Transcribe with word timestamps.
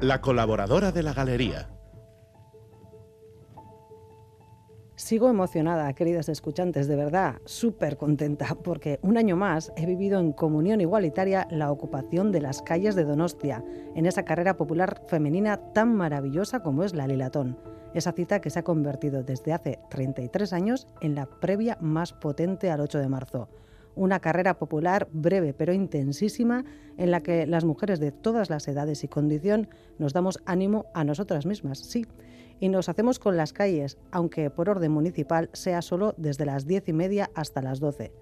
La 0.00 0.20
colaboradora 0.20 0.92
de 0.92 1.02
la 1.02 1.14
galería. 1.14 1.70
Sigo 4.96 5.28
emocionada, 5.28 5.92
queridas 5.92 6.28
escuchantes, 6.28 6.86
de 6.88 6.96
verdad, 6.96 7.36
súper 7.44 7.96
contenta, 7.96 8.56
porque 8.62 9.00
un 9.02 9.16
año 9.16 9.36
más 9.36 9.72
he 9.76 9.86
vivido 9.86 10.20
en 10.20 10.32
comunión 10.32 10.80
igualitaria 10.80 11.48
la 11.50 11.70
ocupación 11.70 12.32
de 12.32 12.40
las 12.40 12.62
calles 12.62 12.94
de 12.94 13.04
Donostia, 13.04 13.64
en 13.94 14.06
esa 14.06 14.24
carrera 14.24 14.56
popular 14.56 15.02
femenina 15.08 15.56
tan 15.72 15.94
maravillosa 15.94 16.62
como 16.62 16.84
es 16.84 16.94
la 16.94 17.06
Lilatón. 17.06 17.58
Esa 17.92 18.12
cita 18.12 18.40
que 18.40 18.50
se 18.50 18.60
ha 18.60 18.64
convertido 18.64 19.22
desde 19.22 19.52
hace 19.52 19.78
33 19.90 20.52
años 20.52 20.86
en 21.00 21.14
la 21.14 21.26
previa 21.26 21.76
más 21.80 22.12
potente 22.12 22.70
al 22.70 22.80
8 22.80 22.98
de 22.98 23.08
marzo 23.08 23.48
una 23.96 24.20
carrera 24.20 24.58
popular 24.58 25.08
breve 25.12 25.54
pero 25.54 25.72
intensísima 25.72 26.64
en 26.96 27.10
la 27.10 27.20
que 27.20 27.46
las 27.46 27.64
mujeres 27.64 28.00
de 28.00 28.12
todas 28.12 28.50
las 28.50 28.68
edades 28.68 29.04
y 29.04 29.08
condición 29.08 29.68
nos 29.98 30.12
damos 30.12 30.40
ánimo 30.46 30.86
a 30.94 31.04
nosotras 31.04 31.46
mismas, 31.46 31.78
sí, 31.78 32.06
y 32.60 32.68
nos 32.68 32.88
hacemos 32.88 33.18
con 33.18 33.36
las 33.36 33.52
calles, 33.52 33.98
aunque 34.10 34.50
por 34.50 34.68
orden 34.70 34.92
municipal 34.92 35.50
sea 35.52 35.82
solo 35.82 36.14
desde 36.16 36.46
las 36.46 36.66
diez 36.66 36.88
y 36.88 36.92
media 36.92 37.30
hasta 37.34 37.62
las 37.62 37.80
doce. 37.80 38.12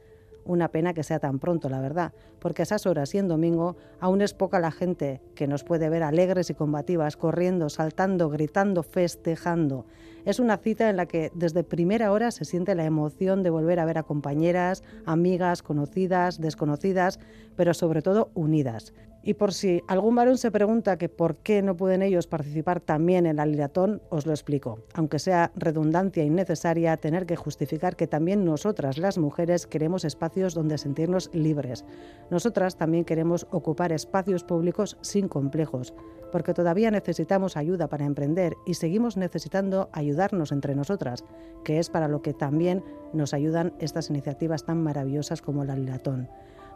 Una 0.45 0.69
pena 0.69 0.93
que 0.93 1.03
sea 1.03 1.19
tan 1.19 1.39
pronto, 1.39 1.69
la 1.69 1.81
verdad, 1.81 2.13
porque 2.41 2.63
a 2.63 2.65
esas 2.65 2.87
horas 2.87 3.15
y 3.15 3.19
en 3.19 3.29
domingo 3.29 3.77
aún 4.01 4.23
es 4.23 4.35
poca 4.35 4.59
la 4.59 4.73
gente 4.73 5.21
que 5.35 5.47
nos 5.47 5.63
puede 5.63 5.89
ver 5.89 6.03
alegres 6.03 6.51
y 6.51 6.55
combativas, 6.55 7.17
corriendo, 7.17 7.69
saltando, 7.69 8.29
gritando, 8.29 8.83
festejando. 8.83 9.87
Es 10.25 10.41
una 10.41 10.57
cita 10.57 10.91
en 10.91 10.97
la 10.97 11.07
que 11.07 11.31
desde 11.35 11.65
primera 11.65 12.13
hora 12.13 12.31
se 12.31 12.45
siente 12.45 12.75
la 12.75 12.85
emoción 12.85 13.43
de 13.43 13.51
volver 13.51 13.79
a 13.81 13.85
ver 13.85 13.99
a 13.99 14.03
compañeras, 14.03 14.83
amigas, 15.05 15.63
conocidas, 15.63 16.41
desconocidas, 16.41 17.19
pero 17.57 17.75
sobre 17.75 18.03
todo 18.03 18.31
unidas. 18.35 18.93
Y 19.25 19.35
por 19.35 19.53
si 19.53 19.83
algún 19.87 20.17
varón 20.17 20.37
se 20.37 20.51
pregunta 20.51 20.99
que 20.99 21.09
por 21.09 21.37
qué 21.37 21.63
no 21.63 21.77
pueden 21.77 22.03
ellos 22.03 22.27
participar 22.27 22.81
también 22.81 23.25
en 23.27 23.37
la 23.37 23.47
liratón, 23.47 24.03
os 24.11 24.27
lo 24.27 24.33
explico. 24.33 24.81
Aunque 24.95 25.21
sea 25.21 25.53
redundancia 25.55 26.25
innecesaria 26.25 26.97
tener 26.97 27.25
que 27.25 27.37
justificar 27.37 27.95
que 27.95 28.09
también 28.09 28.45
nosotras, 28.45 28.99
las 28.99 29.19
mujeres, 29.19 29.69
queremos 29.69 30.05
espacios 30.05 30.55
donde 30.55 30.77
sentirnos 30.77 31.31
libres. 31.33 31.85
Nosotras 32.31 32.77
también 32.77 33.05
queremos 33.05 33.47
ocupar 33.51 33.93
espacios 33.93 34.43
públicos 34.43 34.99
sin 35.03 35.29
complejos, 35.29 35.95
porque 36.33 36.55
todavía 36.55 36.91
necesitamos 36.91 37.57
ayuda 37.57 37.89
para 37.89 38.07
emprender 38.07 38.57
y 38.67 38.75
seguimos 38.75 39.17
necesitando 39.17 39.89
ayudarnos 39.93 40.51
entre 40.51 40.75
nosotras, 40.75 41.25
que 41.63 41.79
es 41.79 41.91
para 41.91 42.09
lo 42.09 42.23
que 42.23 42.35
también 42.35 42.83
nos 43.13 43.35
ayudan 43.35 43.75
estas 43.79 44.11
iniciativas 44.11 44.65
tan 44.65 44.83
maravillosas 44.83 45.43
como 45.43 45.65
la 45.65 45.77
liratón 45.77 46.29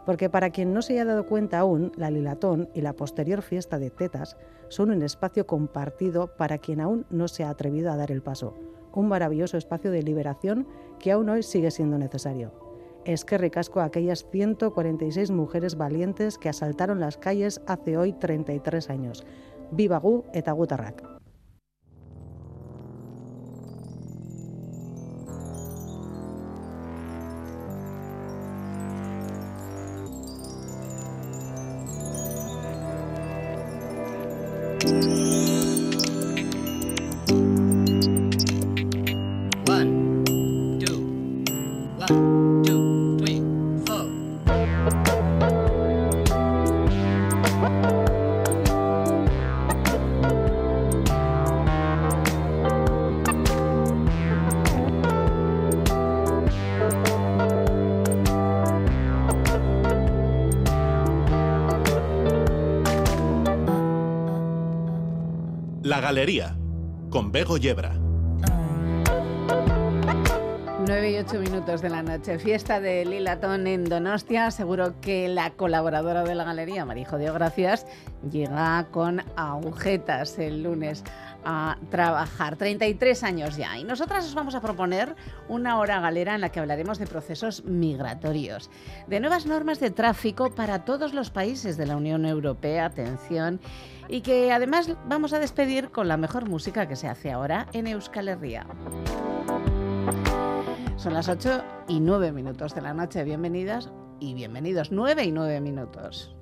porque 0.07 0.29
para 0.29 0.51
quien 0.51 0.73
no 0.73 0.81
se 0.81 0.93
haya 0.93 1.03
dado 1.03 1.25
cuenta 1.25 1.59
aún, 1.59 1.91
la 1.97 2.09
Lilatón 2.09 2.69
y 2.73 2.79
la 2.79 2.93
posterior 2.93 3.41
fiesta 3.41 3.77
de 3.77 3.89
tetas 3.89 4.37
son 4.69 4.89
un 4.89 5.03
espacio 5.03 5.45
compartido 5.45 6.27
para 6.37 6.59
quien 6.59 6.79
aún 6.79 7.05
no 7.09 7.27
se 7.27 7.43
ha 7.43 7.49
atrevido 7.49 7.91
a 7.91 7.97
dar 7.97 8.09
el 8.09 8.21
paso, 8.21 8.53
un 8.93 9.09
maravilloso 9.09 9.57
espacio 9.57 9.91
de 9.91 10.03
liberación 10.03 10.65
que 10.97 11.11
aún 11.11 11.27
hoy 11.27 11.43
sigue 11.43 11.71
siendo 11.71 11.97
necesario. 11.97 12.53
Es 13.03 13.25
que 13.25 13.37
recasco 13.37 13.81
a 13.81 13.83
aquellas 13.83 14.25
146 14.31 15.29
mujeres 15.31 15.75
valientes 15.75 16.37
que 16.37 16.47
asaltaron 16.47 17.01
las 17.01 17.17
calles 17.17 17.61
hace 17.67 17.97
hoy 17.97 18.13
33 18.13 18.89
años. 18.89 19.25
Viva 19.71 19.97
Gu 19.97 20.23
eta 20.31 20.53
Gutarrak. 20.53 21.16
Galería, 66.07 66.55
con 67.09 67.33
Bego 67.33 67.57
Yebra. 67.57 67.91
9 70.87 71.11
y 71.11 71.17
8 71.17 71.39
minutos 71.41 71.81
de 71.81 71.89
la 71.89 72.01
noche, 72.01 72.39
fiesta 72.39 72.79
de 72.79 73.03
Lilatón 73.03 73.67
en 73.67 73.83
Donostia. 73.83 74.49
Seguro 74.51 75.01
que 75.01 75.27
la 75.27 75.49
colaboradora 75.49 76.23
de 76.23 76.33
la 76.33 76.45
galería, 76.45 76.85
Marijo 76.85 77.17
Dio 77.17 77.33
Gracias, 77.33 77.85
llega 78.31 78.87
con 78.89 79.21
agujetas 79.35 80.39
el 80.39 80.63
lunes 80.63 81.03
a 81.49 81.77
trabajar. 81.89 82.57
33 82.57 83.23
años 83.23 83.55
ya. 83.55 83.77
Y 83.77 83.85
nosotras 83.85 84.25
os 84.25 84.35
vamos 84.35 84.53
a 84.53 84.61
proponer 84.61 85.15
una 85.47 85.79
hora 85.79 86.01
galera 86.01 86.35
en 86.35 86.41
la 86.41 86.49
que 86.49 86.59
hablaremos 86.59 86.99
de 86.99 87.07
procesos 87.07 87.63
migratorios, 87.63 88.69
de 89.07 89.21
nuevas 89.21 89.45
normas 89.45 89.79
de 89.79 89.89
tráfico 89.89 90.53
para 90.53 90.83
todos 90.83 91.13
los 91.13 91.29
países 91.29 91.77
de 91.77 91.85
la 91.85 91.95
Unión 91.95 92.25
Europea. 92.25 92.85
Atención 92.85 93.61
y 94.09 94.21
que 94.21 94.51
además 94.51 94.91
vamos 95.07 95.31
a 95.31 95.39
despedir 95.39 95.89
con 95.89 96.07
la 96.07 96.17
mejor 96.17 96.49
música 96.49 96.87
que 96.87 96.95
se 96.97 97.07
hace 97.07 97.31
ahora 97.31 97.67
en 97.71 97.87
Euskal 97.87 98.27
Herria. 98.27 98.67
Son 100.97 101.13
las 101.13 101.29
8 101.29 101.63
y 101.87 102.01
9 102.01 102.33
minutos 102.33 102.75
de 102.75 102.81
la 102.81 102.93
noche. 102.93 103.23
Bienvenidas 103.23 103.89
y 104.19 104.33
bienvenidos. 104.33 104.91
9 104.91 105.23
y 105.23 105.31
9 105.31 105.61
minutos. 105.61 106.36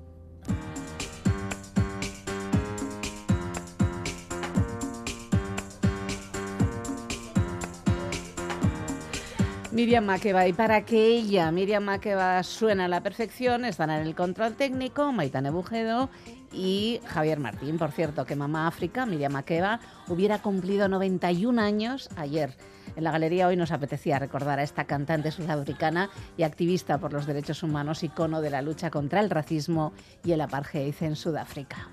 Miriam 9.76 10.06
Makeba. 10.06 10.48
Y 10.48 10.54
para 10.54 10.86
que 10.86 11.06
ella, 11.06 11.52
Miriam 11.52 11.84
Makeba, 11.84 12.42
suene 12.42 12.84
a 12.84 12.88
la 12.88 13.02
perfección, 13.02 13.66
están 13.66 13.90
en 13.90 14.06
el 14.06 14.14
control 14.14 14.54
técnico 14.54 15.12
Maitane 15.12 15.50
Bujedo 15.50 16.08
y 16.50 16.98
Javier 17.04 17.38
Martín. 17.40 17.76
Por 17.76 17.92
cierto, 17.92 18.24
que 18.24 18.36
Mamá 18.36 18.68
África, 18.68 19.04
Miriam 19.04 19.32
Makeba, 19.32 19.80
hubiera 20.08 20.40
cumplido 20.40 20.88
91 20.88 21.60
años 21.60 22.08
ayer. 22.16 22.56
En 22.96 23.04
la 23.04 23.12
galería 23.12 23.48
hoy 23.48 23.56
nos 23.56 23.70
apetecía 23.70 24.18
recordar 24.18 24.60
a 24.60 24.62
esta 24.62 24.84
cantante 24.84 25.30
sudafricana 25.30 26.08
y 26.38 26.44
activista 26.44 26.96
por 26.96 27.12
los 27.12 27.26
derechos 27.26 27.62
humanos, 27.62 28.02
icono 28.02 28.40
de 28.40 28.48
la 28.48 28.62
lucha 28.62 28.90
contra 28.90 29.20
el 29.20 29.28
racismo 29.28 29.92
y 30.24 30.32
el 30.32 30.40
apartheid 30.40 30.94
en 31.02 31.16
Sudáfrica. 31.16 31.90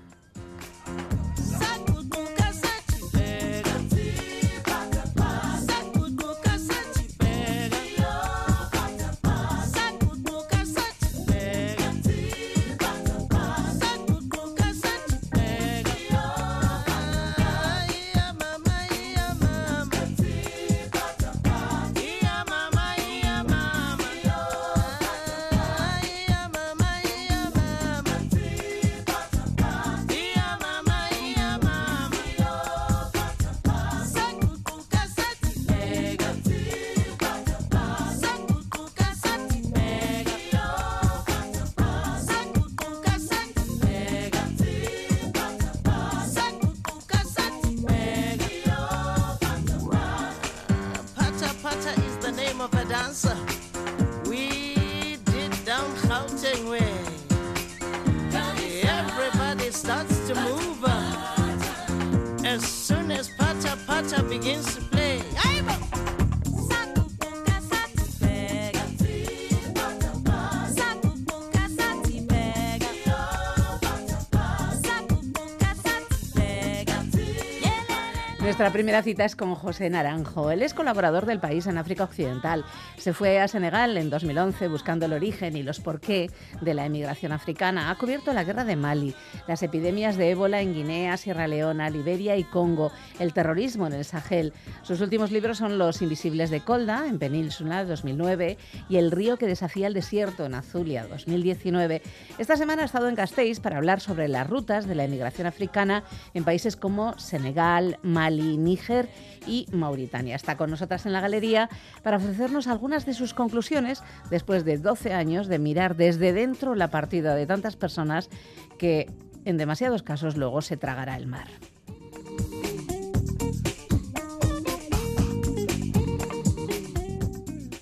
Nuestra 78.44 78.70
primera 78.70 79.02
cita 79.02 79.24
es 79.24 79.36
con 79.36 79.54
José 79.54 79.88
Naranjo. 79.88 80.50
Él 80.50 80.60
es 80.60 80.74
colaborador 80.74 81.24
del 81.24 81.40
país 81.40 81.66
en 81.66 81.78
África 81.78 82.04
Occidental. 82.04 82.62
Se 82.98 83.14
fue 83.14 83.40
a 83.40 83.48
Senegal 83.48 83.96
en 83.96 84.10
2011 84.10 84.68
buscando 84.68 85.06
el 85.06 85.14
origen 85.14 85.56
y 85.56 85.62
los 85.62 85.80
porqué 85.80 86.30
de 86.60 86.74
la 86.74 86.84
emigración 86.84 87.32
africana. 87.32 87.90
Ha 87.90 87.96
cubierto 87.96 88.34
la 88.34 88.44
guerra 88.44 88.66
de 88.66 88.76
Mali, 88.76 89.14
las 89.48 89.62
epidemias 89.62 90.18
de 90.18 90.32
ébola 90.32 90.60
en 90.60 90.74
Guinea, 90.74 91.16
Sierra 91.16 91.48
Leona, 91.48 91.88
Liberia 91.88 92.36
y 92.36 92.44
Congo, 92.44 92.92
el 93.18 93.32
terrorismo 93.32 93.86
en 93.86 93.94
el 93.94 94.04
Sahel. 94.04 94.52
Sus 94.82 95.00
últimos 95.00 95.32
libros 95.32 95.56
son 95.56 95.78
Los 95.78 96.02
Invisibles 96.02 96.50
de 96.50 96.60
Colda, 96.60 97.06
en 97.08 97.18
Península, 97.18 97.86
2009, 97.86 98.58
y 98.90 98.96
El 98.98 99.10
río 99.10 99.38
que 99.38 99.46
desafía 99.46 99.86
el 99.86 99.94
desierto, 99.94 100.44
en 100.44 100.54
Azulia, 100.54 101.06
2019. 101.06 102.02
Esta 102.36 102.58
semana 102.58 102.82
ha 102.82 102.84
estado 102.84 103.08
en 103.08 103.14
Gasteiz 103.14 103.60
para 103.60 103.78
hablar 103.78 104.00
sobre 104.00 104.28
las 104.28 104.46
rutas 104.46 104.86
de 104.86 104.96
la 104.96 105.04
emigración 105.04 105.46
africana 105.46 106.04
en 106.34 106.44
países 106.44 106.76
como 106.76 107.18
Senegal, 107.18 107.98
Mali, 108.02 108.33
Níger 108.38 109.08
y 109.46 109.66
Mauritania. 109.72 110.36
Está 110.36 110.56
con 110.56 110.70
nosotras 110.70 111.06
en 111.06 111.12
la 111.12 111.20
galería 111.20 111.68
para 112.02 112.16
ofrecernos 112.16 112.66
algunas 112.66 113.06
de 113.06 113.14
sus 113.14 113.34
conclusiones 113.34 114.02
después 114.30 114.64
de 114.64 114.78
12 114.78 115.12
años 115.12 115.46
de 115.48 115.58
mirar 115.58 115.96
desde 115.96 116.32
dentro 116.32 116.74
la 116.74 116.90
partida 116.90 117.34
de 117.34 117.46
tantas 117.46 117.76
personas 117.76 118.30
que 118.78 119.10
en 119.44 119.56
demasiados 119.56 120.02
casos 120.02 120.36
luego 120.36 120.62
se 120.62 120.76
tragará 120.76 121.16
el 121.16 121.26
mar. 121.26 121.48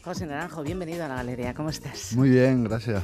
José 0.02 0.26
Naranjo, 0.26 0.62
bienvenido 0.62 1.04
a 1.04 1.08
la 1.08 1.14
galería. 1.14 1.54
¿Cómo 1.54 1.70
estás? 1.70 2.14
Muy 2.16 2.28
bien, 2.28 2.64
gracias. 2.64 3.02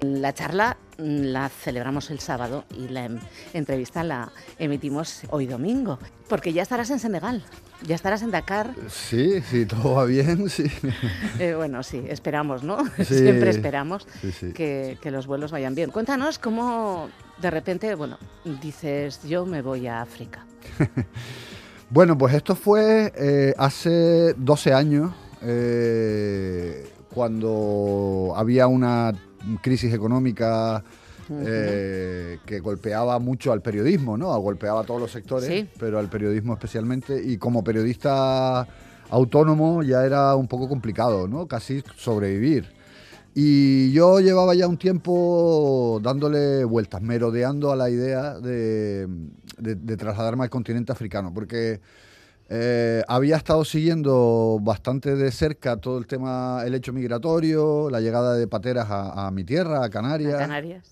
La 0.00 0.34
charla 0.34 0.76
mm, 0.98 1.22
la 1.22 1.48
celebramos 1.48 2.10
el 2.10 2.20
sábado 2.20 2.64
y 2.76 2.88
la 2.88 3.06
em, 3.06 3.18
entrevista 3.54 4.04
la 4.04 4.30
emitimos 4.58 5.22
hoy 5.30 5.46
domingo, 5.46 5.98
porque 6.28 6.52
ya 6.52 6.62
estarás 6.62 6.90
en 6.90 6.98
Senegal, 6.98 7.42
ya 7.86 7.94
estarás 7.94 8.22
en 8.22 8.30
Dakar. 8.30 8.74
Sí, 8.88 9.40
sí, 9.42 9.66
todo 9.66 9.94
va 9.94 10.04
bien, 10.04 10.48
sí. 10.50 10.64
Eh, 11.38 11.54
bueno, 11.54 11.82
sí, 11.82 12.02
esperamos, 12.08 12.62
¿no? 12.62 12.78
Siempre 13.02 13.50
esperamos 13.50 14.06
que, 14.54 14.98
que 15.00 15.10
los 15.10 15.26
vuelos 15.26 15.50
vayan 15.50 15.74
bien. 15.74 15.90
Cuéntanos 15.90 16.38
cómo 16.38 17.08
de 17.40 17.50
repente, 17.50 17.94
bueno, 17.94 18.18
dices, 18.62 19.20
yo 19.24 19.44
me 19.44 19.62
voy 19.62 19.86
a 19.86 20.00
África. 20.00 20.44
bueno, 21.90 22.16
pues 22.16 22.34
esto 22.34 22.54
fue 22.54 23.12
eh, 23.16 23.54
hace 23.58 24.34
12 24.34 24.72
años, 24.72 25.12
eh, 25.42 26.88
cuando 27.12 28.32
había 28.36 28.66
una 28.66 29.12
crisis 29.60 29.92
económica 29.92 30.82
eh, 31.30 32.38
que 32.46 32.60
golpeaba 32.60 33.18
mucho 33.18 33.52
al 33.52 33.60
periodismo, 33.60 34.16
¿no? 34.16 34.36
Golpeaba 34.38 34.82
a 34.82 34.84
todos 34.84 35.00
los 35.00 35.10
sectores, 35.10 35.66
pero 35.78 35.98
al 35.98 36.08
periodismo 36.08 36.52
especialmente. 36.54 37.20
Y 37.22 37.36
como 37.36 37.64
periodista 37.64 38.66
autónomo 39.10 39.82
ya 39.82 40.04
era 40.04 40.36
un 40.36 40.48
poco 40.48 40.68
complicado, 40.68 41.26
¿no? 41.26 41.46
Casi 41.46 41.82
sobrevivir. 41.96 42.74
Y 43.34 43.92
yo 43.92 44.20
llevaba 44.20 44.54
ya 44.54 44.66
un 44.66 44.78
tiempo 44.78 46.00
dándole 46.02 46.64
vueltas, 46.64 47.02
merodeando 47.02 47.70
a 47.70 47.76
la 47.76 47.90
idea 47.90 48.38
de, 48.38 49.06
de 49.58 49.96
trasladarme 49.96 50.44
al 50.44 50.50
continente 50.50 50.92
africano, 50.92 51.34
porque 51.34 51.80
eh, 52.48 53.02
había 53.08 53.36
estado 53.36 53.64
siguiendo 53.64 54.58
bastante 54.62 55.16
de 55.16 55.32
cerca 55.32 55.78
todo 55.78 55.98
el 55.98 56.06
tema, 56.06 56.62
el 56.64 56.74
hecho 56.74 56.92
migratorio, 56.92 57.90
la 57.90 58.00
llegada 58.00 58.34
de 58.34 58.46
pateras 58.46 58.86
a, 58.88 59.30
mi 59.32 59.42
tierra, 59.42 59.84
a 59.84 59.90
Canarias. 59.90 60.34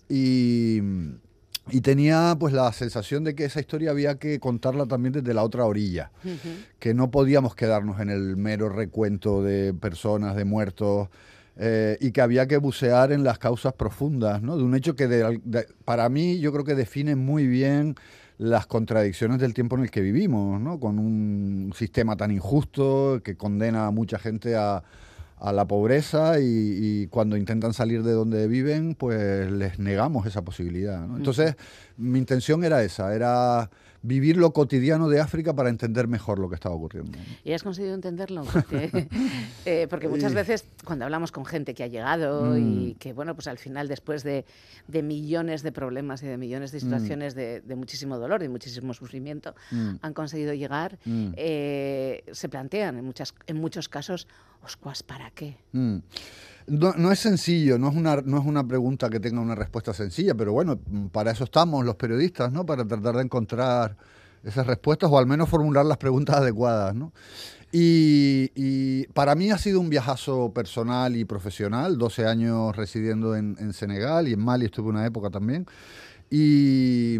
Y, 0.08 0.80
tenía 1.82 2.36
pues 2.38 2.52
la 2.52 2.70
sensación 2.72 3.24
de 3.24 3.34
que 3.34 3.44
esa 3.44 3.60
historia 3.60 3.90
había 3.90 4.16
que 4.16 4.38
contarla 4.38 4.86
también 4.86 5.12
desde 5.12 5.32
la 5.32 5.44
otra 5.44 5.64
orilla, 5.64 6.10
que 6.78 6.92
no 6.92 7.10
podíamos 7.10 7.54
quedarnos 7.54 8.00
en 8.00 8.10
el 8.10 8.36
mero 8.36 8.68
recuento 8.68 9.42
de 9.42 9.72
personas, 9.74 10.36
de 10.36 10.44
muertos. 10.44 11.08
Eh, 11.56 11.98
y 12.00 12.10
que 12.10 12.20
había 12.20 12.48
que 12.48 12.56
bucear 12.56 13.12
en 13.12 13.22
las 13.22 13.38
causas 13.38 13.74
profundas, 13.74 14.42
¿no? 14.42 14.56
De 14.56 14.64
un 14.64 14.74
hecho 14.74 14.96
que 14.96 15.40
para 15.84 16.08
mí 16.08 16.40
yo 16.40 16.52
creo 16.52 16.64
que 16.64 16.74
define 16.74 17.14
muy 17.14 17.46
bien 17.46 17.94
las 18.38 18.66
contradicciones 18.66 19.38
del 19.38 19.54
tiempo 19.54 19.76
en 19.76 19.82
el 19.82 19.90
que 19.90 20.00
vivimos, 20.00 20.60
¿no? 20.60 20.81
con 20.81 20.98
un 20.98 21.72
sistema 21.76 22.16
tan 22.16 22.31
injusto 22.31 23.20
que 23.22 23.36
condena 23.36 23.86
a 23.86 23.90
mucha 23.90 24.19
gente 24.19 24.56
a, 24.56 24.82
a 25.38 25.52
la 25.52 25.66
pobreza 25.66 26.40
y, 26.40 27.06
cuando 27.08 27.36
intentan 27.36 27.75
salir 27.75 28.02
de 28.02 28.12
donde 28.12 28.48
viven, 28.48 28.94
pues 28.94 29.50
les 29.52 29.78
negamos 29.78 30.26
esa 30.26 30.42
posibilidad. 30.42 31.04
Entonces, 31.16 31.56
mi 31.96 32.19
intención 32.19 32.64
era 32.64 32.82
esa, 32.82 33.14
era 33.14 33.70
vivir 34.04 34.36
lo 34.36 34.52
cotidiano 34.52 35.08
de 35.08 35.18
África 35.18 35.54
para 35.54 35.70
entender 35.70 36.06
mejor 36.08 36.38
lo 36.38 36.50
que 36.50 36.54
estaba 36.54 36.74
ocurriendo. 36.74 37.18
¿Y 37.42 37.52
has 37.52 37.62
conseguido 37.62 37.94
entenderlo? 37.94 38.44
Porque, 38.44 39.08
eh, 39.64 39.86
porque 39.88 40.08
muchas 40.08 40.34
veces 40.34 40.66
cuando 40.84 41.06
hablamos 41.06 41.32
con 41.32 41.46
gente 41.46 41.72
que 41.72 41.82
ha 41.84 41.86
llegado 41.86 42.56
y 42.56 42.94
mm. 42.94 42.98
que, 42.98 43.14
bueno, 43.14 43.34
pues 43.34 43.48
al 43.48 43.56
final 43.56 43.88
después 43.88 44.22
de, 44.22 44.44
de, 44.88 45.02
millones 45.02 45.62
de 45.62 45.72
problemas 45.72 46.22
y 46.22 46.26
de 46.26 46.36
millones 46.36 46.70
de 46.70 46.78
mm. 46.78 46.80
situaciones 46.82 47.34
de, 47.34 47.62
de, 47.62 47.76
muchísimo 47.76 48.18
dolor 48.18 48.42
y 48.42 48.48
muchísimo 48.48 48.92
sufrimiento 48.92 49.54
mm. 49.70 49.94
han 50.02 50.12
conseguido 50.12 50.52
llegar, 50.52 50.98
eh, 51.06 52.24
se 52.30 52.48
plantean 52.50 52.98
en, 52.98 53.06
muchas, 53.06 53.34
en 53.46 53.56
muchos 53.56 53.88
casos, 53.88 54.28
¿oscuas 54.62 55.02
para 55.02 55.30
qué? 55.30 55.56
No, 56.66 57.12
es 57.12 57.19
sencillo, 57.19 57.78
no 57.78 57.90
es, 57.90 57.94
una, 57.94 58.16
no 58.22 58.38
es 58.38 58.46
una 58.46 58.66
pregunta 58.66 59.11
que 59.11 59.20
tenga 59.20 59.40
una 59.40 59.55
respuesta 59.55 59.93
sencilla, 59.93 60.34
pero 60.34 60.52
bueno, 60.52 60.78
para 61.12 61.31
eso 61.31 61.44
estamos 61.44 61.84
los 61.84 61.96
periodistas, 61.96 62.52
¿no? 62.52 62.64
Para 62.64 62.87
tratar 62.87 63.16
de 63.16 63.22
encontrar 63.22 63.96
esas 64.43 64.66
respuestas 64.66 65.11
o 65.11 65.19
al 65.19 65.26
menos 65.26 65.49
formular 65.49 65.84
las 65.84 65.99
preguntas 65.99 66.37
adecuadas, 66.37 66.94
¿no? 66.94 67.12
Y, 67.70 69.06
para 69.14 69.34
mí 69.34 69.50
ha 69.50 69.58
sido 69.58 69.81
un 69.81 69.90
viajazo 69.90 70.52
personal 70.52 71.16
y 71.16 71.25
profesional, 71.25 71.99
12 71.99 72.26
años 72.26 72.75
residiendo 72.76 73.34
en, 73.34 73.56
en 73.58 73.72
Senegal 73.72 74.28
y 74.28 74.32
en 74.32 74.40
Mali 74.40 74.66
estuve 74.66 74.90
una 74.90 75.05
época 75.05 75.28
también. 75.31 75.66
Y, 76.31 77.19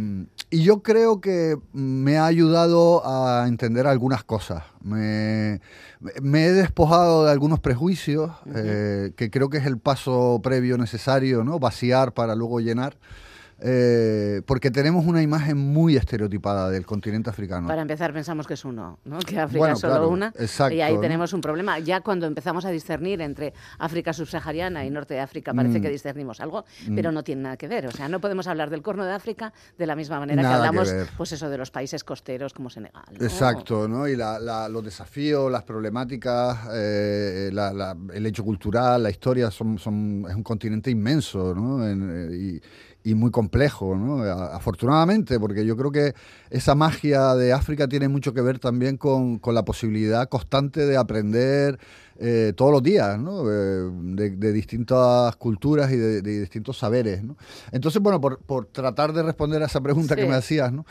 yo 0.51 0.83
creo 0.83 1.21
que 1.21 1.57
me 1.73 2.17
ha 2.17 2.27
ayudado 2.27 3.03
a 3.05 3.47
entender 3.49 3.87
algunas 3.89 4.23
cosas. 4.23 4.63
Me, 4.83 5.61
he 6.01 6.53
despojado 6.53 7.25
de 7.25 7.33
algunos 7.33 7.59
prejuicios, 7.59 8.31
eh, 8.55 9.13
que 9.17 9.31
creo 9.31 9.51
que 9.51 9.59
es 9.59 9.67
el 9.67 9.79
paso 9.79 10.41
previo 10.43 10.79
necesario, 10.79 11.43
¿no? 11.43 11.59
Vaciar 11.59 12.13
para 12.13 12.37
luego 12.37 12.61
llenar. 12.61 12.97
Eh, 13.67 14.43
porque 14.45 14.71
tenemos 14.71 15.07
una 15.07 15.23
imagen 15.23 15.57
muy 15.57 15.97
estereotipada 15.97 16.69
del 16.69 16.85
continente 16.85 17.31
africano. 17.31 17.67
Para 17.67 17.81
empezar, 17.81 18.13
pensamos 18.13 18.47
que 18.47 18.55
es 18.55 18.65
uno, 18.67 18.99
¿no? 19.07 19.19
que 19.21 19.41
África 19.41 19.73
es 19.73 19.79
solo 19.79 20.11
una. 20.11 20.35
y 20.71 20.81
ahí 20.83 20.99
tenemos 21.01 21.33
un 21.33 21.41
problema. 21.41 21.79
Ya 21.79 22.03
cuando 22.03 22.27
empezamos 22.27 22.67
a 22.67 22.71
discernir 22.71 23.23
entre 23.23 23.55
África 23.79 24.13
subsahariana 24.13 24.85
y 24.85 24.91
Norte 24.91 25.15
de 25.15 25.21
África, 25.21 25.55
parece 25.55 25.79
mm. 25.79 25.83
que 25.83 25.89
discernimos 25.89 26.41
algo, 26.41 26.67
mm. 26.87 26.95
pero 26.95 27.11
no 27.11 27.25
tiene 27.25 27.41
nada 27.41 27.57
que 27.57 27.67
ver. 27.67 27.87
O 27.87 27.91
sea, 27.91 28.07
no 28.07 28.21
podemos 28.21 28.47
hablar 28.49 28.69
del 28.69 28.83
corno 28.83 29.07
de 29.07 29.15
África 29.15 29.55
de 29.79 29.87
la 29.87 29.97
misma 29.97 30.21
manera 30.21 30.43
que 30.43 30.49
hablamos 30.49 30.95
pues 31.17 31.33
eso, 31.33 31.49
de 31.49 31.57
los 31.57 31.71
países 31.71 32.05
costeros 32.05 32.53
como 32.53 32.69
Senegal. 32.69 33.05
Exacto, 33.19 33.89
¿no? 33.89 34.07
y 34.07 34.15
los 34.15 34.85
desafíos, 34.85 35.51
las 35.51 35.63
problemáticas, 35.63 36.69
eh, 36.75 37.51
el 38.13 38.27
hecho 38.27 38.45
cultural, 38.45 39.03
la 39.03 39.11
historia, 39.11 39.51
son, 39.51 39.79
son, 39.79 40.27
es 40.29 40.35
un 40.35 40.43
continente 40.43 40.91
inmenso. 40.91 41.55
¿no? 41.55 41.87
Eh, 41.89 42.37
y, 42.37 42.61
y 43.05 43.15
muy 43.15 43.31
complejo, 43.31 43.95
¿no? 43.97 44.23
afortunadamente, 44.25 45.39
porque 45.39 45.67
yo 45.67 45.77
creo 45.77 45.93
que 45.93 46.15
esa 46.49 46.75
magia 46.75 47.35
de 47.35 47.53
África 47.53 47.87
tiene 47.87 48.09
mucho 48.09 48.33
que 48.33 48.41
ver 48.41 48.59
también 48.59 48.97
con, 48.97 49.39
con 49.39 49.55
la 49.55 49.65
posibilidad 49.65 50.27
constante 50.31 50.87
de 50.87 50.97
aprender 50.97 51.79
eh, 52.17 52.53
todos 52.55 52.71
los 52.71 52.83
días, 52.83 53.19
¿no? 53.19 53.43
Eh, 53.51 53.91
de, 54.37 54.53
distintas 54.53 55.35
culturas 55.37 55.91
y 55.91 55.97
de, 55.97 56.23
distintos 56.23 56.79
saberes. 56.79 57.25
¿no? 57.25 57.37
Entonces, 57.73 58.01
bueno, 58.01 58.21
por, 58.21 58.39
por, 58.39 58.67
tratar 58.67 59.13
de 59.13 59.23
responder 59.23 59.63
a 59.63 59.67
esa 59.67 59.81
pregunta 59.81 60.15
que 60.15 60.27
me 60.27 60.35
hacías, 60.35 60.73
¿no? 60.73 60.87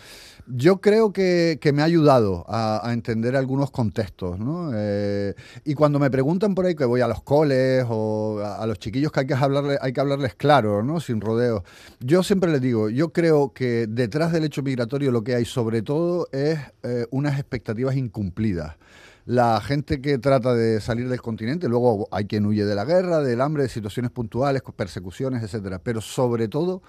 Yo 0.48 0.82
creo 0.82 1.14
que, 1.14 1.58
me 1.74 1.82
ha 1.82 1.86
ayudado 1.86 2.46
a, 2.50 2.90
entender 2.92 3.38
algunos 3.38 3.72
contextos, 3.72 4.38
¿no? 4.38 4.72
Eh, 4.74 5.34
y 5.64 5.74
cuando 5.76 5.98
me 5.98 6.12
preguntan 6.12 6.54
por 6.56 6.66
ahí 6.66 6.76
que 6.76 6.84
voy 6.84 7.00
a 7.00 7.08
los 7.08 7.24
coles 7.24 7.86
o 7.88 8.42
a, 8.44 8.68
los 8.68 8.78
chiquillos 8.78 9.12
que 9.14 9.22
hay 9.22 9.28
que, 9.28 9.34
hablarles, 9.34 9.80
hay 9.82 9.94
que 9.94 10.02
hablarles 10.02 10.36
claro, 10.36 10.84
¿no? 10.84 11.00
Sin 11.00 11.22
rodeos. 11.22 11.64
Yo 12.02 12.22
siempre 12.24 12.52
les 12.52 12.60
digo, 12.60 12.90
yo 12.90 13.14
creo 13.14 13.54
que 13.54 13.88
detrás 13.88 14.34
del 14.34 14.44
hecho 14.44 14.62
migratorio 14.62 15.12
lo 15.12 15.24
que 15.24 15.36
hay 15.36 15.46
sobre 15.46 15.82
todo 15.82 16.28
es 16.34 16.60
unas 17.12 17.40
expectativas 17.40 17.96
incumplidas 17.96 18.76
la 19.26 19.62
gente 19.62 20.02
que 20.02 20.18
trata 20.18 20.54
de 20.54 20.82
salir 20.82 21.08
del 21.08 21.22
continente, 21.22 21.70
luego 21.70 22.08
hay 22.12 22.26
quien 22.26 22.46
huye 22.46 22.66
de 22.66 22.76
la 22.76 22.86
guerra, 22.86 23.22
del 23.22 23.42
hambre, 23.42 23.64
de 23.64 23.70
situaciones 23.70 24.12
puntuales, 24.12 24.62
persecuciones, 24.76 25.44
etcétera, 25.44 25.80
pero 25.80 26.02
sobre 26.02 26.48
todo 26.48 26.82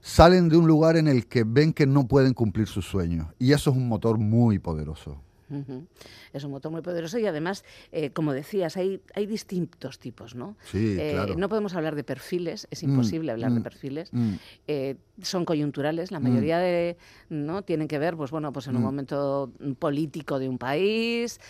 salen 0.00 0.48
de 0.48 0.56
un 0.56 0.66
lugar 0.66 0.96
en 0.96 1.08
el 1.08 1.26
que 1.26 1.44
ven 1.44 1.72
que 1.72 1.86
no 1.86 2.06
pueden 2.06 2.32
cumplir 2.32 2.66
sus 2.66 2.86
sueños. 2.86 3.26
Y 3.38 3.52
eso 3.52 3.70
es 3.70 3.76
un 3.76 3.88
motor 3.88 4.18
muy 4.18 4.58
poderoso. 4.58 5.20
Es 6.32 6.44
un 6.44 6.50
motor 6.50 6.72
muy 6.72 6.82
poderoso 6.82 7.18
y 7.18 7.26
además, 7.26 7.64
eh, 7.92 8.10
como 8.10 8.32
decías, 8.32 8.76
hay, 8.76 9.00
hay 9.14 9.26
distintos 9.26 9.98
tipos, 9.98 10.34
¿no? 10.34 10.56
Sí, 10.70 10.96
eh, 10.98 11.10
claro. 11.12 11.34
No 11.36 11.48
podemos 11.48 11.74
hablar 11.74 11.94
de 11.94 12.04
perfiles, 12.04 12.66
es 12.70 12.82
Mm, 12.82 12.88
imposible 12.90 13.32
hablar 13.32 13.52
de 13.52 13.60
mm, 13.60 13.62
perfiles. 13.62 14.12
mm. 14.12 14.32
Eh, 14.66 14.96
son 15.22 15.44
coyunturales, 15.44 16.10
la 16.10 16.20
mayoría 16.20 16.58
de, 16.58 16.96
¿no? 17.30 17.62
Tienen 17.62 17.88
que 17.88 17.98
ver, 17.98 18.16
pues 18.16 18.30
bueno, 18.30 18.52
pues 18.52 18.66
en 18.66 18.76
un 18.76 18.82
momento 18.82 19.50
político 19.78 20.38
de 20.38 20.46
un 20.48 20.58
país, 20.58 21.40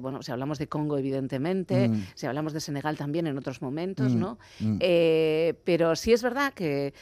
bueno, 0.00 0.20
si 0.22 0.32
hablamos 0.32 0.58
de 0.58 0.66
Congo, 0.66 0.98
evidentemente, 0.98 1.90
si 2.16 2.26
hablamos 2.26 2.52
de 2.52 2.60
Senegal 2.60 2.96
también 2.96 3.26
en 3.28 3.38
otros 3.38 3.62
momentos, 3.62 4.14
¿no? 4.16 4.38
pero 5.64 5.94
sí 5.96 6.12
es 6.12 6.22
verdad 6.22 6.52
que 6.54 6.92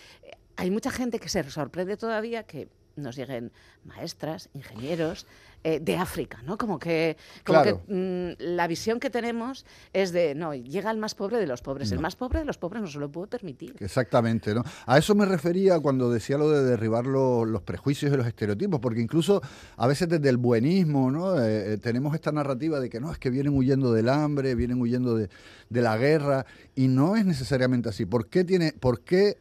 hay 0.56 0.70
mucha 0.70 0.90
gente 0.90 1.18
que 1.18 1.28
se 1.28 1.42
sorprende 1.50 1.96
todavía 1.96 2.42
que 2.42 2.68
nos 2.96 3.16
lleguen 3.16 3.52
maestras, 3.84 4.48
ingenieros 4.54 5.26
eh, 5.64 5.80
de 5.80 5.96
África, 5.96 6.40
¿no? 6.44 6.56
Como 6.58 6.78
que, 6.78 7.16
como 7.44 7.62
Claro. 7.62 7.82
que 7.86 7.92
mm, 8.38 8.42
la 8.56 8.66
visión 8.68 9.00
que 9.00 9.10
tenemos 9.10 9.64
es 9.92 10.12
de, 10.12 10.34
no, 10.34 10.54
llega 10.54 10.90
el 10.90 10.98
más 10.98 11.14
pobre 11.14 11.38
de 11.38 11.46
los 11.46 11.60
pobres. 11.62 11.90
El 11.92 11.98
más 11.98 12.14
pobre 12.14 12.38
de 12.40 12.44
los 12.44 12.56
pobres 12.58 12.82
no 12.82 12.88
se 12.88 12.98
lo 12.98 13.10
puede 13.10 13.26
permitir. 13.28 13.74
Exactamente, 13.80 14.54
¿no? 14.54 14.62
A 14.86 14.98
eso 14.98 15.14
me 15.14 15.24
refería 15.26 15.80
cuando 15.80 16.10
decía 16.10 16.38
lo 16.38 16.50
de 16.50 16.62
derribar 16.64 17.06
lo- 17.06 17.44
los 17.44 17.62
prejuicios 17.62 18.12
y 18.12 18.16
los 18.16 18.26
estereotipos, 18.26 18.78
porque 18.80 19.00
incluso 19.00 19.40
a 19.76 19.86
veces 19.86 20.08
desde 20.08 20.28
el 20.28 20.36
buenismo, 20.36 21.10
¿no? 21.10 21.40
Eh, 21.42 21.74
eh, 21.74 21.78
tenemos 21.78 22.14
esta 22.14 22.30
narrativa 22.32 22.78
de 22.78 22.88
que 22.88 23.00
no, 23.00 23.10
es 23.10 23.18
que 23.18 23.30
vienen 23.30 23.54
huyendo 23.56 23.92
del 23.92 24.08
hambre, 24.08 24.54
vienen 24.54 24.80
huyendo 24.80 25.16
de, 25.16 25.28
de 25.68 25.82
la 25.82 25.96
guerra, 25.96 26.46
y 26.76 26.86
no 26.88 27.16
es 27.16 27.26
necesariamente 27.26 27.88
así. 27.88 28.06
¿Por 28.06 28.28
qué 28.28 28.44
tiene, 28.44 28.72
por 28.72 29.00
qué 29.00 29.38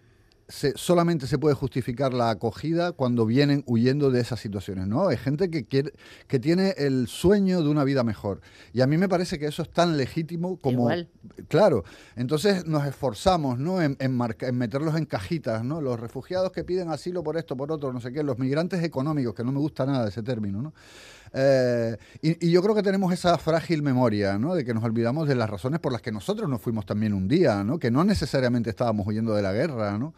se- 0.48 0.74
solamente 0.78 1.28
se 1.28 1.38
puede 1.40 1.56
justificar 1.56 2.14
la 2.14 2.30
acogida 2.30 2.92
cuando 2.92 3.26
vienen 3.26 3.64
huyendo 3.66 4.12
de 4.12 4.22
esas 4.22 4.40
situaciones, 4.40 4.88
¿no? 4.88 5.08
Hay 5.08 5.18
gente 5.18 5.50
que 5.50 5.66
quiere, 5.66 5.94
que 6.28 6.40
tiene 6.40 6.76
el 6.78 7.08
sueño 7.08 7.62
de 7.64 7.70
una 7.70 7.84
vida 7.84 8.04
mejor. 8.04 8.42
Y 8.72 8.82
a 8.82 8.88
mí 8.88 8.98
me 8.98 9.10
parece 9.10 9.40
que 9.40 9.48
eso 9.48 9.64
es 9.64 9.70
tan 9.72 9.98
legítimo 9.98 10.58
como 10.58 10.82
Igual. 10.84 11.10
Claro, 11.48 11.84
entonces 12.16 12.66
nos 12.66 12.86
esforzamos 12.86 13.58
¿no? 13.58 13.82
en, 13.82 13.98
en 14.00 14.16
marca- 14.16 14.48
en 14.48 14.58
meterlos 14.58 14.96
en 14.96 15.06
cajitas, 15.06 15.64
¿no? 15.64 15.82
Los 15.82 16.00
refugiados 16.00 16.52
que 16.52 16.64
piden 16.64 16.90
asilo 16.90 17.24
por 17.24 17.38
esto, 17.38 17.58
por 17.58 17.72
otro, 17.72 17.92
no 17.92 18.00
sé 18.00 18.12
qué, 18.14 18.22
los 18.24 18.38
migrantes 18.38 18.84
económicos, 18.84 19.34
que 19.34 19.44
no 19.44 19.52
me 19.52 19.60
gusta 19.60 19.86
nada 19.86 20.08
ese 20.10 20.22
término, 20.24 20.62
¿no? 20.62 20.74
Eh, 21.38 21.98
y, 22.22 22.48
y 22.48 22.52
yo 22.52 22.62
creo 22.64 22.74
que 22.74 22.82
tenemos 22.82 23.12
esa 23.12 23.38
frágil 23.38 23.84
memoria, 23.84 24.38
¿no? 24.40 24.56
De 24.56 24.64
que 24.64 24.74
nos 24.74 24.84
olvidamos 24.86 25.28
de 25.28 25.36
las 25.36 25.50
razones 25.50 25.82
por 25.82 25.92
las 25.92 26.02
que 26.02 26.12
nosotros 26.14 26.50
nos 26.50 26.62
fuimos 26.62 26.86
también 26.86 27.14
un 27.14 27.28
día, 27.28 27.62
¿no? 27.66 27.78
Que 27.78 27.92
no 27.92 28.06
necesariamente 28.06 28.70
estábamos 28.70 29.06
huyendo 29.06 29.36
de 29.36 29.42
la 29.42 29.52
guerra, 29.52 29.98
¿no? 29.98 30.14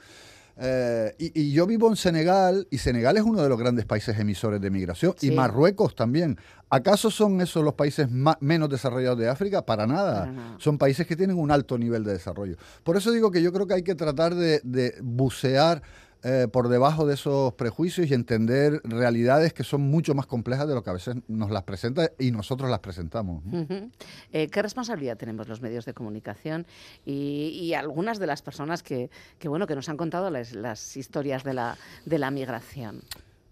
Eh, 0.59 1.13
y, 1.19 1.41
y 1.41 1.51
yo 1.51 1.67
vivo 1.67 1.87
en 1.89 1.95
Senegal, 1.95 2.67
y 2.71 2.79
Senegal 2.79 3.15
es 3.17 3.23
uno 3.23 3.41
de 3.43 3.49
los 3.49 3.59
grandes 3.59 3.85
países 3.85 4.17
emisores 4.19 4.59
de 4.59 4.71
migración, 4.71 5.13
Sí. 5.17 5.27
y 5.27 5.31
Marruecos 5.35 5.95
también. 5.95 6.37
¿Acaso 6.69 7.11
son 7.11 7.39
esos 7.41 7.63
los 7.63 7.75
países 7.75 8.09
ma- 8.11 8.37
menos 8.41 8.67
desarrollados 8.69 9.19
de 9.19 9.29
África? 9.29 9.65
Para 9.65 9.85
nada. 9.85 10.21
Para 10.21 10.31
nada. 10.31 10.55
Son 10.59 10.77
países 10.79 11.05
que 11.05 11.15
tienen 11.15 11.37
un 11.37 11.51
alto 11.51 11.77
nivel 11.77 12.03
de 12.03 12.13
desarrollo. 12.13 12.57
Por 12.83 12.97
eso 12.97 13.11
digo 13.11 13.29
que 13.31 13.41
yo 13.43 13.53
creo 13.53 13.67
que 13.67 13.75
hay 13.75 13.83
que 13.83 13.93
tratar 13.95 14.33
de, 14.33 14.59
de 14.63 14.95
bucear 15.01 15.81
eh, 16.23 16.47
por 16.51 16.69
debajo 16.69 17.05
de 17.05 17.13
esos 17.13 17.53
prejuicios 17.53 18.09
y 18.09 18.13
entender 18.13 18.81
realidades 18.83 19.53
que 19.53 19.63
son 19.63 19.81
mucho 19.81 20.15
más 20.15 20.25
complejas 20.25 20.67
de 20.67 20.73
lo 20.75 20.83
que 20.83 20.89
a 20.89 20.93
veces 20.93 21.15
nos 21.27 21.51
las 21.51 21.63
presenta 21.63 22.11
y 22.17 22.31
nosotros 22.31 22.69
las 22.69 22.79
presentamos. 22.79 23.43
Eh, 24.31 24.47
¿Qué 24.47 24.61
responsabilidad 24.61 25.17
tenemos 25.17 25.47
los 25.47 25.61
medios 25.61 25.85
de 25.85 25.93
comunicación 25.93 26.65
y, 27.05 27.49
y 27.61 27.73
algunas 27.73 28.19
de 28.19 28.27
las 28.27 28.41
personas 28.41 28.83
que, 28.83 29.09
que, 29.39 29.47
bueno, 29.47 29.67
que 29.67 29.75
nos 29.75 29.89
han 29.89 29.97
contado 29.97 30.29
las, 30.29 30.53
las 30.53 30.97
historias 30.97 31.43
de 31.43 31.53
la, 31.53 31.77
de 32.05 32.19
la 32.19 32.31
migración? 32.31 33.01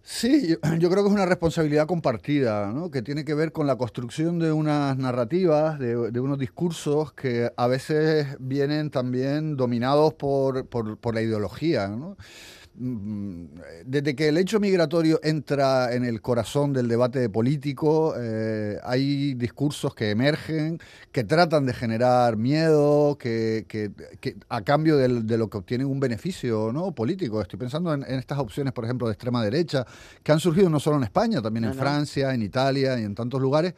Sí, 0.08 0.56
yo, 0.80 0.90
creo 0.90 1.04
que 1.04 1.10
es 1.10 1.14
una 1.16 1.26
responsabilidad 1.26 1.88
compartida, 1.88 2.72
¿no? 2.72 2.92
que 2.92 3.02
tiene 3.02 3.26
que 3.26 3.34
ver 3.34 3.52
con 3.52 3.66
la 3.68 3.76
construcción 3.78 4.38
de 4.40 4.52
unas 4.52 4.98
narrativas, 4.98 5.80
de, 5.80 6.12
de 6.12 6.20
unos 6.20 6.38
discursos 6.38 7.12
que 7.14 7.52
a 7.58 7.68
veces 7.68 8.28
vienen 8.40 8.92
también 8.92 9.58
dominados 9.58 10.14
por, 10.14 10.68
por- 10.68 10.98
por 11.00 11.16
la 11.16 11.22
ideología. 11.24 11.88
¿no? 11.88 12.18
Mm, 12.78 13.46
Desde 13.86 14.16
que 14.16 14.28
el 14.28 14.38
hecho 14.38 14.60
migratorio 14.60 15.20
entra 15.24 15.94
en 15.94 16.04
el 16.04 16.22
corazón 16.22 16.74
del 16.74 16.88
debate 16.90 17.30
político, 17.30 18.16
eh, 18.18 18.78
hay 18.84 19.34
discursos 19.36 19.96
que 19.96 20.10
emergen, 20.10 20.80
que 21.12 21.24
tratan 21.24 21.66
de 21.66 21.74
generar 21.74 22.36
miedo, 22.36 23.18
que, 23.18 23.66
que- 23.68 23.92
que 24.20 24.36
a 24.50 24.62
cambio 24.62 24.98
de 24.98 25.38
lo 25.38 25.50
que 25.50 25.58
obtienen 25.58 25.88
un 25.88 26.00
beneficio 26.00 26.72
¿no? 26.74 26.92
político. 26.94 27.42
Estoy 27.42 27.60
pensando 27.60 27.94
en, 27.94 28.04
en 28.04 28.20
estas 28.20 28.40
opciones, 28.40 28.74
por 28.74 28.84
ejemplo, 28.84 29.08
de 29.08 29.14
extrema 29.14 29.42
derecha, 29.44 29.86
que 30.24 30.32
han 30.34 30.40
surgido 30.42 30.70
no 30.70 30.80
solo 30.80 30.98
en 30.98 31.04
España, 31.04 31.42
también 31.42 31.64
No, 31.66 31.72
en 31.72 31.78
no. 31.78 31.82
Francia, 31.82 32.34
en 32.34 32.42
Italia 32.42 33.00
y 33.00 33.04
en 33.04 33.16
tantos 33.16 33.42
lugares, 33.42 33.74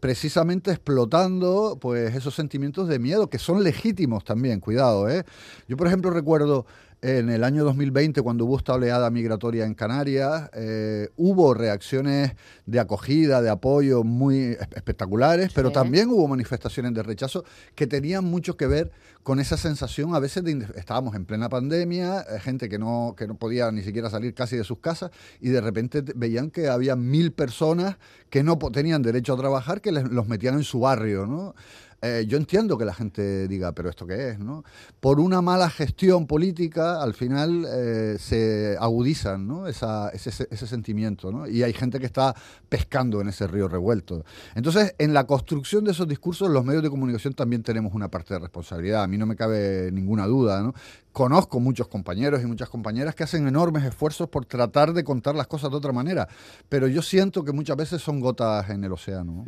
precisamente 0.00 0.70
explotando 0.70 1.76
pues 1.80 2.14
esos 2.14 2.34
sentimientos 2.34 2.88
de 2.88 2.98
miedo 2.98 3.28
que 3.28 3.38
son 3.38 3.62
legítimos 3.62 4.24
también, 4.24 4.58
cuidado, 4.58 5.08
¿eh? 5.10 5.24
Yo, 5.68 5.76
por 5.76 5.86
ejemplo, 5.86 6.10
recuerdo 6.10 6.64
en 7.02 7.30
el 7.30 7.44
año 7.44 7.64
2020, 7.64 8.20
cuando 8.20 8.44
hubo 8.44 8.58
esta 8.58 8.74
oleada 8.74 9.08
migratoria 9.10 9.64
en 9.64 9.72
Canarias, 9.74 10.50
eh, 10.52 11.08
hubo 11.16 11.54
reacciones 11.54 12.32
de 12.66 12.78
acogida, 12.78 13.40
de 13.40 13.48
apoyo 13.48 14.04
muy 14.04 14.38
es- 14.38 14.58
espectaculares, 14.74 15.50
pero 15.54 15.68
también 15.72 16.10
hubo 16.10 16.28
manifestaciones 16.28 16.92
de 16.92 17.02
rechazo 17.02 17.44
que 17.74 17.86
tenían 17.86 18.24
mucho 18.24 18.56
que 18.56 18.66
ver 18.66 18.90
con 19.22 19.40
esa 19.40 19.56
sensación 19.56 20.14
a 20.14 20.18
veces 20.18 20.44
de 20.44 20.66
estábamos 20.76 21.14
en 21.14 21.24
plena 21.24 21.48
pandemia, 21.48 22.20
eh, 22.20 22.38
gente 22.40 22.68
que 22.68 22.78
no, 22.78 23.14
que 23.16 23.26
no 23.26 23.34
podía 23.34 23.70
ni 23.72 23.82
siquiera 23.82 24.10
salir 24.10 24.34
casi 24.34 24.56
de 24.56 24.64
sus 24.64 24.78
casas 24.78 25.10
y 25.40 25.48
de 25.48 25.60
repente 25.60 26.02
te- 26.02 26.12
veían 26.14 26.50
que 26.50 26.68
había 26.68 26.96
mil 26.96 27.32
personas 27.32 27.96
que 28.28 28.42
no 28.42 28.58
tenían 28.58 29.02
derecho 29.02 29.34
a 29.34 29.36
trabajar, 29.36 29.80
que 29.80 29.92
les- 29.92 30.10
los 30.10 30.26
metían 30.28 30.54
en 30.54 30.64
su 30.64 30.80
barrio, 30.80 31.26
¿no? 31.26 31.54
Eh, 32.02 32.24
yo 32.26 32.38
entiendo 32.38 32.78
que 32.78 32.84
la 32.86 32.94
gente 32.94 33.46
diga, 33.46 33.72
pero 33.72 33.90
¿esto 33.90 34.06
qué 34.06 34.30
es? 34.30 34.38
¿no? 34.38 34.64
Por 35.00 35.20
una 35.20 35.42
mala 35.42 35.68
gestión 35.68 36.26
política, 36.26 37.02
al 37.02 37.12
final 37.12 37.66
eh, 37.70 38.16
se 38.18 38.76
agudizan 38.80 39.46
¿no? 39.46 39.66
Esa- 39.66 40.08
ese, 40.10 40.66
sentimiento. 40.66 41.30
¿no? 41.30 41.46
Y 41.46 41.62
hay 41.62 41.72
gente 41.74 41.98
que 42.00 42.06
está 42.06 42.34
pescando 42.68 43.20
en 43.20 43.28
ese 43.28 43.46
río 43.46 43.68
revuelto. 43.68 44.24
Entonces, 44.54 44.94
en 44.98 45.12
la 45.12 45.24
construcción 45.26 45.84
de 45.84 45.90
esos 45.92 46.08
discursos, 46.08 46.48
los 46.50 46.64
medios 46.64 46.82
de 46.82 46.90
comunicación 46.90 47.34
también 47.34 47.62
tenemos 47.62 47.92
una 47.94 48.08
parte 48.08 48.32
de 48.34 48.40
responsabilidad. 48.40 49.02
A 49.02 49.06
mí 49.06 49.18
no 49.18 49.26
me 49.26 49.36
cabe 49.36 49.90
ninguna 49.92 50.26
duda. 50.26 50.62
¿no? 50.62 50.74
Conozco 51.12 51.58
muchos 51.58 51.88
compañeros 51.88 52.40
y 52.42 52.46
muchas 52.46 52.68
compañeras 52.68 53.14
que 53.16 53.24
hacen 53.24 53.46
enormes 53.48 53.82
esfuerzos 53.84 54.28
por 54.28 54.46
tratar 54.46 54.92
de 54.92 55.02
contar 55.02 55.34
las 55.34 55.48
cosas 55.48 55.70
de 55.72 55.76
otra 55.76 55.90
manera, 55.92 56.28
pero 56.68 56.86
yo 56.86 57.02
siento 57.02 57.44
que 57.44 57.52
muchas 57.52 57.76
veces 57.76 58.00
son 58.00 58.20
gotas 58.20 58.70
en 58.70 58.84
el 58.84 58.92
océano. 58.92 59.44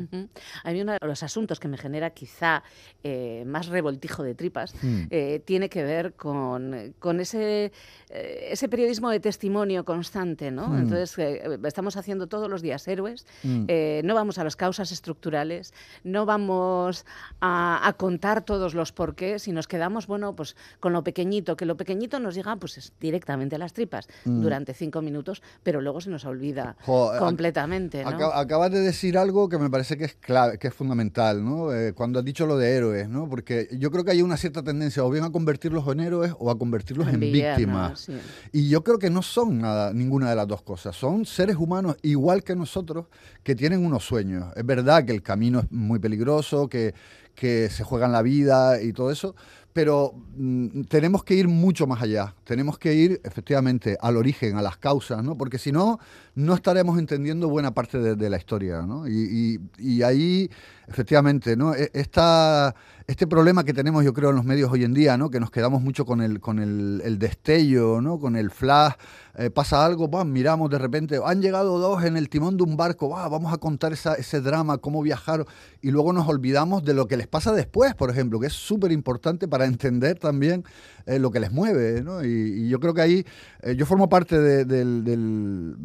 A 0.65 0.73
mí 0.73 0.81
uno 0.83 0.93
de 0.93 0.99
los 1.07 1.23
asuntos 1.23 1.61
que 1.61 1.69
me 1.69 1.79
genera 1.79 2.11
quizá 2.11 2.65
eh, 3.05 3.45
más 3.47 3.69
revoltijo 3.69 4.23
de 4.25 4.35
tripas 4.35 4.75
Mm. 4.83 5.03
eh, 5.11 5.43
tiene 5.45 5.69
que 5.69 5.85
ver 5.85 6.15
con, 6.15 6.95
con 6.99 7.21
ese, 7.21 7.71
eh, 8.11 8.49
ese 8.51 8.69
periodismo 8.69 9.11
de 9.11 9.21
testimonio 9.21 9.85
constante, 9.85 10.51
¿no? 10.51 10.69
Mm. 10.69 10.79
Entonces, 10.79 11.17
estamos 11.65 11.97
haciendo 11.97 12.27
todos 12.27 12.51
los 12.51 12.63
días 12.63 12.87
héroes, 12.89 13.25
Mm. 13.45 13.67
no 14.05 14.15
vamos 14.15 14.39
a 14.39 14.45
las 14.45 14.57
causas 14.57 14.91
estructurales, 14.91 15.73
no 16.03 16.27
vamos 16.27 17.07
a, 17.41 17.87
a 17.87 17.93
contar 17.93 18.45
todos 18.45 18.75
los 18.75 18.91
porqués 18.93 19.47
y 19.47 19.53
nos 19.53 19.69
quedamos, 19.69 20.07
bueno, 20.09 20.35
pues 20.35 20.57
con 20.81 20.93
lo 20.93 21.05
pequeñito, 21.05 21.52
que 21.57 21.65
lo 21.67 21.77
pequeñito 21.77 22.19
nos 22.21 22.35
llega 22.35 22.57
pues 22.57 22.79
es 22.79 22.93
directamente 23.01 23.57
a 23.57 23.59
las 23.59 23.73
tripas 23.73 24.07
Mm. 24.25 24.41
durante 24.43 24.75
cinco 24.75 25.03
minutos, 25.03 25.43
pero 25.63 25.81
luego 25.81 26.01
se 26.01 26.11
nos 26.11 26.25
olvida 26.25 26.77
ac- 26.87 27.19
completamente, 27.19 28.03
Acabas 28.05 28.71
de 28.71 28.81
decir 28.81 29.17
algo 29.19 29.49
que 29.49 29.59
me 29.59 29.69
parece 29.71 29.97
que 29.97 30.05
es 30.05 30.15
clave, 30.15 30.59
que 30.59 30.69
es 30.69 30.75
fundamental, 30.75 31.45
¿no? 31.45 31.73
Eh, 31.73 31.93
cuando 31.93 32.19
has 32.19 32.25
dicho 32.25 32.47
lo 32.47 32.57
de 32.57 32.71
héroes, 32.77 33.09
¿no? 33.09 33.29
Porque 33.29 33.69
yo 33.79 33.91
creo 33.91 34.05
que 34.05 34.11
hay 34.13 34.23
una 34.23 34.37
cierta 34.37 34.63
tendencia 34.63 35.05
o 35.05 35.11
bien 35.11 35.25
a 35.25 35.31
convertirlos 35.31 35.87
en 35.89 36.01
héroes 36.01 36.33
o 36.39 36.51
a 36.51 36.59
convertirlos 36.59 37.09
en, 37.09 37.21
villanos, 37.21 37.57
víctimas. 37.57 38.01
sí. 38.01 38.13
Y 38.53 38.69
yo 38.69 38.83
creo 38.85 38.99
que 38.99 39.11
no 39.11 39.23
son 39.23 39.59
nada, 39.59 39.93
ninguna 39.93 40.31
de 40.31 40.37
las 40.37 40.47
dos 40.49 40.63
cosas. 40.63 40.97
Son 40.97 41.25
seres 41.27 41.57
humanos 41.57 41.97
igual 42.03 42.43
que 42.45 42.55
nosotros 42.57 43.07
que 43.43 43.55
tienen 43.55 43.85
unos 43.85 44.05
sueños. 44.05 44.47
Es 44.57 44.65
verdad 44.67 45.05
que 45.05 45.13
el 45.13 45.23
camino 45.23 45.61
es 45.61 45.71
muy 45.73 45.99
peligroso, 45.99 46.69
que, 46.69 46.95
que 47.35 47.71
se 47.71 47.83
juegan 47.85 48.13
la 48.13 48.23
vida 48.23 48.81
y 48.83 48.93
todo 48.93 49.11
eso, 49.11 49.35
pero 49.73 50.15
mm, 50.37 50.83
tenemos 50.83 51.25
que 51.25 51.35
ir 51.35 51.49
mucho 51.49 51.87
más 51.87 52.03
allá. 52.03 52.35
Tenemos 52.45 52.79
que 52.79 52.95
ir 52.95 53.21
efectivamente 53.25 53.97
al 54.01 54.17
origen, 54.17 54.57
a 54.57 54.63
las 54.63 54.77
causas, 54.77 55.23
¿no? 55.25 55.37
Porque 55.37 55.59
si 55.59 55.73
no, 55.73 55.99
no 56.35 56.55
estaremos 56.55 56.99
entendiendo 56.99 57.49
buena 57.49 57.73
parte 57.75 57.99
de, 57.99 58.15
de 58.17 58.31
la 58.31 58.39
historia, 58.39 58.83
¿no? 58.83 59.07
Y, 59.07 59.61
y- 59.79 60.03
ahí, 60.03 60.51
efectivamente, 60.89 61.57
¿no? 61.57 61.75
E- 61.75 61.91
Esta, 61.93 62.75
este 63.07 63.27
problema 63.27 63.65
que 63.65 63.75
tenemos, 63.75 64.05
yo 64.05 64.15
creo, 64.15 64.31
en 64.31 64.37
los 64.37 64.45
medios 64.45 64.71
hoy 64.73 64.85
en 64.85 64.95
día, 64.95 65.19
¿no? 65.19 65.31
Que 65.31 65.41
nos 65.41 65.51
quedamos 65.51 65.83
mucho 65.83 66.07
con 66.07 66.23
el, 66.23 66.41
con 66.41 66.59
el, 66.59 67.19
destello, 67.19 68.01
¿no? 68.01 68.19
Con 68.19 68.37
el 68.37 68.51
flash. 68.51 68.95
Eh, 69.37 69.51
pasa 69.51 69.85
algo, 69.85 70.09
miramos 70.25 70.69
de 70.71 70.79
repente, 70.79 71.19
han 71.25 71.41
llegado 71.41 71.79
dos 71.79 72.05
en 72.05 72.19
el 72.19 72.29
timón 72.29 72.59
de 72.59 72.65
un 72.65 72.77
barco, 72.77 73.09
vamos 73.09 73.53
a 73.53 73.57
contar 73.57 73.95
ese 73.95 74.41
drama, 74.43 74.77
cómo 74.77 75.01
viajaron, 75.01 75.47
y 75.81 75.91
luego 75.91 76.13
nos 76.13 76.29
olvidamos 76.29 76.85
de 76.85 76.93
lo 76.93 77.09
que 77.09 77.17
les 77.17 77.29
pasa 77.29 77.53
después, 77.53 77.95
por 77.95 78.11
ejemplo, 78.11 78.39
que 78.41 78.49
es 78.49 78.53
súper 78.53 78.93
importante 78.93 79.49
para 79.49 79.65
entender 79.65 80.19
también 80.19 80.65
eh, 81.07 81.19
lo 81.19 81.31
que 81.31 81.41
les 81.41 81.53
mueve, 81.53 82.03
¿no? 82.03 82.25
y, 82.25 82.69
yo 82.69 82.81
creo 82.81 82.95
que 82.95 83.01
ahí, 83.03 83.27
eh, 83.63 83.75
yo 83.77 83.87
formo 83.87 84.09
parte 84.09 84.39
del, 84.39 85.05
del, 85.05 85.77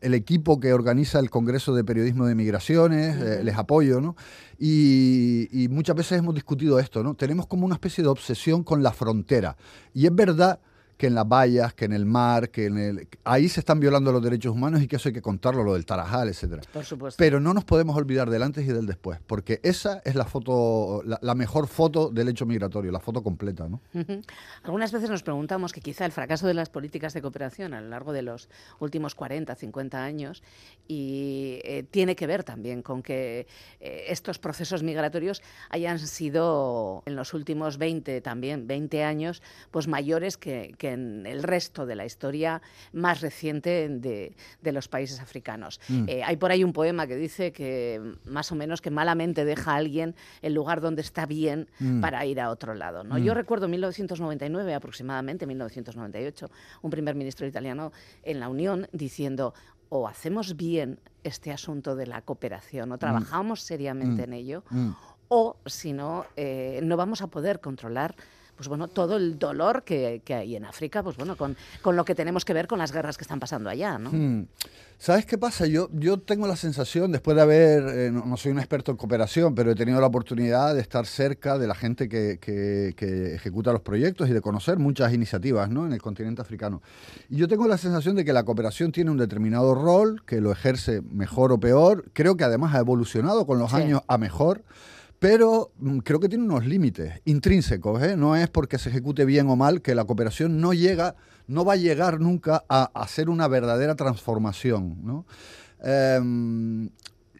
el 0.00 0.14
equipo 0.14 0.60
que 0.60 0.72
organiza 0.72 1.18
el 1.18 1.30
Congreso 1.30 1.74
de 1.74 1.84
Periodismo 1.84 2.26
de 2.26 2.34
Migraciones, 2.34 3.44
les 3.44 3.56
apoyo, 3.56 4.00
¿no? 4.00 4.16
Y, 4.58 5.66
muchas 5.70 5.96
veces 5.96 6.18
hemos 6.18 6.34
discutido 6.34 6.78
esto, 6.78 7.02
¿no? 7.02 7.14
Tenemos 7.14 7.46
como 7.46 7.66
una 7.66 7.74
especie 7.74 8.02
de 8.02 8.10
obsesión 8.10 8.62
con 8.62 8.82
la 8.82 8.92
frontera. 8.92 9.56
Y 9.92 10.06
es 10.06 10.14
verdad 10.14 10.60
que 10.96 11.06
en 11.06 11.14
las 11.14 11.26
vallas, 11.26 11.74
que 11.74 11.86
en 11.86 11.92
el 11.92 12.04
mar, 12.04 12.50
que 12.50 12.66
en 12.66 12.78
el... 12.78 13.08
Ahí 13.24 13.48
se 13.48 13.60
están 13.60 13.80
violando 13.80 14.12
los 14.12 14.22
derechos 14.22 14.52
humanos 14.52 14.82
y 14.82 14.86
que 14.86 14.96
eso 14.96 15.08
hay 15.08 15.12
que 15.12 15.22
contarlo, 15.22 15.64
lo 15.64 15.74
del 15.74 15.86
Tarajal, 15.86 16.28
etcétera. 16.28 16.62
Por 16.72 16.84
supuesto. 16.84 17.18
Pero 17.18 17.40
no 17.40 17.54
nos 17.54 17.64
podemos 17.64 17.96
olvidar 17.96 18.30
del 18.30 18.42
antes 18.42 18.64
y 18.64 18.68
del 18.68 18.86
después, 18.86 19.18
porque 19.26 19.60
esa 19.62 20.00
es 20.04 20.14
la 20.14 20.24
foto, 20.24 21.02
la, 21.04 21.34
mejor 21.34 21.66
foto 21.66 22.10
del 22.10 22.28
hecho 22.28 22.46
migratorio, 22.46 22.92
la 22.92 23.00
foto 23.00 23.22
completa, 23.22 23.68
¿no? 23.68 23.80
Algunas 24.62 24.92
veces 24.92 25.10
nos 25.10 25.22
preguntamos 25.22 25.72
que 25.72 25.80
quizá 25.80 26.04
el 26.04 26.12
fracaso 26.12 26.46
de 26.46 26.54
las 26.54 26.68
políticas 26.68 27.12
de 27.12 27.22
cooperación 27.22 27.74
a 27.74 27.80
lo 27.80 27.88
largo 27.88 28.12
de 28.12 28.22
los 28.22 28.48
últimos 28.78 29.14
40, 29.14 29.54
50 29.54 30.02
años 30.02 30.42
y 30.86 31.60
eh, 31.64 31.84
tiene 31.90 32.14
que 32.14 32.26
ver 32.26 32.44
también 32.44 32.82
con 32.82 33.02
que 33.02 33.46
eh, 33.80 34.04
estos 34.08 34.38
procesos 34.38 34.82
migratorios 34.82 35.42
hayan 35.70 35.98
sido 35.98 37.02
en 37.06 37.16
los 37.16 37.34
últimos 37.34 37.78
20 37.78 38.20
también, 38.20 38.66
20 38.66 39.02
años, 39.02 39.42
pues 39.70 39.88
mayores 39.88 40.36
que 40.36 40.74
que 40.83 40.83
en 40.92 41.26
el 41.26 41.42
resto 41.42 41.86
de 41.86 41.96
la 41.96 42.04
historia 42.04 42.62
más 42.92 43.20
reciente 43.20 43.88
de, 43.88 44.34
los 44.72 44.88
países 44.88 45.20
africanos. 45.20 45.80
Mm. 45.88 46.04
Eh, 46.08 46.22
hay 46.24 46.36
por 46.36 46.50
ahí 46.50 46.64
un 46.64 46.72
poema 46.72 47.06
que 47.06 47.16
dice 47.16 47.52
que 47.52 48.00
más 48.24 48.50
o 48.52 48.54
menos 48.54 48.80
que 48.80 48.90
malamente 48.90 49.44
deja 49.44 49.72
a 49.72 49.76
alguien 49.76 50.14
el 50.42 50.54
lugar 50.54 50.80
donde 50.80 51.02
está 51.02 51.26
bien 51.26 51.68
mm. 51.78 52.00
para 52.00 52.24
ir 52.26 52.40
a 52.40 52.50
otro 52.50 52.74
lado. 52.74 53.04
¿no? 53.04 53.18
Yo 53.18 53.32
mm. 53.32 53.36
recuerdo 53.36 53.68
1999, 53.68 54.74
aproximadamente 54.74 55.46
1998, 55.46 56.50
un 56.82 56.90
primer 56.90 57.14
ministro 57.14 57.46
italiano 57.46 57.92
en 58.22 58.40
la 58.40 58.48
Unión 58.48 58.88
diciendo 58.92 59.54
o 59.88 60.08
hacemos 60.08 60.56
bien 60.56 60.98
este 61.22 61.52
asunto 61.52 61.94
de 61.94 62.06
la 62.06 62.22
cooperación 62.22 62.90
o 62.92 62.98
trabajamos 62.98 63.62
seriamente 63.62 64.24
en 64.24 64.32
ello, 64.32 64.64
o 65.28 65.56
si 65.66 65.92
no, 65.92 66.26
eh, 66.36 66.80
no 66.82 66.96
vamos 66.96 67.22
a 67.22 67.28
poder 67.28 67.60
controlar 67.60 68.16
pues 68.56 68.68
bueno, 68.68 68.88
todo 68.88 69.16
el 69.16 69.38
dolor 69.38 69.82
que, 69.82 70.22
hay 70.28 70.56
en 70.56 70.64
África, 70.64 71.02
pues 71.02 71.16
bueno, 71.16 71.36
con, 71.36 71.56
con, 71.82 71.96
lo 71.96 72.04
que 72.04 72.14
tenemos 72.14 72.44
que 72.44 72.52
ver 72.52 72.66
con 72.66 72.78
las 72.78 72.92
guerras 72.92 73.16
que 73.16 73.24
están 73.24 73.40
pasando 73.40 73.70
allá, 73.70 73.98
¿no? 73.98 74.10
Hmm. 74.10 74.46
¿Sabes 74.98 75.26
qué 75.26 75.36
pasa? 75.36 75.66
Yo, 75.66 75.90
yo 75.92 76.18
tengo 76.18 76.46
la 76.46 76.56
sensación, 76.56 77.12
después 77.12 77.36
de 77.36 77.42
haber, 77.42 77.82
eh, 77.88 78.10
no, 78.10 78.36
soy 78.36 78.52
un 78.52 78.58
experto 78.58 78.92
en 78.92 78.96
cooperación, 78.96 79.54
pero 79.54 79.72
he 79.72 79.74
tenido 79.74 80.00
la 80.00 80.06
oportunidad 80.06 80.74
de 80.74 80.80
estar 80.80 81.04
cerca 81.04 81.58
de 81.58 81.66
la 81.66 81.74
gente 81.74 82.08
que, 82.08 82.38
que, 82.40 83.34
ejecuta 83.34 83.72
los 83.72 83.82
proyectos 83.82 84.28
y 84.30 84.32
de 84.32 84.40
conocer 84.40 84.78
muchas 84.78 85.12
iniciativas 85.12 85.68
¿no? 85.68 85.84
en 85.84 85.92
el 85.92 86.00
continente 86.00 86.40
africano. 86.40 86.80
Y 87.28 87.36
yo 87.36 87.48
tengo 87.48 87.66
la 87.66 87.76
sensación 87.76 88.16
de 88.16 88.24
que 88.24 88.32
la 88.32 88.44
cooperación 88.44 88.92
tiene 88.92 89.10
un 89.10 89.18
determinado 89.18 89.74
rol, 89.74 90.22
que 90.24 90.40
lo 90.40 90.52
ejerce 90.52 91.02
mejor 91.02 91.52
o 91.52 91.58
peor. 91.58 92.04
Creo 92.12 92.36
que 92.36 92.44
además 92.44 92.74
ha 92.74 92.78
evolucionado 92.78 93.46
con 93.46 93.58
los 93.58 93.74
años 93.74 94.00
a 94.06 94.16
mejor 94.16 94.62
pero 95.24 95.72
mm, 95.78 96.00
creo 96.00 96.20
que 96.20 96.28
tiene 96.28 96.44
unos 96.44 96.66
límites 96.66 97.22
intrínsecos. 97.24 98.02
¿eh? 98.02 98.14
No 98.14 98.36
es 98.36 98.50
porque 98.50 98.76
se 98.76 98.90
ejecute 98.90 99.24
bien 99.24 99.48
o 99.48 99.56
mal 99.56 99.80
que 99.80 99.94
la 99.94 100.04
cooperación 100.04 100.60
no 100.60 100.74
llega, 100.74 101.16
no 101.46 101.64
va 101.64 101.72
a 101.72 101.76
llegar 101.76 102.20
nunca 102.20 102.62
a 102.68 102.90
hacer 102.92 103.30
una 103.30 103.48
verdadera 103.48 103.94
transformación. 103.94 105.24
Em, 105.82 106.90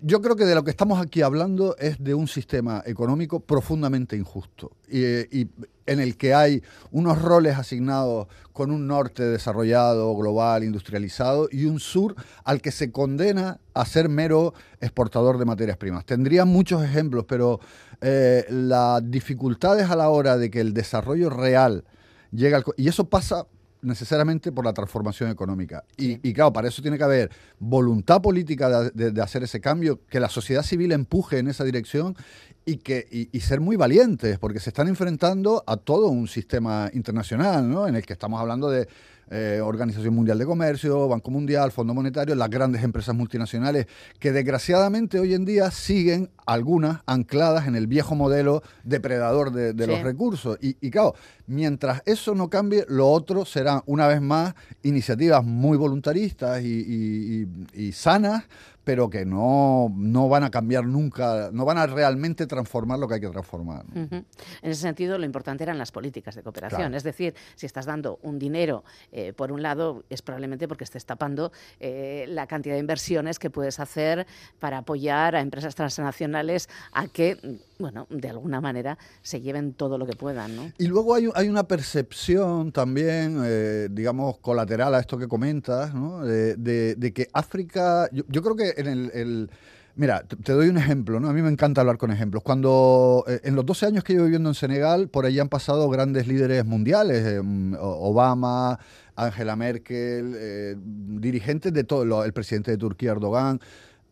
yo 0.06 0.20
creo 0.20 0.36
que 0.36 0.44
de 0.44 0.54
lo 0.54 0.64
que 0.64 0.70
estamos 0.70 1.00
aquí 1.00 1.22
hablando 1.22 1.76
es 1.78 1.96
de 1.98 2.12
un 2.12 2.28
sistema 2.28 2.82
económico 2.84 3.40
profundamente 3.40 4.16
injusto 4.16 4.72
y, 4.86 5.48
en 5.86 6.00
el 6.00 6.18
que 6.18 6.34
hay 6.34 6.62
unos 6.92 7.22
roles 7.22 7.56
asignados 7.56 8.26
con 8.52 8.70
un 8.70 8.86
norte 8.86 9.22
desarrollado, 9.22 10.14
global, 10.14 10.62
industrializado 10.62 11.48
y 11.50 11.64
un 11.64 11.80
sur 11.80 12.16
al 12.44 12.60
que 12.60 12.70
se 12.70 12.92
condena 12.92 13.60
a 13.72 13.86
ser 13.86 14.10
mero 14.10 14.52
exportador 14.80 15.38
de 15.38 15.46
materias 15.46 15.78
primas. 15.78 16.04
Tendría 16.04 16.44
muchos 16.44 16.84
ejemplos, 16.84 17.24
pero 17.26 17.60
eh, 18.02 18.44
las 18.50 19.10
dificultades 19.10 19.88
a 19.88 19.96
la 19.96 20.10
hora 20.10 20.36
de 20.36 20.50
que 20.50 20.60
el 20.60 20.74
desarrollo 20.74 21.30
real 21.30 21.84
llegue 22.30 22.56
al... 22.56 22.64
Y 22.76 22.88
eso 22.88 23.08
pasa 23.08 23.46
necesariamente 23.84 24.52
por 24.52 24.64
la 24.64 24.72
transformación 24.72 25.30
económica. 25.30 25.84
Y, 25.96 26.32
claro, 26.32 26.52
para 26.52 26.68
eso 26.68 26.82
tiene 26.82 26.98
que 26.98 27.04
haber 27.04 27.30
voluntad 27.58 28.20
política 28.20 28.90
de, 28.90 29.22
hacer 29.22 29.42
ese 29.42 29.60
cambio, 29.60 30.00
que 30.08 30.20
la 30.20 30.28
sociedad 30.28 30.62
civil 30.62 30.92
empuje 30.92 31.38
en 31.38 31.48
esa 31.48 31.64
dirección 31.64 32.16
y, 32.64 32.78
que, 32.78 33.06
y, 33.30 33.40
ser 33.40 33.60
muy 33.60 33.76
valientes, 33.76 34.38
porque 34.38 34.60
se 34.60 34.70
están 34.70 34.88
enfrentando 34.88 35.62
a 35.66 35.76
todo 35.76 36.08
un 36.08 36.28
sistema 36.28 36.90
internacional, 36.92 37.68
¿no? 37.68 37.86
en 37.86 37.96
el 37.96 38.04
que 38.04 38.14
estamos 38.14 38.40
hablando 38.40 38.70
de 38.70 38.88
eh, 39.30 39.60
Organización 39.62 40.14
Mundial 40.14 40.38
de 40.38 40.46
Comercio, 40.46 41.08
Banco 41.08 41.30
Mundial, 41.30 41.72
Fondo 41.72 41.94
Monetario, 41.94 42.34
las 42.34 42.50
grandes 42.50 42.82
empresas 42.82 43.14
multinacionales, 43.14 43.86
que 44.18 44.32
desgraciadamente 44.32 45.18
hoy 45.18 45.34
en 45.34 45.44
día 45.44 45.70
siguen 45.70 46.30
algunas 46.46 47.00
ancladas 47.06 47.66
en 47.66 47.74
el 47.74 47.86
viejo 47.86 48.14
modelo 48.14 48.62
depredador 48.82 49.52
de, 49.52 49.86
los 49.86 50.02
recursos. 50.02 50.58
Y, 50.60 50.76
y, 50.80 50.90
claro, 50.90 51.14
mientras 51.46 52.02
eso 52.06 52.34
no 52.34 52.48
cambie, 52.50 52.84
lo 52.88 53.10
otro 53.10 53.44
será 53.44 53.82
una 53.86 54.06
vez 54.06 54.20
más 54.20 54.54
iniciativas 54.82 55.44
muy 55.44 55.76
voluntaristas 55.76 56.62
y, 56.62 57.46
y 57.72 57.92
sanas 57.92 58.44
pero 58.84 59.10
que 59.10 59.24
no, 59.24 59.92
no 59.96 60.28
van 60.28 60.44
a 60.44 60.50
cambiar 60.50 60.84
nunca, 60.84 61.50
no 61.52 61.64
van 61.64 61.78
a 61.78 61.86
realmente 61.86 62.46
transformar 62.46 62.98
lo 62.98 63.08
que 63.08 63.14
hay 63.14 63.20
que 63.20 63.30
transformar. 63.30 63.84
En 63.94 64.24
ese 64.62 64.80
sentido, 64.80 65.18
lo 65.18 65.24
importante 65.24 65.64
eran 65.64 65.78
las 65.78 65.90
políticas 65.90 66.34
de 66.34 66.42
cooperación. 66.42 66.94
Es 66.94 67.02
decir, 67.02 67.34
si 67.56 67.66
estás 67.66 67.86
dando 67.86 68.18
un 68.22 68.38
dinero, 68.38 68.84
eh, 69.10 69.32
por 69.32 69.52
un 69.52 69.62
lado, 69.62 70.04
es 70.10 70.22
probablemente 70.22 70.68
porque 70.68 70.84
estés 70.84 71.06
tapando 71.06 71.52
eh, 71.80 72.26
la 72.28 72.46
cantidad 72.46 72.74
de 72.74 72.80
inversiones 72.80 73.38
que 73.38 73.50
puedes 73.50 73.80
hacer 73.80 74.26
para 74.60 74.78
apoyar 74.78 75.34
a 75.34 75.40
empresas 75.40 75.74
transnacionales 75.74 76.68
a 76.92 77.08
que, 77.08 77.60
bueno, 77.84 78.06
de 78.08 78.30
alguna 78.30 78.62
manera 78.62 78.96
se 79.20 79.42
lleven 79.42 79.74
todo 79.74 79.98
lo 79.98 80.06
que 80.06 80.16
puedan. 80.16 80.56
¿no? 80.56 80.72
Y 80.78 80.86
luego 80.86 81.14
hay, 81.14 81.28
hay 81.34 81.50
una 81.50 81.64
percepción 81.64 82.72
también, 82.72 83.42
eh, 83.44 83.88
digamos, 83.90 84.38
colateral 84.38 84.94
a 84.94 85.00
esto 85.00 85.18
que 85.18 85.28
comentas, 85.28 85.92
¿no? 85.92 86.24
de, 86.24 86.56
de, 86.56 87.12
que 87.12 87.28
África, 87.34 88.08
yo 88.10 88.42
creo 88.42 88.56
que 88.56 88.72
en 88.80 88.86
el, 88.86 89.50
Mira, 89.96 90.24
te 90.24 90.52
doy 90.52 90.68
un 90.68 90.76
ejemplo, 90.76 91.20
¿no? 91.20 91.28
A 91.28 91.32
mí 91.32 91.40
me 91.40 91.50
encanta 91.50 91.82
hablar 91.82 91.98
con 91.98 92.10
ejemplos. 92.10 92.42
Cuando 92.42 93.22
eh, 93.28 93.40
en 93.44 93.54
los 93.54 93.64
12 93.64 93.86
años 93.86 94.02
que 94.02 94.14
llevo 94.14 94.24
viviendo 94.24 94.48
en 94.48 94.56
Senegal, 94.56 95.08
por 95.08 95.24
ahí 95.24 95.38
han 95.38 95.48
pasado 95.48 95.88
grandes 95.88 96.26
líderes 96.26 96.64
mundiales, 96.64 97.24
eh, 97.24 97.40
Obama, 97.78 98.80
Angela 99.14 99.54
Merkel, 99.54 100.34
eh, 100.36 100.74
dirigentes 100.76 101.72
de 101.72 101.84
todo, 101.84 102.24
el 102.24 102.32
presidente 102.32 102.72
de 102.72 102.76
Turquía, 102.76 103.12
Erdogan, 103.12 103.60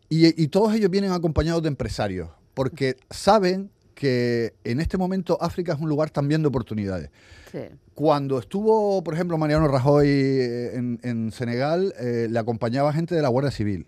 y, 0.07 0.47
todos 0.47 0.75
ellos 0.75 0.91
vienen 0.91 1.11
acompañados 1.11 1.63
de 1.63 1.69
empresarios, 1.69 2.29
porque 2.53 2.97
saben 3.09 3.69
que 3.95 4.53
en 4.63 4.79
este 4.79 4.97
momento 4.97 5.37
África 5.41 5.73
es 5.73 5.79
un 5.79 5.89
lugar 5.89 6.09
también 6.09 6.41
de 6.41 6.47
oportunidades. 6.47 7.09
Cuando 7.93 8.39
estuvo, 8.39 9.03
por 9.03 9.13
ejemplo, 9.13 9.37
Mariano 9.37 9.67
Rajoy 9.67 10.09
en, 10.09 10.99
en 11.03 11.31
Senegal, 11.31 11.93
le 11.99 12.39
acompañaba 12.39 12.91
gente 12.91 13.13
de 13.13 13.21
la 13.21 13.27
Guardia 13.27 13.51
Civil 13.51 13.85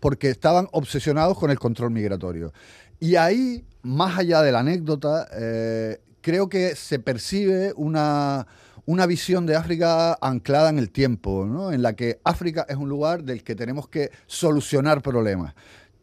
porque 0.00 0.30
estaban 0.30 0.68
obsesionados 0.72 1.38
con 1.38 1.50
el 1.50 1.58
control 1.58 1.90
migratorio. 1.90 2.52
Y 3.00 3.16
ahí, 3.16 3.64
más 3.82 4.18
allá 4.18 4.42
de 4.42 4.52
la 4.52 4.60
anécdota, 4.60 5.28
eh, 5.32 6.00
creo 6.20 6.48
que 6.48 6.74
se 6.76 6.98
percibe 6.98 7.72
una, 7.76 8.46
una 8.86 9.06
visión 9.06 9.46
de 9.46 9.56
África 9.56 10.18
anclada 10.20 10.70
en 10.70 10.78
el 10.78 10.90
tiempo, 10.90 11.46
¿no? 11.46 11.72
en 11.72 11.82
la 11.82 11.94
que 11.94 12.20
África 12.24 12.66
es 12.68 12.76
un 12.76 12.88
lugar 12.88 13.24
del 13.24 13.42
que 13.44 13.54
tenemos 13.54 13.88
que 13.88 14.10
solucionar 14.26 15.02
problemas. 15.02 15.54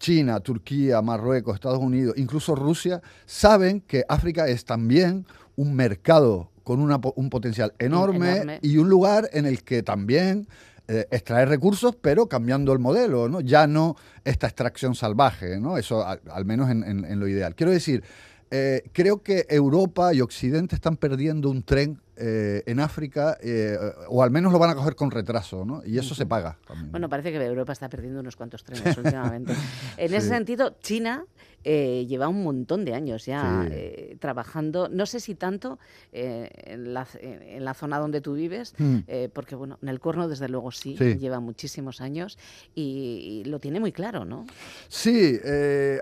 China, 0.06 0.40
Turquía, 0.40 1.02
Marruecos, 1.02 1.56
Estados 1.56 1.80
Unidos, 1.80 2.14
incluso 2.16 2.54
Rusia, 2.54 3.02
saben 3.26 3.82
que 3.82 4.04
África 4.08 4.48
es 4.48 4.64
también 4.64 5.26
un 5.56 5.74
mercado 5.74 6.52
con 6.64 6.80
un 6.80 7.30
potencial 7.32 7.74
enorme, 7.80 8.60
y 8.62 8.78
un 8.78 8.88
lugar 8.88 9.28
en 9.34 9.48
el 9.48 9.64
que 9.64 9.82
también 9.82 10.48
eh, 10.88 11.08
extraer 11.10 11.50
recursos, 11.50 11.96
pero 12.00 12.28
cambiando 12.28 12.72
el 12.72 12.78
modelo, 12.78 13.28
¿no? 13.30 13.42
Ya 13.42 13.66
no 13.66 13.96
esta 14.24 14.46
extracción 14.46 14.94
salvaje, 14.94 15.60
¿no? 15.60 15.76
Eso 15.76 16.06
al, 16.06 16.46
menos 16.46 16.70
en, 16.70 17.20
lo 17.20 17.28
ideal. 17.28 17.56
Quiero 17.56 17.72
decir, 17.72 18.04
eh, 18.52 18.84
creo 18.92 19.22
que 19.22 19.46
Europa 19.50 20.14
y 20.14 20.22
Occidente 20.22 20.76
están 20.76 20.98
perdiendo 20.98 21.50
un 21.50 21.64
tren 21.64 22.00
eh, 22.18 22.64
en 22.66 22.80
África, 22.80 23.38
eh, 23.42 23.78
o 24.08 24.24
al 24.24 24.32
menos 24.32 24.54
lo 24.54 24.60
van 24.60 24.70
a 24.70 24.76
coger 24.76 24.96
con 24.96 25.12
retraso, 25.12 25.66
¿no? 25.66 25.82
Y 25.86 25.98
eso 25.98 26.16
se 26.16 26.26
paga. 26.26 26.58
También. 26.66 26.92
Bueno, 26.92 27.10
parece 27.10 27.32
que 27.32 27.44
Europa 27.44 27.74
está 27.74 27.90
perdiendo 27.90 28.22
unos 28.22 28.36
cuantos 28.36 28.64
trenes 28.64 28.98
últimamente. 28.98 29.54
En 29.98 30.14
ese 30.14 30.30
sentido, 30.30 30.78
China 30.82 31.26
eh, 31.68 32.06
lleva 32.08 32.28
un 32.28 32.44
montón 32.44 32.86
de 32.86 32.94
años 32.94 33.26
ya 33.26 33.68
eh, 33.72 34.18
trabajando, 34.20 34.88
no 34.88 35.08
sé 35.08 35.20
si 35.20 35.34
tanto 35.34 35.80
eh, 36.14 36.48
en, 36.58 36.94
la, 36.94 37.08
en, 37.20 37.66
la, 37.66 37.74
zona 37.74 37.98
donde 37.98 38.22
tú 38.22 38.36
vives, 38.36 38.76
mm. 38.78 39.00
porque 39.34 39.56
bueno, 39.56 39.80
en 39.82 39.90
el 39.90 40.00
Cuerno 40.00 40.28
desde 40.28 40.48
luego 40.48 40.72
sí, 40.72 40.96
lleva 40.96 41.40
muchísimos 41.40 42.02
años 42.02 42.38
y, 42.76 43.44
lo 43.48 43.60
tiene 43.60 43.80
muy 43.80 43.92
claro, 43.92 44.26
¿no? 44.26 44.46
Sí, 44.88 45.40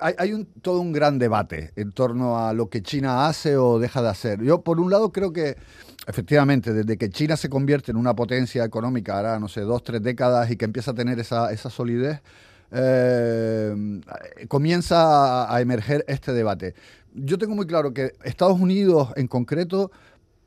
hay, 0.02 0.14
hay 0.18 0.34
un, 0.34 0.46
todo 0.62 0.82
un 0.82 0.92
gran 0.92 1.18
debate 1.18 1.72
en 1.78 1.94
torno 1.94 2.38
a 2.38 2.52
lo 2.52 2.70
que 2.70 2.82
China 2.82 3.28
hace 3.28 3.56
o 3.56 3.80
deja 3.80 4.02
de 4.02 4.10
hacer. 4.10 4.44
Yo, 4.44 4.62
por 4.62 4.82
un 4.82 4.92
lado, 4.92 5.14
creo 5.14 5.32
que 5.32 5.56
efectivamente, 6.08 6.74
desde 6.74 6.98
que 6.98 7.10
China 7.10 7.38
se 7.38 7.50
convierte 7.50 7.92
en 7.92 7.98
una 7.98 8.14
potencia 8.16 8.64
económica, 8.66 9.16
ahora, 9.16 9.40
no 9.40 9.48
sé, 9.48 9.62
dos, 9.62 9.84
tres 9.84 10.04
décadas 10.04 10.52
y 10.52 10.58
que 10.58 10.66
empieza 10.66 10.92
a 10.92 10.94
tener 10.94 11.20
esa, 11.20 11.52
esa 11.54 11.70
solidez, 11.70 12.22
eh, 12.74 14.02
comienza 14.48 15.54
a, 15.54 15.62
emerger 15.62 16.04
este 16.08 16.34
debate. 16.34 16.74
Yo 17.14 17.38
tengo 17.38 17.56
muy 17.56 17.68
claro 17.68 17.94
que 17.94 18.14
Estados 18.24 18.60
Unidos 18.60 19.10
en 19.16 19.28
concreto 19.28 19.92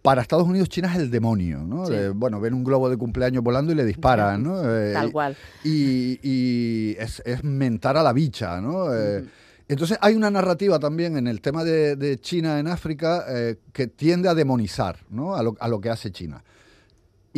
para 0.02 0.22
Estados 0.22 0.46
Unidos 0.46 0.68
China 0.68 0.92
es 0.92 1.00
el 1.00 1.10
demonio, 1.10 1.58
¿no? 1.64 1.84
bueno, 2.14 2.40
ven 2.40 2.54
un 2.54 2.62
globo 2.62 2.88
de 2.88 2.96
cumpleaños 2.96 3.42
volando 3.42 3.72
y 3.72 3.74
le 3.74 3.84
disparan, 3.84 4.42
¿no? 4.42 4.62
Eh, 4.64 4.92
Tal 4.92 5.10
cual. 5.10 5.36
Y, 5.64 6.96
es, 6.98 7.22
mentar 7.42 7.96
a 7.96 8.02
la 8.02 8.12
bicha, 8.12 8.60
¿no? 8.60 8.94
Eh, 8.94 9.24
entonces 9.68 9.98
hay 10.00 10.14
una 10.14 10.30
narrativa 10.30 10.78
también 10.78 11.16
en 11.16 11.26
el 11.26 11.40
tema 11.40 11.64
de, 11.64 12.18
China 12.20 12.60
en 12.60 12.68
África 12.68 13.24
que 13.72 13.86
tiende 13.88 14.28
a 14.28 14.34
demonizar, 14.34 14.98
¿no? 15.10 15.34
A 15.34 15.42
lo, 15.42 15.56
a 15.58 15.68
lo 15.68 15.80
que 15.80 15.90
hace 15.90 16.12
China. 16.12 16.42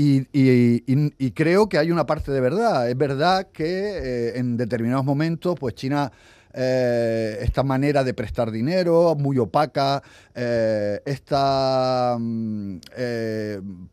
Y, 0.01 1.33
creo 1.33 1.69
que 1.69 1.77
hay 1.77 1.91
una 1.91 2.07
parte 2.07 2.31
de 2.31 2.41
verdad. 2.41 2.89
Es 2.89 2.97
verdad 2.97 3.49
que 3.53 3.65
eh, 3.65 4.39
en 4.39 4.57
determinados 4.57 5.05
momentos, 5.05 5.57
pues 5.59 5.75
China, 5.75 6.13
eh, 6.55 7.39
esta 7.41 7.65
manera 7.65 8.05
de 8.05 8.15
prestar 8.15 8.53
dinero, 8.53 9.17
muy 9.19 9.39
opaca, 9.39 10.01
eh, 10.37 11.01
esta 11.05 12.17
mm, 12.17 12.79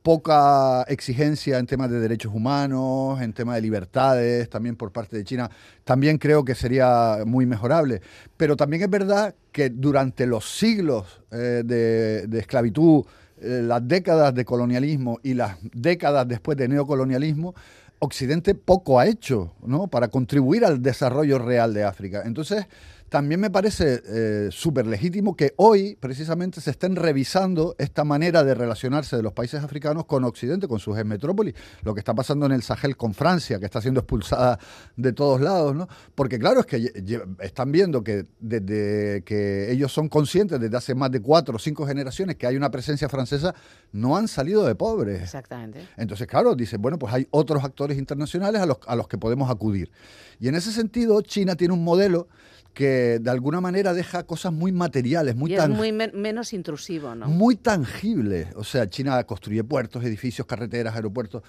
poca 0.04 0.84
exigencia 0.84 1.58
en 1.58 1.66
temas 1.66 1.90
de 1.90 2.00
derechos 2.00 2.32
humanos, 2.36 3.20
en 3.20 3.34
temas 3.34 3.56
de 3.56 3.62
libertades, 3.62 4.48
también 4.48 4.76
por 4.76 4.92
parte 4.92 5.18
de 5.18 5.24
China, 5.24 5.50
también 5.84 6.20
creo 6.20 6.46
que 6.46 6.54
sería 6.54 7.24
muy 7.26 7.48
mejorable. 7.48 8.02
Pero 8.38 8.56
también 8.56 8.84
es 8.84 8.90
verdad 8.92 9.34
que 9.52 9.72
durante 9.72 10.28
los 10.28 10.48
siglos 10.48 11.24
de 11.32 12.28
esclavitud, 12.32 13.06
las 13.46 13.88
décadas 13.88 14.34
de 14.34 14.44
colonialismo 14.44 15.20
y 15.24 15.36
las 15.36 15.58
décadas 15.74 16.28
después 16.28 16.58
de 16.58 16.68
neocolonialismo, 16.68 17.54
Occidente 18.00 18.56
poco 18.56 19.00
ha 19.00 19.08
hecho 19.08 19.54
¿no? 19.66 19.88
para 19.88 20.10
contribuir 20.10 20.66
al 20.66 20.82
desarrollo 20.82 21.40
real 21.40 21.74
de 21.74 21.84
África. 21.84 22.24
Entonces, 22.26 22.66
también 23.10 23.40
me 23.40 23.50
parece 23.50 24.02
eh, 24.06 24.50
súper 24.52 24.88
legítimo 24.88 25.36
que 25.36 25.54
hoy 25.58 25.96
precisamente 26.00 26.60
se 26.60 26.72
estén 26.72 26.96
revisando 26.96 27.76
esta 27.78 28.04
manera 28.04 28.44
de 28.44 28.56
relacionarse 28.56 29.16
de 29.16 29.24
los 29.24 29.34
países 29.34 29.64
africanos 29.64 30.06
con 30.06 30.24
Occidente, 30.24 30.68
con 30.68 30.80
sus 30.80 30.96
metrópolis, 31.06 31.54
lo 31.84 31.94
que 31.94 32.00
está 32.00 32.14
pasando 32.14 32.46
en 32.46 32.52
el 32.52 32.64
Sahel 32.64 32.98
con 32.98 33.14
Francia, 33.14 33.60
que 33.60 33.66
está 33.66 33.82
siendo 33.82 34.00
expulsada 34.00 34.60
de 34.96 35.14
todos 35.14 35.40
lados, 35.40 35.76
¿no? 35.76 35.88
Porque 36.16 36.40
claro, 36.40 36.62
es 36.62 36.66
que 36.66 36.92
están 37.40 37.72
viendo 37.72 38.04
que 38.04 38.26
desde 38.40 39.24
que 39.24 39.72
ellos 39.72 39.92
son 39.92 40.10
conscientes 40.10 40.60
desde 40.60 40.76
hace 40.76 40.96
más 40.96 41.12
de 41.12 41.22
cuatro 41.22 41.56
o 41.56 41.60
cinco 41.60 41.86
generaciones 41.86 42.38
que 42.38 42.48
hay 42.48 42.56
una 42.56 42.72
presencia 42.72 43.08
francesa, 43.08 43.54
no 43.92 44.18
han 44.18 44.28
salido 44.28 44.66
de 44.66 44.76
pobres. 44.76 45.22
Exactamente. 45.22 45.88
Entonces, 45.98 46.28
claro, 46.28 46.56
dicen, 46.56 46.82
bueno, 46.82 46.98
pues 46.98 47.14
hay 47.14 47.28
otros 47.32 47.64
actores 47.64 47.98
internacionales 47.98 48.62
a 48.62 48.66
los, 48.66 48.78
a 48.88 48.96
los 48.96 49.08
que 49.08 49.18
podemos 49.18 49.50
acudir. 49.50 49.92
Y 50.40 50.48
en 50.48 50.56
ese 50.56 50.72
sentido, 50.72 51.22
China 51.22 51.56
tiene 51.56 51.74
un 51.74 51.84
modelo 51.84 52.28
que 52.76 53.20
de 53.20 53.32
alguna 53.32 53.62
manera 53.62 53.94
deja 53.94 54.24
cosas 54.24 54.54
muy 54.54 54.72
materiales, 54.72 55.36
muy 55.36 55.54
y 55.54 55.56
es 55.56 55.70
muy 55.70 55.92
menos 55.92 56.54
intrusivo, 56.54 57.16
¿no? 57.16 57.28
Muy 57.28 57.56
tangible. 57.56 58.50
O 58.56 58.64
sea, 58.64 58.88
China 58.88 59.24
construye 59.24 59.64
puertos, 59.64 60.04
edificios, 60.04 60.46
carreteras, 60.46 60.94
aeropuertos. 60.94 61.42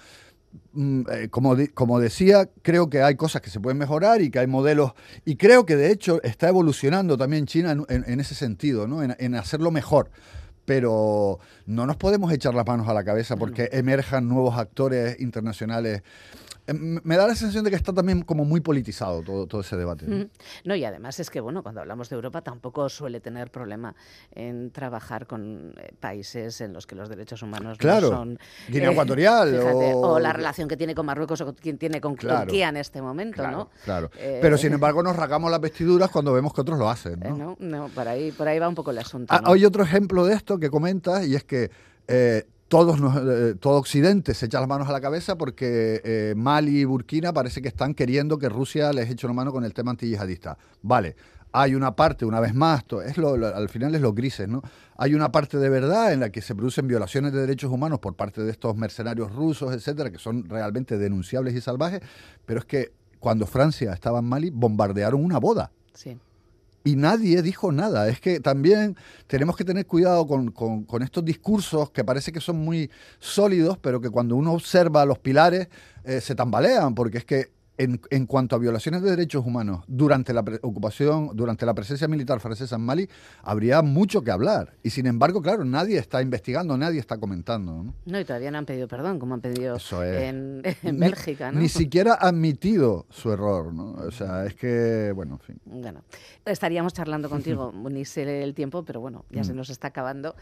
Mm, 0.71 1.01
eh, 1.11 1.27
como, 1.29 1.55
como 1.73 1.99
decía, 1.99 2.49
creo 2.61 2.89
que 2.89 3.01
hay 3.03 3.15
cosas 3.15 3.41
que 3.41 3.49
se 3.49 3.59
pueden 3.59 3.77
mejorar 3.77 4.21
y 4.21 4.31
que 4.31 4.39
hay 4.39 4.47
modelos, 4.47 4.93
y 5.25 5.35
creo 5.35 5.65
que 5.65 5.75
de 5.75 5.91
hecho 5.91 6.23
está 6.23 6.47
evolucionando 6.47 7.17
también 7.17 7.45
China 7.45 7.75
en, 7.89 8.19
ese 8.19 8.33
sentido, 8.33 8.87
¿no? 8.87 9.03
en, 9.03 9.35
hacerlo 9.35 9.69
mejor 9.69 10.09
pero 10.67 11.39
no 11.67 11.85
nos 11.85 11.97
podemos 11.97 12.31
echar 12.31 12.55
las 12.55 12.65
manos 12.65 12.87
a 12.87 12.93
la 12.93 13.03
cabeza 13.03 13.37
porque 13.37 13.69
emerjan 13.71 14.27
nuevos 14.27 14.57
actores 14.57 15.19
internacionales 15.19 16.01
Em, 16.67 16.99
me 17.03 17.15
da 17.15 17.25
la 17.25 17.33
sensación 17.33 17.63
de 17.63 17.69
que 17.69 17.77
está 17.77 17.93
también 17.93 18.21
como 18.23 18.43
muy 18.43 18.59
politizado 18.59 19.21
todo, 19.21 19.47
todo 19.47 19.61
ese 19.61 19.77
debate. 19.77 20.05
¿no? 20.65 20.75
y 20.75 20.83
además 20.83 21.19
es 21.19 21.29
que, 21.29 21.39
bueno, 21.39 21.63
cuando 21.63 21.79
hablamos 21.79 22.09
de 22.09 22.15
Europa 22.15 22.41
tampoco 22.41 22.89
suele 22.89 23.21
tener 23.21 23.49
problema 23.49 23.95
en 24.35 24.71
trabajar 24.71 25.27
con 25.27 25.73
eh, 25.77 25.93
países 25.99 26.59
en 26.59 26.73
los 26.73 26.85
que 26.85 26.95
los 26.95 27.07
derechos 27.07 27.41
humanos 27.41 27.77
no 27.81 28.01
son... 28.01 28.39
Guinea 28.67 28.89
eh, 28.89 28.91
Ecuatorial. 28.91 29.59
o... 29.95 30.19
la 30.19 30.33
relación 30.33 30.67
que 30.67 30.75
tiene 30.75 30.93
con 30.93 31.05
Marruecos 31.05 31.39
o 31.41 31.55
quien 31.55 31.77
tiene 31.77 32.01
con 32.01 32.17
Turquía 32.17 32.67
en 32.67 32.77
este 32.77 33.01
momento, 33.01 33.47
¿no? 33.47 33.69
Claro, 33.85 34.11
eh, 34.17 34.39
Pero 34.41 34.57
sin 34.57 34.73
embargo 34.73 35.01
nos 35.01 35.15
rasgamos 35.15 35.49
las 35.49 35.61
vestiduras 35.61 36.09
cuando 36.09 36.33
vemos 36.33 36.53
que 36.53 36.61
otros 36.61 36.77
lo 36.77 36.89
hacen, 36.89 37.19
¿no? 37.21 37.55
no, 37.59 37.87
por, 37.89 38.07
ahí, 38.07 38.33
por 38.33 38.47
ahí 38.47 38.59
va 38.59 38.67
un 38.67 38.75
poco 38.75 38.91
el 38.91 38.97
asunto. 38.97 39.33
Ah, 39.33 39.41
hay 39.45 39.63
otro 39.63 39.83
ejemplo 39.83 40.25
de 40.25 40.35
esto 40.35 40.59
que 40.59 40.69
comentas 40.69 41.25
y 41.25 41.35
es 41.35 41.45
que 41.45 41.56
todos 42.67 42.99
eh, 42.99 43.55
todo 43.59 43.77
Occidente 43.77 44.33
se 44.33 44.47
echa 44.47 44.59
las 44.59 44.67
manos 44.67 44.87
a 44.89 44.91
la 44.91 45.01
cabeza 45.01 45.37
porque 45.37 46.01
eh, 46.03 46.33
Mali 46.35 46.81
y 46.81 46.85
Burkina 46.85 47.33
parece 47.33 47.61
que 47.61 47.67
están 47.67 47.93
queriendo 47.93 48.37
que 48.37 48.49
Rusia 48.49 48.91
les 48.93 49.09
eche 49.09 49.25
una 49.25 49.33
mano 49.33 49.51
con 49.51 49.63
el 49.63 49.73
tema 49.73 49.91
antiyihadista. 49.91 50.57
Vale, 50.81 51.15
hay 51.53 51.75
una 51.75 51.95
parte, 51.95 52.25
una 52.25 52.39
vez 52.39 52.53
más, 52.53 52.83
es 53.05 53.17
lo, 53.17 53.33
al 53.33 53.69
final 53.69 53.95
es 53.95 54.01
los 54.01 54.13
grises, 54.13 54.47
¿no? 54.49 54.61
Hay 54.97 55.13
una 55.15 55.31
parte 55.31 55.57
de 55.57 55.69
verdad 55.69 56.11
en 56.11 56.19
la 56.19 56.29
que 56.29 56.41
se 56.41 56.55
producen 56.55 56.87
violaciones 56.87 57.31
de 57.31 57.39
derechos 57.39 57.71
humanos 57.71 57.99
por 57.99 58.15
parte 58.15 58.43
de 58.43 58.51
estos 58.51 58.75
mercenarios 58.75 59.33
rusos, 59.33 59.73
etcétera, 59.73 60.11
que 60.11 60.19
son 60.19 60.47
realmente 60.49 60.97
denunciables 60.97 61.55
y 61.55 61.61
salvajes, 61.61 62.01
pero 62.45 62.59
es 62.59 62.65
que 62.65 62.91
cuando 63.19 63.47
Francia 63.47 63.93
estaba 63.93 64.19
en 64.19 64.25
Mali 64.25 64.49
bombardearon 64.49 65.23
una 65.23 65.39
boda. 65.39 65.71
Sí 65.93 66.17
y 66.87 66.95
nadie 66.95 67.41
dijo 67.41 67.73
nada. 67.73 68.07
Es 68.07 68.21
que 68.21 68.39
también 68.39 68.95
tenemos 69.27 69.57
que 69.57 69.65
tener 69.65 69.85
cuidado 69.85 70.25
con, 70.25 70.51
con, 70.51 71.03
estos 71.03 71.25
discursos 71.25 71.91
que 71.91 72.05
parece 72.05 72.31
que 72.31 72.39
son 72.39 72.57
muy 72.57 72.89
sólidos, 73.19 73.77
pero 73.77 73.99
que 73.99 74.09
cuando 74.09 74.37
uno 74.37 74.53
observa 74.53 75.05
los 75.05 75.19
pilares 75.19 75.67
eh, 76.05 76.21
se 76.21 76.33
tambalean, 76.33 76.95
porque 76.95 77.17
es 77.17 77.25
que 77.25 77.56
en, 77.77 78.25
cuanto 78.25 78.55
a 78.55 78.59
violaciones 78.59 79.01
de 79.01 79.11
derechos 79.11 79.45
humanos 79.45 79.83
durante 79.87 80.33
la 80.33 80.43
ocupación, 80.61 81.31
durante 81.33 81.65
la 81.65 81.73
presencia 81.73 82.07
militar 82.07 82.39
francesa 82.39 82.75
en 82.75 82.81
Mali, 82.81 83.09
habría 83.43 83.81
mucho 83.81 84.23
que 84.23 84.31
hablar. 84.31 84.73
Y 84.83 84.89
sin 84.89 85.05
embargo, 85.05 85.41
claro, 85.41 85.63
nadie 85.63 85.97
está 85.97 86.21
investigando, 86.21 86.77
nadie 86.77 86.99
está 86.99 87.17
comentando. 87.17 87.93
No, 88.05 88.19
y 88.19 88.25
todavía 88.25 88.51
no 88.51 88.57
han 88.57 88.65
pedido 88.65 88.87
perdón, 88.87 89.19
como 89.19 89.35
han 89.35 89.41
pedido 89.41 89.77
en, 90.03 90.63
Bélgica. 90.83 91.51
Ni 91.51 91.69
siquiera 91.69 92.13
ha 92.13 92.29
admitido 92.29 93.05
su 93.09 93.31
error. 93.31 93.73
¿no? 93.73 93.91
O 93.93 94.11
sea, 94.11 94.45
es 94.45 94.55
que, 94.55 95.11
bueno, 95.15 95.33
en 95.35 95.39
fin. 95.39 95.61
Bueno, 95.65 96.03
estaríamos 96.45 96.93
charlando 96.93 97.29
contigo, 97.29 97.71
ni 97.91 98.05
sé 98.05 98.43
el 98.43 98.53
tiempo, 98.53 98.83
pero 98.83 98.99
bueno, 99.01 99.25
ya 99.29 99.43
se 99.43 99.53
mm. 99.53 99.57
nos 99.57 99.69
está 99.69 99.87
acabando. 99.89 100.35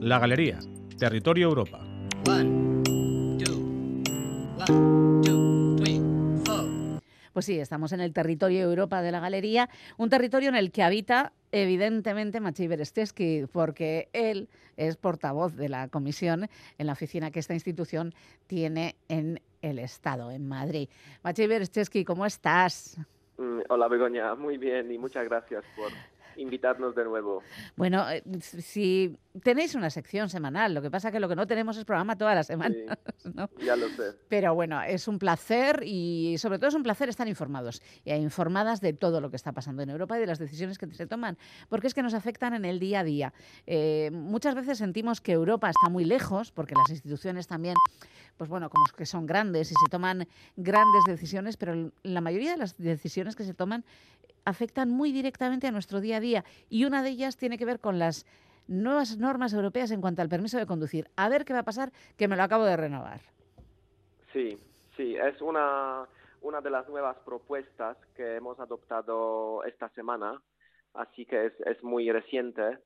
La 0.00 0.20
Galería, 0.20 0.60
Territorio 0.96 1.48
Europa. 1.48 1.80
Pues 7.32 7.44
sí, 7.44 7.58
estamos 7.58 7.92
en 7.92 8.00
el 8.00 8.12
territorio 8.12 8.60
Europa 8.60 9.02
de 9.02 9.10
la 9.10 9.18
Galería, 9.18 9.68
un 9.96 10.08
territorio 10.08 10.50
en 10.50 10.54
el 10.54 10.70
que 10.70 10.84
habita 10.84 11.32
evidentemente 11.50 12.38
Maciej 12.38 12.68
Beresteski, 12.68 13.46
porque 13.52 14.08
él 14.12 14.48
es 14.76 14.96
portavoz 14.96 15.56
de 15.56 15.68
la 15.68 15.88
comisión 15.88 16.48
en 16.78 16.86
la 16.86 16.92
oficina 16.92 17.32
que 17.32 17.40
esta 17.40 17.54
institución 17.54 18.14
tiene 18.46 18.94
en 19.08 19.40
el 19.62 19.80
Estado, 19.80 20.30
en 20.30 20.46
Madrid. 20.46 20.88
Maciej 21.24 21.48
Beresteski, 21.48 22.04
¿cómo 22.04 22.24
estás? 22.24 22.98
Mm, 23.36 23.62
hola 23.68 23.88
Begoña, 23.88 24.36
muy 24.36 24.58
bien 24.58 24.92
y 24.92 24.98
muchas 24.98 25.24
gracias 25.24 25.64
por 25.76 25.90
invitarnos 26.38 26.94
de 26.94 27.04
nuevo. 27.04 27.42
Bueno, 27.76 28.08
eh, 28.10 28.22
si 28.40 29.16
tenéis 29.42 29.74
una 29.74 29.90
sección 29.90 30.28
semanal, 30.28 30.74
lo 30.74 30.82
que 30.82 30.90
pasa 30.90 31.10
que 31.10 31.20
lo 31.20 31.28
que 31.28 31.36
no 31.36 31.46
tenemos 31.46 31.76
es 31.76 31.84
programa 31.84 32.16
toda 32.16 32.34
la 32.34 32.42
semana. 32.42 32.74
Ya 33.64 33.76
lo 33.76 33.88
sé. 33.88 34.14
Pero 34.28 34.54
bueno, 34.54 34.82
es 34.82 35.08
un 35.08 35.18
placer 35.18 35.82
y 35.84 36.36
sobre 36.38 36.58
todo 36.58 36.68
es 36.68 36.74
un 36.74 36.82
placer 36.82 37.08
estar 37.08 37.28
informados 37.28 37.82
y 38.04 38.12
informadas 38.12 38.80
de 38.80 38.92
todo 38.92 39.20
lo 39.20 39.30
que 39.30 39.36
está 39.36 39.52
pasando 39.52 39.82
en 39.82 39.90
Europa 39.90 40.16
y 40.16 40.20
de 40.20 40.26
las 40.26 40.38
decisiones 40.38 40.78
que 40.78 40.86
se 40.92 41.06
toman, 41.06 41.36
porque 41.68 41.86
es 41.86 41.94
que 41.94 42.02
nos 42.02 42.14
afectan 42.14 42.54
en 42.54 42.64
el 42.64 42.78
día 42.78 43.00
a 43.00 43.04
día. 43.04 43.32
Eh, 43.66 44.10
muchas 44.12 44.54
veces 44.54 44.78
sentimos 44.78 45.20
que 45.20 45.32
Europa 45.32 45.70
está 45.70 45.88
muy 45.88 46.04
lejos, 46.04 46.52
porque 46.52 46.74
las 46.74 46.90
instituciones 46.90 47.46
también, 47.46 47.74
pues 48.36 48.48
bueno, 48.48 48.70
como 48.70 48.84
que 48.96 49.06
son 49.06 49.26
grandes 49.26 49.70
y 49.70 49.74
se 49.74 49.90
toman 49.90 50.26
grandes 50.56 51.04
decisiones, 51.06 51.56
pero 51.56 51.90
la 52.02 52.20
mayoría 52.20 52.52
de 52.52 52.58
las 52.58 52.76
decisiones 52.76 53.36
que 53.36 53.44
se 53.44 53.54
toman 53.54 53.84
afectan 54.48 54.90
muy 54.90 55.12
directamente 55.12 55.66
a 55.66 55.70
nuestro 55.70 56.00
día 56.00 56.16
a 56.16 56.20
día 56.20 56.44
y 56.70 56.84
una 56.86 57.02
de 57.02 57.10
ellas 57.10 57.36
tiene 57.36 57.58
que 57.58 57.66
ver 57.66 57.80
con 57.80 57.98
las 57.98 58.24
nuevas 58.66 59.18
normas 59.18 59.52
europeas 59.52 59.90
en 59.90 60.00
cuanto 60.00 60.22
al 60.22 60.28
permiso 60.28 60.58
de 60.58 60.66
conducir. 60.66 61.08
A 61.16 61.28
ver 61.28 61.44
qué 61.44 61.52
va 61.52 61.60
a 61.60 61.64
pasar, 61.64 61.92
que 62.16 62.28
me 62.28 62.36
lo 62.36 62.42
acabo 62.42 62.64
de 62.64 62.76
renovar. 62.76 63.20
Sí, 64.32 64.58
sí, 64.96 65.16
es 65.16 65.40
una, 65.42 66.06
una 66.42 66.60
de 66.60 66.70
las 66.70 66.88
nuevas 66.88 67.16
propuestas 67.24 67.96
que 68.14 68.36
hemos 68.36 68.58
adoptado 68.58 69.64
esta 69.64 69.88
semana, 69.90 70.40
así 70.94 71.26
que 71.26 71.46
es, 71.46 71.52
es 71.66 71.82
muy 71.82 72.10
reciente. 72.10 72.78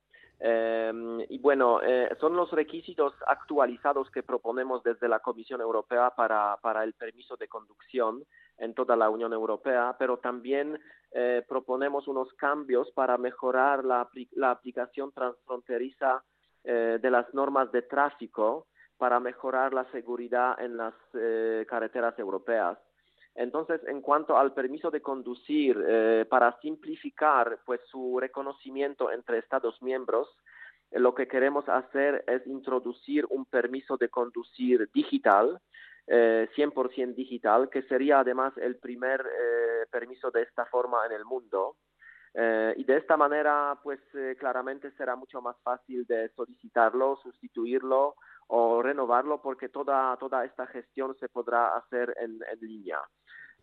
Em, 0.45 1.21
y 1.29 1.37
bueno, 1.39 1.81
eh, 1.81 2.09
son 2.19 2.35
los 2.35 2.51
requisitos 2.51 3.13
actualizados 3.27 4.11
que 4.11 4.23
proponemos 4.23 4.83
desde 4.83 5.07
la 5.07 5.19
Comisión 5.19 5.61
Europea 5.61 6.09
para, 6.09 6.83
el 6.83 6.93
permiso 6.95 7.37
de 7.37 7.47
conducción 7.47 8.25
en 8.57 8.73
toda 8.73 8.97
la 8.97 9.09
Unión 9.09 9.31
Europea, 9.31 9.95
pero 9.97 10.17
también 10.17 10.77
eh, 11.13 11.45
proponemos 11.47 12.09
unos 12.09 12.33
cambios 12.33 12.91
para 12.91 13.17
mejorar 13.17 13.85
la, 13.85 14.09
la 14.31 14.51
aplicación 14.51 15.13
transfronteriza 15.13 16.21
eh, 16.65 16.99
de 17.01 17.09
las 17.09 17.33
normas 17.33 17.71
de 17.71 17.83
tráfico 17.83 18.67
para 18.97 19.21
mejorar 19.21 19.73
la 19.73 19.89
seguridad 19.91 20.59
en 20.59 20.75
las 20.75 20.93
eh, 21.13 21.65
carreteras 21.69 22.19
europeas. 22.19 22.77
Entonces, 23.35 23.81
en 23.87 24.01
cuanto 24.01 24.37
al 24.37 24.53
permiso 24.53 24.91
de 24.91 25.01
conducir, 25.01 25.75
para 26.29 26.55
simplificar 26.61 27.59
pues 27.65 27.81
su 27.89 28.19
reconocimiento 28.19 29.11
entre 29.11 29.39
Estados 29.39 29.81
miembros, 29.81 30.29
lo 30.91 31.15
que 31.15 31.27
queremos 31.27 31.67
hacer 31.67 32.23
es 32.27 32.45
introducir 32.45 33.25
un 33.29 33.45
permiso 33.45 33.97
de 33.97 34.09
conducir 34.09 34.87
digital 34.93 35.59
eh, 36.07 36.49
100% 36.55 37.15
digital, 37.15 37.69
que 37.69 37.83
sería 37.83 38.19
además 38.19 38.53
el 38.57 38.77
primer 38.77 39.21
eh, 39.21 39.85
permiso 39.89 40.31
de 40.31 40.41
esta 40.43 40.65
forma 40.65 41.05
en 41.05 41.13
el 41.13 41.25
mundo. 41.25 41.77
Eh, 42.33 42.73
y 42.77 42.83
de 42.83 42.97
esta 42.97 43.15
manera, 43.15 43.77
pues 43.83 43.99
eh, 44.15 44.35
claramente 44.39 44.91
será 44.91 45.15
mucho 45.15 45.41
más 45.41 45.55
fácil 45.61 46.05
de 46.05 46.29
solicitarlo, 46.29 47.19
sustituirlo 47.21 48.15
o 48.47 48.81
renovarlo, 48.81 49.41
porque 49.41 49.69
toda, 49.69 50.17
toda 50.17 50.43
esta 50.43 50.67
gestión 50.67 51.15
se 51.19 51.29
podrá 51.29 51.77
hacer 51.77 52.13
en 52.19 52.39
línea. 52.59 52.99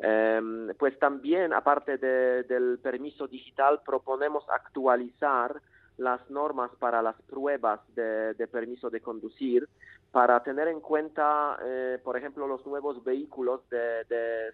Em, 0.02 0.68
pues 0.78 0.98
también, 0.98 1.52
aparte 1.52 1.98
del 1.98 2.78
permiso 2.82 3.26
digital, 3.28 3.80
proponemos 3.84 4.48
actualizar 4.48 5.60
las 5.98 6.30
normas 6.30 6.70
para 6.78 7.02
las 7.02 7.20
pruebas 7.22 7.80
de, 7.94 8.34
permiso 8.50 8.88
de 8.88 9.02
conducir 9.02 9.68
para 10.10 10.42
tener 10.42 10.68
en 10.68 10.80
cuenta, 10.80 11.58
eh, 11.62 11.98
por 12.02 12.16
ejemplo, 12.16 12.46
los 12.46 12.64
nuevos 12.66 13.04
vehículos 13.04 13.60
de, 13.68 14.06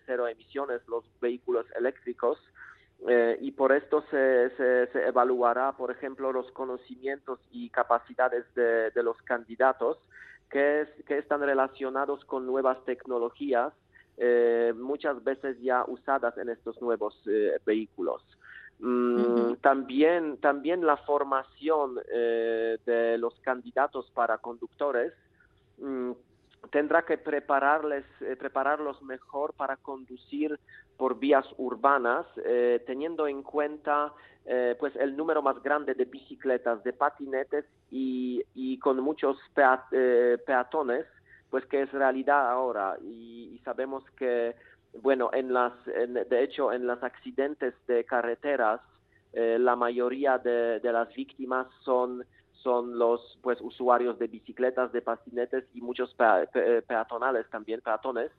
cero 0.05 0.27
emisiones, 0.27 0.87
los 0.89 1.05
vehículos 1.21 1.65
eléctricos, 1.79 2.39
eh, 3.07 3.39
y 3.41 3.53
por 3.53 3.73
esto 3.73 4.03
se, 4.11 4.51
se, 4.57 5.07
evaluará, 5.07 5.73
por 5.73 5.93
ejemplo, 5.93 6.33
los 6.33 6.51
conocimientos 6.51 7.39
y 7.53 7.71
capacidades 7.71 8.45
de, 8.55 8.91
los 9.03 9.17
candidatos 9.23 9.99
que 10.51 10.89
están 11.09 11.41
relacionados 11.41 12.25
con 12.25 12.47
nuevas 12.47 12.85
tecnologías, 12.85 13.73
eh, 14.17 14.73
muchas 14.77 15.23
veces 15.23 15.61
ya 15.61 15.85
usadas 15.87 16.37
en 16.39 16.49
estos 16.49 16.81
nuevos 16.81 17.21
vehículos. 17.65 18.23
Mm, 18.79 19.55
también, 19.63 20.37
también 20.39 20.85
la 20.85 20.99
formación 20.99 21.99
eh, 22.13 22.79
de 22.85 23.17
los 23.17 23.35
candidatos 23.41 24.11
para 24.13 24.37
conductores 24.37 25.15
mm, 25.79 26.11
tendrá 26.71 27.03
que 27.03 27.17
prepararles, 27.17 28.05
eh, 28.21 28.37
prepararlos 28.37 29.01
mejor 29.03 29.55
para 29.55 29.77
conducir 29.77 30.59
por 30.99 31.19
vías 31.19 31.47
urbanas, 31.57 32.27
eh, 32.45 32.83
teniendo 32.87 33.27
en 33.27 33.43
cuenta 33.43 34.13
pues 34.79 34.95
el 34.95 35.17
número 35.17 35.43
más 35.43 35.61
grande 35.61 35.95
de 35.95 36.05
bicicletas, 36.05 36.85
de 36.85 36.93
patinetes 36.93 37.65
y, 37.91 38.45
y 38.55 38.79
con 38.79 39.01
muchos 39.01 39.37
peatones, 39.53 41.05
pues 41.51 41.65
que 41.67 41.83
es 41.83 41.93
realidad 41.93 42.51
ahora. 42.51 42.97
y 43.03 43.61
sabemos 43.65 44.05
que 44.17 44.55
bueno, 45.03 45.31
en 45.33 45.53
las, 45.53 45.73
de 45.85 46.43
hecho, 46.43 46.73
en 46.73 46.87
los 46.87 47.03
accidentes 47.03 47.75
de 47.87 48.05
carreteras, 48.05 48.81
eh, 49.33 49.59
la 49.59 49.77
mayoría 49.77 50.39
de, 50.39 50.81
las 50.83 51.13
víctimas 51.15 51.67
son, 51.85 52.25
son 52.63 52.99
los 52.99 53.39
pues, 53.43 53.61
usuarios 53.61 54.19
de 54.19 54.29
bicicletas, 54.29 54.93
de 54.93 55.03
patinetes 55.03 55.65
y 55.75 55.81
muchos 55.81 56.15
peatonales 56.15 57.49
también, 57.51 57.81
peatones. 57.81 58.31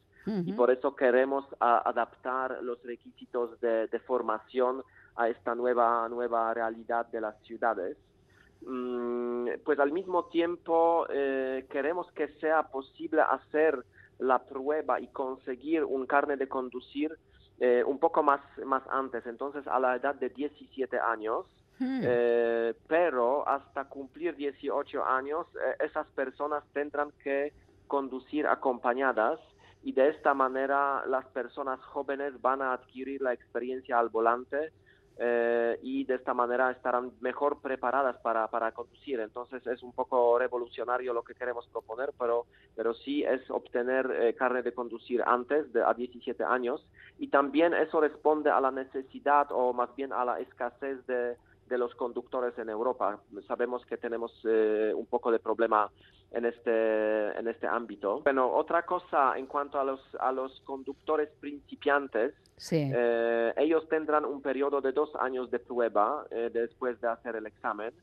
Y 0.45 0.51
por 0.51 0.69
eso 0.71 0.93
queremos 0.93 1.45
adaptar 1.61 2.61
los 2.61 2.83
requisitos 2.83 3.61
de, 3.61 4.01
formación 4.05 4.83
a 5.15 5.29
esta 5.29 5.55
nueva, 5.55 6.09
nueva 6.09 6.53
realidad 6.53 7.05
de 7.05 7.21
las 7.21 7.41
ciudades. 7.43 7.95
Mm, 8.61 9.49
pues 9.63 9.79
al 9.79 9.91
mismo 9.91 10.25
tiempo 10.25 11.05
eh, 11.09 11.65
queremos 11.69 12.11
que 12.11 12.27
sea 12.39 12.63
posible 12.63 13.21
hacer 13.21 13.83
la 14.19 14.39
prueba 14.39 14.99
y 14.99 15.07
conseguir 15.07 15.83
un 15.83 16.05
carnet 16.05 16.39
de 16.39 16.47
conducir 16.47 17.17
eh, 17.59 17.83
un 17.83 17.97
poco 17.97 18.21
más, 18.21 18.41
más 18.65 18.83
antes, 18.89 19.25
entonces 19.25 19.65
a 19.67 19.79
la 19.79 19.95
edad 19.95 20.15
de 20.15 20.29
17 20.29 20.99
años. 20.99 21.45
Hmm. 21.79 22.01
Eh, 22.03 22.73
pero 22.87 23.47
hasta 23.47 23.85
cumplir 23.85 24.35
18 24.35 25.05
años, 25.05 25.45
eh, 25.55 25.85
esas 25.85 26.07
personas 26.07 26.63
tendrán 26.73 27.11
que 27.23 27.53
conducir 27.87 28.47
acompañadas 28.47 29.39
y 29.83 29.91
de 29.91 30.09
esta 30.09 30.33
manera 30.33 31.03
las 31.05 31.25
personas 31.27 31.79
jóvenes 31.81 32.41
van 32.41 32.63
a 32.63 32.73
adquirir 32.73 33.21
la 33.21 33.33
experiencia 33.33 33.99
al 33.99 34.09
volante 34.09 34.71
eh, 35.19 35.80
y 35.82 36.03
de 36.03 36.15
esta 36.15 36.34
manera 36.34 36.69
estarán 36.71 37.12
mejor 37.21 37.60
preparadas 37.62 38.17
para, 38.17 38.47
para 38.47 38.71
conducir. 38.71 39.19
Entonces 39.19 39.65
es 39.65 39.82
un 39.82 39.93
poco 39.93 40.38
revolucionario 40.38 41.13
lo 41.13 41.23
que 41.23 41.34
queremos 41.34 41.67
proponer, 41.67 42.13
pero, 42.19 42.45
pero 42.75 42.93
sí 42.93 43.23
es 43.23 43.49
obtener 43.49 44.10
eh, 44.12 44.36
carne 44.36 44.62
de 44.62 44.73
conducir 44.73 45.23
antes 45.25 45.71
de 45.73 45.84
a 45.84 45.93
17 45.93 46.43
años 46.43 46.86
y 47.17 47.30
también 47.30 47.73
eso 47.73 47.99
responde 47.99 48.49
a 48.49 48.62
la 48.62 48.71
necesidad 48.71 49.47
o 49.51 49.73
más 49.73 49.95
bien 49.95 50.13
a 50.13 50.23
la 50.23 50.39
escasez 50.39 51.06
de, 51.08 51.36
de 51.67 51.77
los 51.77 51.93
conductores 51.95 52.58
en 52.58 52.69
Europa. 52.69 53.19
Sabemos 53.47 53.86
que 53.86 53.97
tenemos 53.97 54.32
eh, 54.45 54.91
un 54.95 55.06
poco 55.06 55.32
de 55.32 55.39
problema 55.39 55.89
en 56.32 56.45
este, 56.45 57.38
en 57.38 57.47
este 57.47 57.67
ámbito. 57.67 58.21
Bueno, 58.21 58.51
otra 58.51 58.84
cosa 58.84 59.38
en 59.38 59.45
cuanto 59.45 59.80
a 59.80 59.84
los, 59.84 60.01
a 60.19 60.32
los 60.32 60.60
conductores 60.62 61.30
principiantes, 61.39 62.34
eh, 62.71 63.53
ellos 63.58 63.88
tendrán 63.88 64.25
un 64.25 64.41
periodo 64.41 64.82
de 64.82 64.91
dos 64.91 65.12
años 65.19 65.51
de 65.51 65.60
prueba 65.60 66.25
eh, 66.32 66.49
después 66.51 66.99
de 67.01 67.08
hacer 67.08 67.36
el 67.36 67.45
examen. 67.45 67.93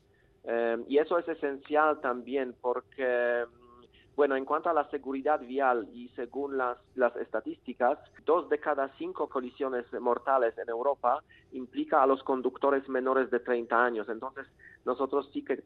Eh, 0.45 0.77
y 0.87 0.97
eso 0.97 1.17
es 1.17 1.27
esencial 1.27 1.99
también 2.01 2.55
porque 2.61 3.45
bueno, 4.15 4.35
en 4.35 4.45
cuanto 4.45 4.69
a 4.69 4.73
la 4.73 4.89
seguridad 4.89 5.39
vial 5.41 5.89
y 5.93 6.09
según 6.15 6.57
las, 6.57 6.77
las 6.95 7.15
estadísticas, 7.17 7.99
dos 8.25 8.49
de 8.49 8.59
cada 8.59 8.89
cinco 8.97 9.27
colisiones 9.27 9.85
mortales 9.99 10.57
en 10.57 10.69
Europa 10.69 11.21
implica 11.51 12.01
a 12.01 12.07
los 12.07 12.23
conductores 12.23 12.87
menores 12.87 13.29
de 13.29 13.39
30 13.39 13.83
años. 13.83 14.07
Entonces, 14.09 14.47
nosotros 14.85 15.29
sí 15.33 15.43
que 15.43 15.61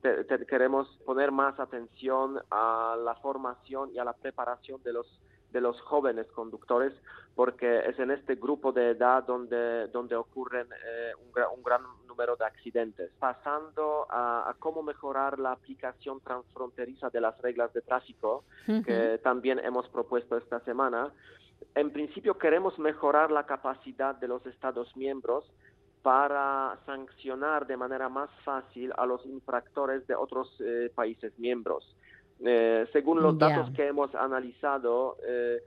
queremos 0.48 0.88
poner 1.06 1.32
más 1.32 1.60
atención 1.60 2.40
a 2.50 2.98
la 3.04 3.16
formación 3.16 3.92
y 3.94 4.00
a 4.00 4.04
la 4.04 4.14
preparación 4.14 4.82
de 4.84 4.94
los 4.94 5.08
de 5.52 5.62
los 5.62 5.80
jóvenes 5.82 6.28
conductores, 6.28 6.94
porque 7.36 7.80
es 7.88 7.98
en 8.00 8.12
este 8.12 8.36
grupo 8.36 8.72
de 8.72 8.92
edad 8.92 9.24
donde, 9.24 9.88
donde 9.88 10.16
ocurren 10.16 10.68
eh, 10.68 11.12
un, 11.24 11.64
gran 11.64 11.82
número 12.08 12.36
de 12.36 12.46
accidentes. 12.46 13.12
Pasando 13.20 14.06
a, 14.10 14.54
cómo 14.60 14.84
mejorar 14.84 15.40
la 15.40 15.54
aplicación 15.54 16.20
transfronteriza 16.22 17.10
de 17.10 17.22
las 17.22 17.40
reglas 17.42 17.72
de 17.74 17.82
tráfico, 17.82 18.44
que 18.66 19.20
también 19.24 19.60
hemos 19.60 19.88
propuesto 19.90 20.38
esta 20.38 20.60
semana, 20.62 21.12
en 21.76 21.92
principio 21.92 22.38
queremos 22.38 22.78
mejorar 22.80 23.32
la 23.32 23.46
capacidad 23.46 24.16
de 24.16 24.28
los 24.28 24.46
Estados 24.46 24.96
miembros 24.96 25.46
para 26.02 26.78
sancionar 26.86 27.68
de 27.68 27.78
manera 27.78 28.10
más 28.10 28.30
fácil 28.44 28.92
a 28.98 29.06
los 29.06 29.26
infractores 29.26 30.08
de 30.08 30.16
otros 30.16 30.50
eh, 30.60 30.92
países 30.96 31.38
miembros. 31.38 31.96
Eh, 32.44 32.88
según 32.94 33.22
los 33.22 33.38
datos 33.38 33.70
que 33.72 33.88
hemos 33.88 34.14
analizado, 34.16 35.18
eh, 35.28 35.62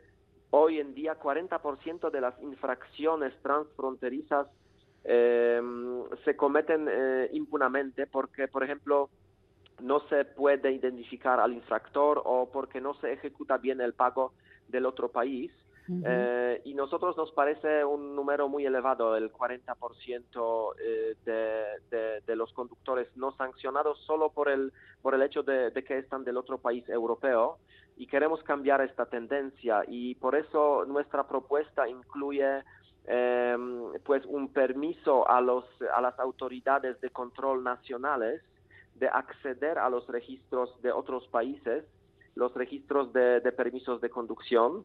hoy 0.51 0.81
en 0.81 0.95
día 0.95 1.19
40% 1.19 2.11
de 2.11 2.21
las 2.21 2.41
infracciones 2.43 3.35
transfronterizas 3.43 4.49
eh, 5.05 5.61
se 6.25 6.37
cometen 6.37 6.89
impunamente 7.33 8.07
porque, 8.07 8.49
por 8.49 8.65
ejemplo, 8.65 9.11
no 9.81 10.01
se 10.09 10.25
puede 10.25 10.73
identificar 10.73 11.41
al 11.41 11.53
infractor 11.53 12.23
o 12.25 12.49
porque 12.51 12.81
no 12.81 12.95
se 12.95 13.13
ejecuta 13.13 13.59
bien 13.59 13.81
el 13.81 13.95
pago 13.95 14.33
del 14.69 14.87
otro 14.87 15.11
país. 15.11 15.51
Eh, 15.89 16.63
y 16.65 16.75
nosotros 16.75 17.17
nos 17.17 17.33
parece 17.33 17.85
un 17.85 18.15
número 18.15 18.49
muy 18.49 18.65
elevado, 18.65 19.17
el 19.17 19.33
40% 19.33 20.75
eh, 20.79 21.17
de, 21.25 22.21
de, 22.25 22.37
los 22.37 22.53
conductores 22.53 23.09
no 23.17 23.33
sancionados 23.37 23.99
solo 24.07 24.31
por 24.31 24.49
el, 24.49 24.73
por 25.03 25.15
el 25.15 25.23
hecho 25.23 25.43
de, 25.43 25.73
que 25.85 25.99
están 25.99 26.23
del 26.25 26.37
otro 26.37 26.59
país 26.59 26.89
europeo 26.89 27.59
y 27.97 28.07
queremos 28.07 28.43
cambiar 28.45 28.81
esta 28.81 29.07
tendencia 29.07 29.83
y 29.89 30.15
por 30.15 30.37
eso 30.37 30.85
nuestra 30.87 31.27
propuesta 31.27 31.89
incluye 31.89 32.63
em, 33.07 33.93
pues 34.05 34.25
un 34.27 34.53
permiso 34.53 35.29
a, 35.29 35.41
los, 35.41 35.65
a 35.93 36.01
las 36.01 36.19
autoridades 36.21 37.01
de 37.01 37.11
control 37.11 37.65
nacionales 37.65 38.41
de 38.95 39.09
acceder 39.09 39.79
a 39.79 39.91
los 39.91 40.07
registros 40.07 40.81
de 40.83 40.93
otros 40.93 41.27
países, 41.29 41.85
los 42.35 42.55
registros 42.55 43.13
de, 43.13 43.41
permisos 43.53 44.01
de 44.01 44.11
conducción. 44.11 44.85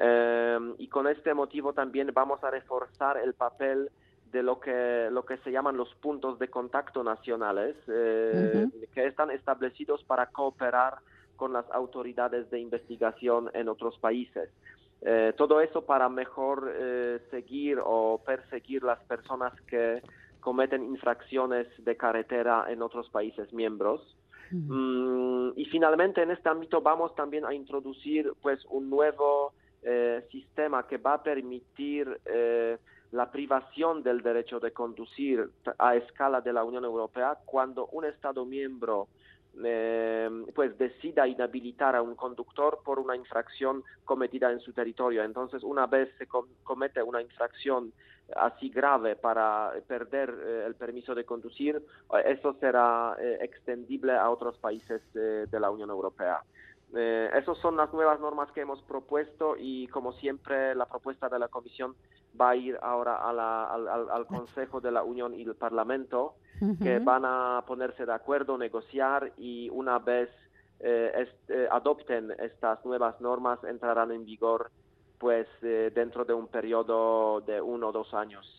Eh, 0.00 0.58
y 0.78 0.88
con 0.88 1.08
este 1.08 1.34
motivo 1.34 1.72
también 1.72 2.10
vamos 2.14 2.42
a 2.44 2.50
reforzar 2.50 3.18
el 3.18 3.34
papel 3.34 3.90
de 4.30 4.42
lo 4.42 4.60
que, 4.60 5.08
lo 5.10 5.24
que 5.24 5.38
se 5.38 5.50
llaman 5.50 5.76
los 5.76 5.92
puntos 5.96 6.38
de 6.38 6.48
contacto 6.48 7.02
nacionales, 7.02 7.76
eh, 7.88 8.68
que 8.94 9.06
están 9.06 9.30
establecidos 9.30 10.04
para 10.04 10.26
cooperar 10.26 10.98
con 11.36 11.52
las 11.52 11.68
autoridades 11.72 12.50
de 12.50 12.60
investigación 12.60 13.50
en 13.54 13.68
otros 13.68 13.98
países. 13.98 14.50
Eh, 15.00 15.32
todo 15.36 15.60
eso 15.60 15.82
para 15.82 16.08
mejor 16.08 16.72
seguir 17.30 17.78
o 17.82 18.20
perseguir 18.24 18.82
las 18.82 18.98
personas 19.04 19.52
que 19.62 20.02
cometen 20.40 20.84
infracciones 20.84 21.66
de 21.78 21.96
carretera 21.96 22.66
en 22.68 22.82
otros 22.82 23.08
países 23.10 23.52
miembros. 23.52 24.16
Mm, 24.50 25.50
y 25.56 25.64
finalmente 25.66 26.22
en 26.22 26.30
este 26.30 26.48
ámbito 26.48 26.80
vamos 26.80 27.14
también 27.14 27.44
a 27.44 27.52
introducir 27.52 28.32
pues 28.40 28.64
un 28.70 28.88
nuevo 28.88 29.52
eh, 29.82 30.26
sistema 30.30 30.86
que 30.86 30.98
va 30.98 31.14
a 31.14 31.22
permitir 31.22 32.20
eh, 32.24 32.78
la 33.12 33.30
privación 33.30 34.02
del 34.02 34.22
derecho 34.22 34.60
de 34.60 34.72
conducir 34.72 35.48
a 35.78 35.96
escala 35.96 36.40
de 36.40 36.52
la 36.52 36.64
Unión 36.64 36.84
Europea 36.84 37.38
cuando 37.44 37.86
un 37.88 38.04
Estado 38.04 38.44
miembro 38.44 39.08
eh, 39.64 40.30
pues 40.54 40.76
decida 40.78 41.26
inhabilitar 41.26 41.96
a 41.96 42.02
un 42.02 42.14
conductor 42.14 42.80
por 42.84 42.98
una 42.98 43.16
infracción 43.16 43.82
cometida 44.04 44.52
en 44.52 44.60
su 44.60 44.72
territorio. 44.72 45.24
Entonces, 45.24 45.62
una 45.64 45.86
vez 45.86 46.10
se 46.18 46.28
comete 46.62 47.02
una 47.02 47.20
infracción 47.20 47.92
así 48.36 48.68
grave 48.68 49.16
para 49.16 49.72
perder 49.86 50.30
eh, 50.30 50.64
el 50.66 50.74
permiso 50.74 51.14
de 51.14 51.24
conducir, 51.24 51.76
eh, 51.76 52.22
eso 52.26 52.54
será 52.60 53.16
extendible 53.40 54.12
a 54.12 54.30
otros 54.30 54.58
países 54.58 55.00
de 55.12 55.60
la 55.60 55.70
Unión 55.70 55.90
Europea. 55.90 56.40
Eh, 56.94 57.30
esas 57.34 57.58
son 57.58 57.76
las 57.76 57.92
nuevas 57.92 58.18
normas 58.18 58.50
que 58.52 58.62
hemos 58.62 58.80
propuesto 58.82 59.56
y 59.58 59.88
como 59.88 60.12
siempre 60.12 60.74
la 60.74 60.86
propuesta 60.86 61.28
de 61.28 61.38
la 61.38 61.48
Comisión 61.48 61.94
va 62.40 62.50
a 62.50 62.56
ir 62.56 62.78
ahora 62.80 63.16
al, 63.28 64.26
Consejo 64.26 64.80
de 64.80 64.90
la 64.90 65.02
Unión 65.02 65.34
y 65.34 65.42
el 65.42 65.54
Parlamento 65.54 66.34
que 66.82 66.98
van 66.98 67.24
a 67.24 67.62
ponerse 67.66 68.04
de 68.06 68.12
acuerdo, 68.12 68.56
negociar 68.56 69.32
y 69.36 69.68
una 69.70 69.98
vez 69.98 70.30
eh, 70.80 71.28
eh, 71.48 71.68
adopten 71.70 72.32
estas 72.38 72.84
nuevas 72.84 73.20
normas 73.20 73.62
entrarán 73.64 74.10
en 74.12 74.24
vigor 74.24 74.70
pues 75.18 75.48
dentro 75.60 76.24
de 76.24 76.32
un 76.32 76.46
periodo 76.46 77.40
de 77.40 77.60
uno 77.60 77.88
o 77.88 77.92
dos 77.92 78.14
años, 78.14 78.56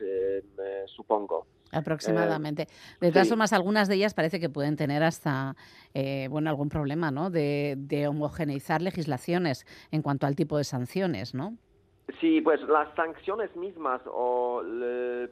supongo. 0.88 1.48
Aproximadamente. 1.72 2.68
de 3.00 3.12
todas 3.12 3.30
formas, 3.30 3.54
algunas 3.54 3.88
de 3.88 3.96
ellas 3.96 4.14
parece 4.14 4.40
que 4.40 4.50
pueden 4.50 4.76
tener 4.76 5.04
hasta 5.04 5.56
eh, 5.94 6.28
bueno 6.30 6.50
algún 6.50 6.70
problema, 6.70 7.12
¿no? 7.12 7.30
De, 7.30 7.78
homogeneizar 8.10 8.82
legislaciones 8.82 9.66
en 9.92 10.02
cuanto 10.02 10.26
al 10.26 10.36
tipo 10.36 10.58
de 10.58 10.64
sanciones, 10.64 11.36
¿no? 11.36 11.58
Sí, 12.20 12.42
pues 12.42 12.60
las 12.62 12.94
sanciones 12.96 13.56
mismas 13.56 14.02
o 14.08 14.64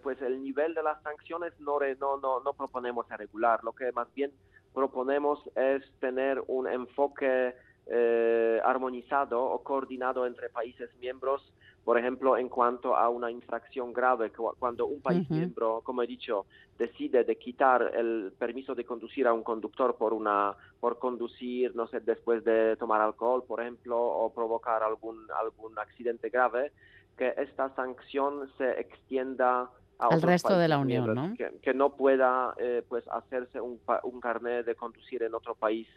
pues 0.03 0.21
el 0.21 0.43
nivel 0.43 0.75
de 0.75 0.83
las 0.83 1.01
sanciones 1.01 1.53
no, 1.59 1.79
no, 1.99 2.17
no, 2.17 2.39
no 2.41 2.53
proponemos 2.53 3.09
a 3.11 3.17
regular. 3.17 3.63
Lo 3.63 3.73
que 3.73 3.91
más 3.93 4.13
bien 4.13 4.31
proponemos 4.73 5.39
es 5.55 5.81
tener 5.99 6.43
un 6.47 6.67
enfoque 6.67 7.55
eh, 7.89 8.59
armonizado 8.65 9.41
o 9.41 9.63
coordinado 9.63 10.27
entre 10.27 10.49
países 10.49 10.93
miembros 10.99 11.41
por 11.87 11.97
ejemplo, 11.97 12.37
en 12.37 12.49
cuanto 12.49 12.97
a 12.97 13.07
una 13.07 13.31
infracción 13.31 13.93
grave, 13.93 14.29
cuando 14.59 14.87
un 14.87 14.99
país 14.99 15.29
miembro, 15.29 15.79
como 15.85 16.03
he 16.03 16.05
dicho, 16.05 16.45
decide 16.77 17.23
de 17.23 17.37
quitar 17.37 17.93
el 17.95 18.33
permiso 18.37 18.75
de 18.75 18.83
conducir 18.83 19.25
a 19.25 19.31
un 19.31 19.41
conductor 19.41 19.95
por 19.95 20.11
una 20.11 20.53
por 20.81 20.99
conducir, 20.99 21.73
no 21.77 21.87
sé, 21.87 22.01
después 22.01 22.43
de 22.43 22.75
tomar 22.75 22.99
alcohol, 22.99 23.45
por 23.47 23.61
ejemplo, 23.61 23.97
o 23.97 24.33
provocar 24.33 24.83
algún 24.83 25.27
algún 25.39 25.79
accidente 25.79 26.27
grave, 26.27 26.73
que 27.17 27.33
esta 27.37 27.73
sanción 27.73 28.51
se 28.57 28.81
extienda 28.81 29.69
al 29.97 30.21
resto 30.21 30.57
de 30.57 30.67
la 30.67 30.79
Unión, 30.79 31.15
¿no? 31.15 31.35
Que, 31.37 31.73
no 31.73 31.91
pueda 31.91 32.53
eh, 32.57 32.83
pues 32.89 33.07
hacerse 33.07 33.61
un, 33.61 33.79
un 34.03 34.19
carnet 34.19 34.65
de 34.65 34.75
conducir 34.75 35.23
en 35.23 35.33
otro 35.33 35.55
país 35.55 35.87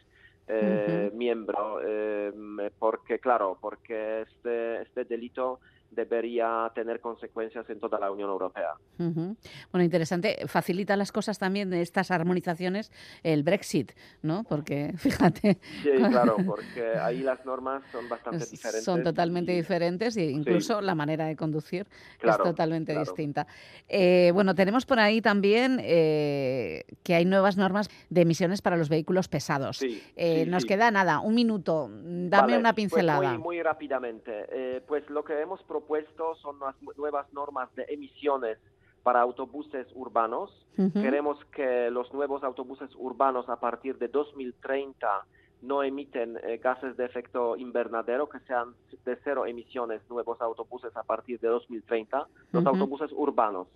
eh, 0.47 1.11
miembro, 1.15 1.81
eh, 1.85 2.33
porque 2.79 3.19
claro, 3.19 3.59
porque 3.61 4.23
este, 4.23 4.83
este 4.83 5.05
delito 5.05 5.59
debería 5.91 6.71
tener 6.75 7.01
consecuencias 7.01 7.69
en 7.69 7.81
toda 7.81 7.99
la 7.99 8.11
Unión 8.11 8.31
Europea. 8.31 8.75
Bueno, 8.97 9.85
interesante. 9.85 10.47
Facilita 10.47 10.97
las 10.97 11.13
cosas 11.13 11.39
también 11.39 11.71
de 11.71 11.83
estas 11.83 12.11
armonizaciones 12.11 12.93
el 13.23 13.43
Brexit, 13.43 13.93
¿no? 14.23 14.45
Porque, 14.45 14.93
fíjate... 14.97 15.59
Sí, 15.83 15.91
claro, 16.09 16.37
porque 16.47 16.97
ahí 16.99 17.23
las 17.23 17.45
normas 17.45 17.83
son 17.91 18.09
bastante 18.09 18.47
diferentes. 18.47 18.85
Son 18.85 19.03
totalmente 19.03 19.53
diferentes 19.53 20.17
e 20.17 20.27
incluso 20.27 20.81
la 20.81 20.95
manera 20.95 21.27
de 21.27 21.37
conducir 21.37 21.87
es 22.23 22.37
totalmente 22.39 22.97
distinta. 22.99 23.47
Eh, 23.89 24.31
bueno, 24.33 24.55
tenemos 24.55 24.87
por 24.87 25.01
ahí 25.01 25.21
también 25.21 25.81
eh, 25.83 26.85
que 27.03 27.15
hay 27.15 27.25
nuevas 27.25 27.57
normas 27.57 27.91
de 28.11 28.23
emisiones 28.23 28.63
para 28.63 28.77
los 28.77 28.89
vehículos 28.89 29.29
pesados. 29.29 29.83
Eh, 30.17 30.47
nos 30.47 30.65
queda 30.65 30.91
nada, 30.91 31.21
un 31.21 31.35
minuto. 31.35 31.91
Dame 31.91 32.57
una 32.57 32.73
pues 32.73 32.87
pincelada. 32.87 33.39
muy, 33.39 33.61
rápidamente. 33.61 34.83
pues 34.87 35.09
lo 35.11 35.25
que 35.25 35.41
hemos 35.41 35.63
propuesto 35.65 35.80
propuesto 35.81 36.35
son 36.37 36.59
las 36.61 36.75
nuevas 36.97 37.33
normas 37.33 37.75
de 37.75 37.85
emisiones 37.89 38.59
para 39.03 39.23
autobuses 39.23 39.87
urbanos. 39.95 40.51
Queremos 40.93 41.43
que 41.57 41.91
los 41.91 42.13
nuevos 42.13 42.43
autobuses 42.43 42.91
urbanos 42.97 43.49
a 43.49 43.57
partir 43.57 43.99
de 43.99 44.09
2030 44.09 45.27
no 45.63 45.83
emiten 45.83 46.39
eh, 46.43 46.59
gases 46.63 46.97
de 46.97 47.05
efecto 47.05 47.57
invernadero, 47.57 48.29
que 48.29 48.41
sean 48.41 48.75
de 49.05 49.17
cero 49.25 49.47
emisiones 49.47 50.01
nuevos 50.09 50.41
autobuses 50.41 50.95
a 50.97 51.03
partir 51.03 51.39
de 51.41 51.49
2030, 51.49 52.27
los 52.53 52.67
autobuses 52.67 53.11
urbanos. 53.13 53.69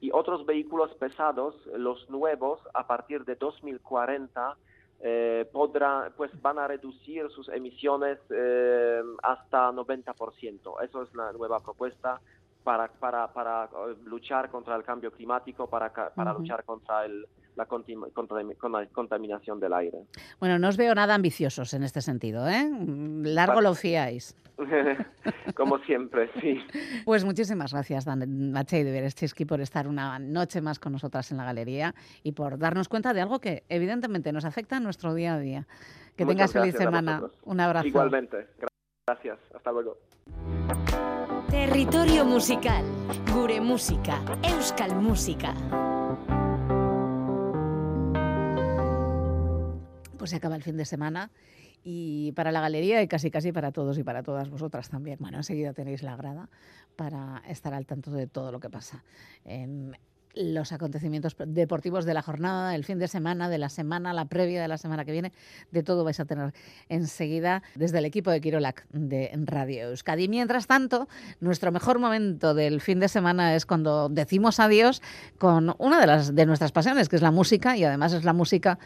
Y 0.00 0.10
otros 0.12 0.44
vehículos 0.46 0.92
pesados, 0.94 1.54
los 1.76 2.08
nuevos, 2.10 2.60
a 2.74 2.86
partir 2.86 3.24
de 3.24 3.36
2040, 3.36 4.56
eh, 5.02 5.48
podrá, 5.50 6.12
pues 6.16 6.30
van 6.42 6.58
a 6.58 6.68
reducir 6.68 7.30
sus 7.30 7.48
emisiones 7.48 8.18
eh, 8.30 9.02
hasta 9.22 9.70
90%. 9.72 10.82
Eso 10.84 11.02
es 11.02 11.14
la 11.14 11.32
nueva 11.32 11.60
propuesta 11.60 12.20
para, 12.62 12.88
para, 12.88 13.32
para 13.32 13.64
eh, 13.64 13.96
luchar 14.04 14.50
contra 14.50 14.76
el 14.76 14.84
cambio 14.84 15.10
climático, 15.10 15.66
para, 15.66 15.90
para 15.90 16.32
luchar 16.34 16.64
contra 16.64 17.06
el, 17.06 17.26
la 17.56 17.66
contaminación 18.92 19.60
del 19.60 19.72
aire. 19.72 19.98
Bueno, 20.38 20.58
no 20.58 20.68
os 20.68 20.76
veo 20.76 20.94
nada 20.94 21.14
ambiciosos 21.14 21.74
en 21.74 21.82
este 21.82 22.00
sentido, 22.00 22.48
¿eh? 22.48 22.70
Largo 23.22 23.60
lo 23.60 23.74
fiáis. 23.74 24.36
Como 25.54 25.78
siempre, 25.80 26.30
sí. 26.40 26.58
Pues 27.04 27.24
muchísimas 27.24 27.72
gracias, 27.72 28.04
Dan 28.04 28.52
Machei 28.52 28.84
de 28.84 28.92
Berechesky, 28.92 29.44
por 29.44 29.60
estar 29.60 29.88
una 29.88 30.18
noche 30.18 30.60
más 30.60 30.78
con 30.78 30.92
nosotras 30.92 31.30
en 31.30 31.38
la 31.38 31.44
galería 31.44 31.94
y 32.22 32.32
por 32.32 32.58
darnos 32.58 32.88
cuenta 32.88 33.12
de 33.14 33.20
algo 33.20 33.38
que 33.40 33.64
evidentemente 33.68 34.32
nos 34.32 34.44
afecta 34.44 34.76
en 34.76 34.84
nuestro 34.84 35.14
día 35.14 35.34
a 35.34 35.38
día. 35.38 35.66
Que 36.16 36.26
tengas 36.26 36.52
feliz 36.52 36.74
semana. 36.76 37.22
Un 37.44 37.60
abrazo. 37.60 37.86
Igualmente. 37.86 38.46
Gracias. 39.06 39.38
Hasta 39.54 39.72
luego. 39.72 39.96
Territorio 41.48 42.24
musical. 42.24 42.84
Gure 43.32 43.60
Música. 43.60 44.20
Euskal 44.42 44.94
Música. 44.96 45.54
Pues 50.20 50.32
se 50.32 50.36
acaba 50.36 50.54
el 50.54 50.62
fin 50.62 50.76
de 50.76 50.84
semana 50.84 51.30
y 51.82 52.32
para 52.32 52.52
la 52.52 52.60
galería 52.60 53.00
y 53.00 53.08
casi 53.08 53.30
casi 53.30 53.52
para 53.52 53.72
todos 53.72 53.96
y 53.96 54.04
para 54.04 54.22
todas 54.22 54.50
vosotras 54.50 54.90
también. 54.90 55.16
Bueno, 55.18 55.38
enseguida 55.38 55.72
tenéis 55.72 56.02
la 56.02 56.14
grada 56.14 56.50
para 56.94 57.42
estar 57.48 57.72
al 57.72 57.86
tanto 57.86 58.10
de 58.10 58.26
todo 58.26 58.52
lo 58.52 58.60
que 58.60 58.68
pasa 58.68 59.02
los 60.34 60.72
acontecimientos 60.72 61.36
deportivos 61.46 62.04
de 62.04 62.14
la 62.14 62.22
jornada, 62.22 62.74
el 62.74 62.84
fin 62.84 62.98
de 62.98 63.08
semana, 63.08 63.48
de 63.48 63.58
la 63.58 63.68
semana, 63.68 64.12
la 64.12 64.26
previa 64.26 64.62
de 64.62 64.68
la 64.68 64.78
semana 64.78 65.04
que 65.04 65.12
viene, 65.12 65.32
de 65.70 65.82
todo 65.82 66.04
vais 66.04 66.20
a 66.20 66.24
tener 66.24 66.52
enseguida 66.88 67.62
desde 67.74 67.98
el 67.98 68.04
equipo 68.04 68.30
de 68.30 68.40
Quirolac 68.40 68.86
de 68.90 69.30
Radio 69.44 69.90
Euskadi. 69.90 70.28
Mientras 70.28 70.66
tanto, 70.66 71.08
nuestro 71.40 71.72
mejor 71.72 71.98
momento 71.98 72.54
del 72.54 72.80
fin 72.80 73.00
de 73.00 73.08
semana 73.08 73.54
es 73.54 73.66
cuando 73.66 74.08
decimos 74.08 74.60
adiós 74.60 75.02
con 75.38 75.74
una 75.78 76.00
de 76.00 76.06
las 76.06 76.34
de 76.34 76.46
nuestras 76.46 76.72
pasiones, 76.72 77.08
que 77.08 77.16
es 77.16 77.22
la 77.22 77.30
música, 77.30 77.76
y 77.76 77.84
además 77.84 78.12
es 78.12 78.24
la 78.24 78.32
música 78.32 78.78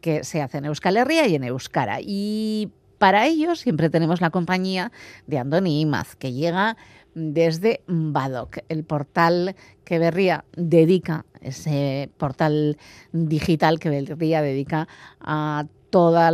que 0.00 0.24
se 0.24 0.42
hace 0.42 0.58
en 0.58 0.66
Euskal 0.66 0.96
Herria 0.96 1.26
y 1.26 1.34
en 1.34 1.44
Euskara. 1.44 1.98
Y 2.00 2.70
para 3.02 3.26
ello 3.26 3.56
siempre 3.56 3.90
tenemos 3.90 4.20
la 4.20 4.30
compañía 4.30 4.92
de 5.26 5.36
Andoni 5.36 5.80
Imaz, 5.80 6.14
que 6.14 6.32
llega 6.32 6.76
desde 7.16 7.82
Badoc, 7.88 8.58
el 8.68 8.84
portal 8.84 9.56
que 9.84 9.98
Berría 9.98 10.44
dedica, 10.52 11.24
ese 11.40 12.10
portal 12.16 12.78
digital 13.10 13.80
que 13.80 13.90
Berría 13.90 14.40
dedica 14.40 14.86
a 15.20 15.66
toda 15.90 16.30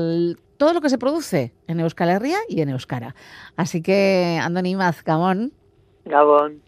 todo 0.58 0.74
lo 0.74 0.82
que 0.82 0.90
se 0.90 0.98
produce 0.98 1.54
en 1.68 1.80
Euskal 1.80 2.10
Herria 2.10 2.36
y 2.50 2.60
en 2.60 2.68
Euskara. 2.68 3.14
Así 3.56 3.80
que, 3.80 4.38
Andoni 4.38 4.72
Imaz, 4.72 5.02
Gabón. 5.02 5.54
Gabón. 6.04 6.60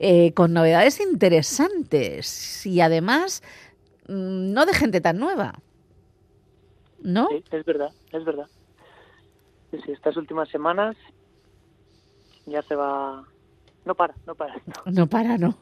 Eh, 0.00 0.32
con 0.32 0.52
novedades 0.52 0.98
interesantes 0.98 2.66
y 2.66 2.80
además 2.80 3.44
mm, 4.08 4.52
no 4.52 4.66
de 4.66 4.74
gente 4.74 5.00
tan 5.00 5.18
nueva. 5.18 5.60
¿No? 7.00 7.28
Sí, 7.28 7.44
es 7.52 7.64
verdad, 7.64 7.92
es 8.10 8.24
verdad. 8.24 8.48
Sí, 9.70 9.92
estas 9.92 10.16
últimas 10.16 10.48
semanas 10.48 10.96
ya 12.46 12.62
se 12.62 12.74
va 12.74 13.24
no 13.88 13.94
para, 13.94 14.14
no 14.26 14.34
para. 14.34 14.54
No, 14.86 15.06
para, 15.06 15.38
no. 15.38 15.56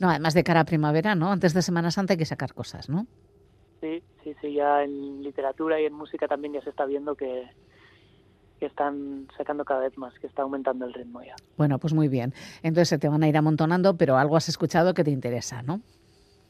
No, 0.00 0.10
además 0.10 0.34
de 0.34 0.42
cara 0.42 0.60
a 0.60 0.64
primavera, 0.64 1.14
¿no? 1.14 1.30
Antes 1.30 1.54
de 1.54 1.62
Semana 1.62 1.92
Santa 1.92 2.14
hay 2.14 2.18
que 2.18 2.24
sacar 2.24 2.52
cosas, 2.52 2.88
¿no? 2.88 3.06
Sí, 3.80 4.02
sí, 4.24 4.34
sí, 4.40 4.54
ya 4.54 4.82
en 4.82 5.22
literatura 5.22 5.80
y 5.80 5.84
en 5.84 5.92
música 5.92 6.26
también 6.26 6.54
ya 6.54 6.62
se 6.62 6.70
está 6.70 6.84
viendo 6.84 7.14
que, 7.14 7.48
que 8.58 8.66
están 8.66 9.28
sacando 9.36 9.64
cada 9.64 9.80
vez 9.80 9.96
más, 9.96 10.18
que 10.18 10.26
está 10.26 10.42
aumentando 10.42 10.84
el 10.84 10.94
ritmo 10.94 11.22
ya. 11.22 11.36
Bueno, 11.56 11.78
pues 11.78 11.94
muy 11.94 12.08
bien. 12.08 12.34
Entonces 12.62 12.88
se 12.88 12.98
te 12.98 13.08
van 13.08 13.22
a 13.22 13.28
ir 13.28 13.36
amontonando, 13.36 13.96
pero 13.96 14.16
algo 14.16 14.36
has 14.36 14.48
escuchado 14.48 14.92
que 14.94 15.04
te 15.04 15.12
interesa, 15.12 15.62
¿no? 15.62 15.80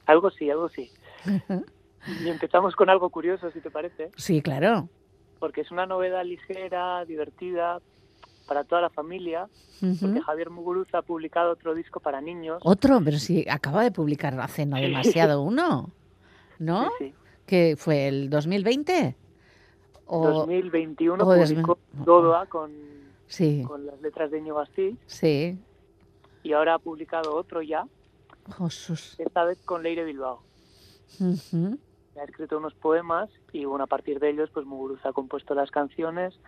Algo 0.07 0.31
sí, 0.31 0.51
algo 0.51 0.71
sí. 0.71 0.91
y 2.25 2.29
empezamos 2.31 2.75
con 2.75 2.89
algo 2.89 3.11
curioso, 3.11 3.51
si 3.51 3.61
te 3.61 3.71
parece. 3.71 4.11
Sí, 4.17 4.41
claro. 4.41 4.89
Porque 5.39 5.61
es 5.61 5.71
una 5.71 5.87
novedad 5.87 6.25
ligera, 6.25 7.05
divertida, 7.05 7.81
para 8.49 8.65
toda 8.65 8.81
la 8.81 8.91
familia, 8.91 9.49
porque 10.01 10.21
Javier 10.21 10.51
Muguruza 10.51 10.99
ha 10.99 11.03
publicado 11.03 11.53
otro 11.53 11.75
disco 11.75 12.01
para 12.01 12.21
niños. 12.21 12.61
Otro, 12.65 13.01
pero 13.05 13.19
sí, 13.19 13.45
acaba 13.49 13.85
de 13.85 13.93
publicar 13.93 14.41
hace 14.41 14.67
no 14.67 14.77
demasiado 14.79 15.43
uno, 15.43 15.91
¿no? 16.59 16.91
Sí, 16.99 17.15
¿Que 17.47 17.77
fue 17.77 18.09
el 18.09 18.31
2020? 18.31 19.15
O, 20.07 20.31
2021 20.31 21.23
publicó 21.23 21.79
Dodoa 21.93 22.47
con, 22.47 22.73
con 23.67 23.87
las 23.87 24.01
letras 24.01 24.31
de 24.31 24.39
Íñigo 24.39 24.65
Sí. 25.07 25.59
Y 26.43 26.53
ahora 26.55 26.75
ha 26.75 26.79
publicado 26.79 27.37
otro 27.37 27.61
ya, 27.61 27.85
Jesús. 28.57 29.17
esta 29.19 29.45
vez 29.45 29.59
con 29.67 29.83
Leire 29.83 30.05
Bilbao. 30.05 30.41
Ha 32.21 32.25
escrito 32.25 32.59
unos 32.59 32.75
poemas 32.75 33.31
y 33.53 33.65
bueno, 33.65 33.85
a 33.85 33.87
partir 33.87 34.19
de 34.19 34.31
ellos 34.31 34.51
pues 34.53 34.67
Muguruza 34.67 35.11
ha 35.11 35.13
compuesto 35.13 35.55
las 35.55 35.71
canciones 35.71 36.39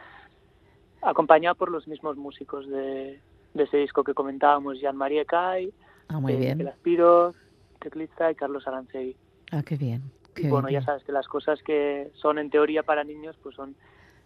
acompañado 1.03 1.55
por 1.55 1.71
los 1.71 1.89
mismos 1.89 2.17
músicos 2.17 2.69
de, 2.69 3.21
ese 3.55 3.77
disco 3.79 4.05
que 4.05 4.15
comentábamos, 4.15 4.81
Jean-Marie 4.81 5.25
Cay, 5.27 5.73
ah, 6.09 6.21
muy 6.21 6.37
bien. 6.37 6.67
Aspiros, 6.69 7.35
Teclista 7.81 8.31
y 8.31 8.35
Carlos 8.35 8.67
Arancegui. 8.67 9.17
Ah, 9.51 9.63
qué 9.63 9.77
bien. 9.77 10.03
y 10.37 10.49
bueno, 10.49 10.69
ya 10.69 10.83
sabes 10.83 11.05
que 11.05 11.13
las 11.13 11.27
cosas 11.27 11.63
que 11.63 12.11
son 12.15 12.39
en 12.39 12.51
teoría 12.51 12.83
para 12.83 13.05
niños 13.05 13.37
pues 13.43 13.57
son 13.57 13.75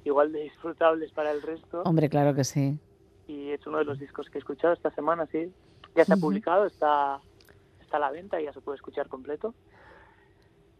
igual 0.04 0.32
de 0.32 0.42
disfrutables 0.42 1.12
para 1.12 1.32
el 1.32 1.42
resto. 1.42 1.82
Hombre, 1.82 2.08
claro 2.08 2.34
que 2.34 2.44
sí. 2.44 2.78
Y 3.26 3.50
es 3.50 3.66
uno 3.66 3.78
de 3.78 3.84
los 3.84 3.98
discos 3.98 4.28
que 4.28 4.38
he 4.38 4.40
escuchado 4.40 4.74
esta 4.74 4.90
semana, 4.90 5.26
sí. 5.26 5.50
Ya 5.96 6.04
se 6.04 6.12
ha 6.12 6.16
publicado, 6.16 6.66
está, 6.66 7.20
está 7.80 7.96
a 7.96 8.00
la 8.00 8.10
venta 8.10 8.40
y 8.40 8.44
ya 8.44 8.52
se 8.52 8.60
puede 8.60 8.76
escuchar 8.76 9.08
completo. 9.08 9.54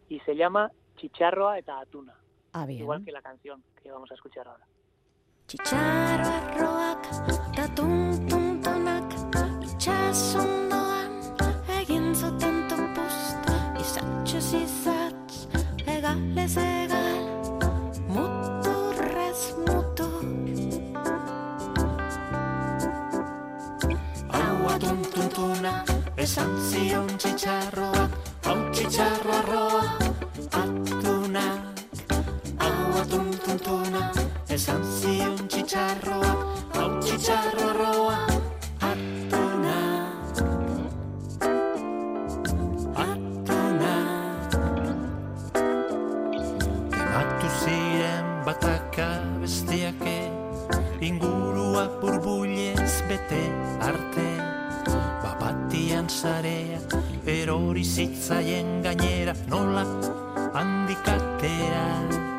Y 0.09 0.19
se 0.21 0.35
llama 0.35 0.71
Chicharroa 0.97 1.57
eta 1.57 1.79
Atuna. 1.79 2.13
Ah, 2.53 2.65
bien. 2.65 2.81
Igual 2.81 3.03
que 3.03 3.11
la 3.11 3.21
canción 3.21 3.63
que 3.81 3.91
vamos 3.91 4.09
a 4.11 4.13
escuchar 4.13 4.47
ahora. 4.47 4.65
Txitxaro 5.47 6.25
arroak 6.25 7.03
da 7.53 7.65
tuntuntunak 7.77 9.11
Itxasondoan 9.67 11.11
egin 11.75 12.07
zuten 12.17 12.63
topust 12.71 13.51
Izatxez 13.83 14.49
izatx, 14.63 15.45
egalez 15.85 16.57
egal 16.63 17.29
Muturrez 18.09 19.43
mutu 19.67 20.09
Aua 24.41 24.79
tuntuntuna 24.81 25.75
esan 26.25 26.57
zion 26.71 27.11
txitxarroak 27.21 28.24
txitxarra 28.75 29.39
roa 29.47 29.83
Atuna, 30.61 31.45
hau 32.59 32.89
atun 33.01 33.29
tuntuna 33.43 34.01
Esan 34.51 34.83
zion 34.97 35.37
txitxarroa, 35.47 36.31
hau 36.75 36.89
txitxarra 36.99 37.69
roa 37.79 38.17
Atuna 38.89 39.77
Atuna 43.05 43.95
Ematu 46.99 47.53
ziren 47.61 48.27
bataka 48.49 49.09
bestiake 49.39 50.19
Ingurua 50.99 51.87
burbuliez 52.03 52.99
bete 53.07 53.43
arte 53.79 54.29
Bapatian 55.23 56.11
sarea 56.11 56.83
erori 57.25 57.83
zitzaien 57.83 58.81
gainera, 58.83 59.33
nola 59.49 59.85
handikatea. 60.53 62.34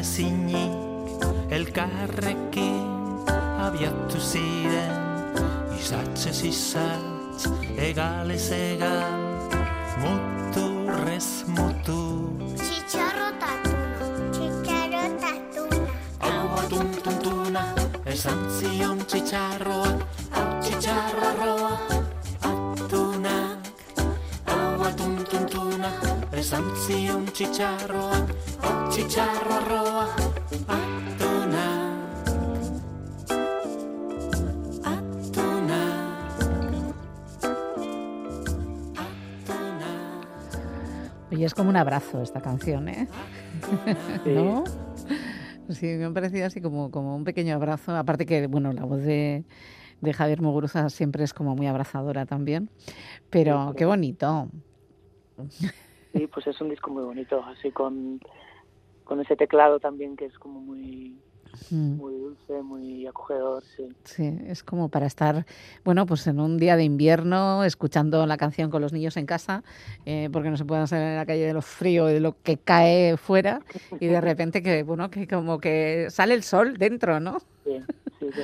Ezinik 0.00 0.72
elkarrekin 1.52 3.28
abiatu 3.60 4.20
ziren 4.20 4.96
Izatzez 5.80 6.40
izatz, 6.44 7.48
egalez 7.76 8.48
egal, 8.56 9.20
muturrez 10.00 11.28
mutu 11.56 12.00
Hau 16.20 16.48
atuntuntuna, 16.62 17.64
esan 18.14 18.44
zion 18.56 19.00
txitxarroak, 19.04 20.04
hau 20.36 20.48
txitxarroa 20.64 21.72
atunak 22.52 23.72
Hau 24.48 24.76
atuntuntuna, 24.92 25.96
esan 26.44 26.68
zion 26.86 27.26
txitxarroak, 27.32 27.32
txitxarroa 27.32 28.29
Y 41.40 41.44
es 41.44 41.54
como 41.54 41.70
un 41.70 41.76
abrazo 41.76 42.20
esta 42.20 42.42
canción, 42.42 42.86
¿eh? 42.90 43.08
Sí. 44.24 44.30
¿No? 44.34 44.62
Sí, 45.70 45.86
me 45.86 46.04
ha 46.04 46.10
parecido 46.12 46.44
así 46.44 46.60
como, 46.60 46.90
como 46.90 47.16
un 47.16 47.24
pequeño 47.24 47.54
abrazo. 47.54 47.96
Aparte 47.96 48.26
que, 48.26 48.46
bueno, 48.46 48.74
la 48.74 48.84
voz 48.84 49.02
de, 49.02 49.44
de 50.02 50.12
Javier 50.12 50.42
Muguruza 50.42 50.90
siempre 50.90 51.24
es 51.24 51.32
como 51.32 51.56
muy 51.56 51.66
abrazadora 51.66 52.26
también. 52.26 52.68
Pero 53.30 53.72
qué 53.74 53.86
bonito. 53.86 54.50
Sí, 56.12 56.26
pues 56.26 56.46
es 56.46 56.60
un 56.60 56.68
disco 56.68 56.90
muy 56.90 57.04
bonito, 57.04 57.42
así 57.46 57.70
con, 57.70 58.20
con 59.04 59.22
ese 59.22 59.34
teclado 59.34 59.80
también 59.80 60.16
que 60.16 60.26
es 60.26 60.38
como 60.38 60.60
muy, 60.60 61.16
Mm. 61.70 61.96
muy 61.96 62.14
dulce, 62.14 62.62
muy 62.62 63.06
acogedor, 63.06 63.62
sí. 63.76 63.88
Sí, 64.04 64.38
es 64.46 64.62
como 64.62 64.88
para 64.88 65.06
estar, 65.06 65.46
bueno, 65.84 66.06
pues 66.06 66.26
en 66.26 66.40
un 66.40 66.58
día 66.58 66.76
de 66.76 66.84
invierno, 66.84 67.64
escuchando 67.64 68.26
la 68.26 68.36
canción 68.36 68.70
con 68.70 68.82
los 68.82 68.92
niños 68.92 69.16
en 69.16 69.26
casa, 69.26 69.62
eh, 70.06 70.28
porque 70.32 70.50
no 70.50 70.56
se 70.56 70.64
pueden 70.64 70.86
salir 70.86 71.06
en 71.08 71.16
la 71.16 71.26
calle 71.26 71.46
de 71.46 71.52
lo 71.52 71.62
frío 71.62 72.10
y 72.10 72.14
de 72.14 72.20
lo 72.20 72.36
que 72.42 72.56
cae 72.56 73.16
fuera, 73.16 73.60
y 74.00 74.06
de 74.06 74.20
repente 74.20 74.62
que, 74.62 74.82
bueno, 74.82 75.10
que 75.10 75.26
como 75.26 75.58
que 75.58 76.06
sale 76.10 76.34
el 76.34 76.42
sol 76.42 76.76
dentro, 76.76 77.20
¿no? 77.20 77.38
Sí, 77.64 77.78
sí, 78.18 78.26
sí. 78.34 78.42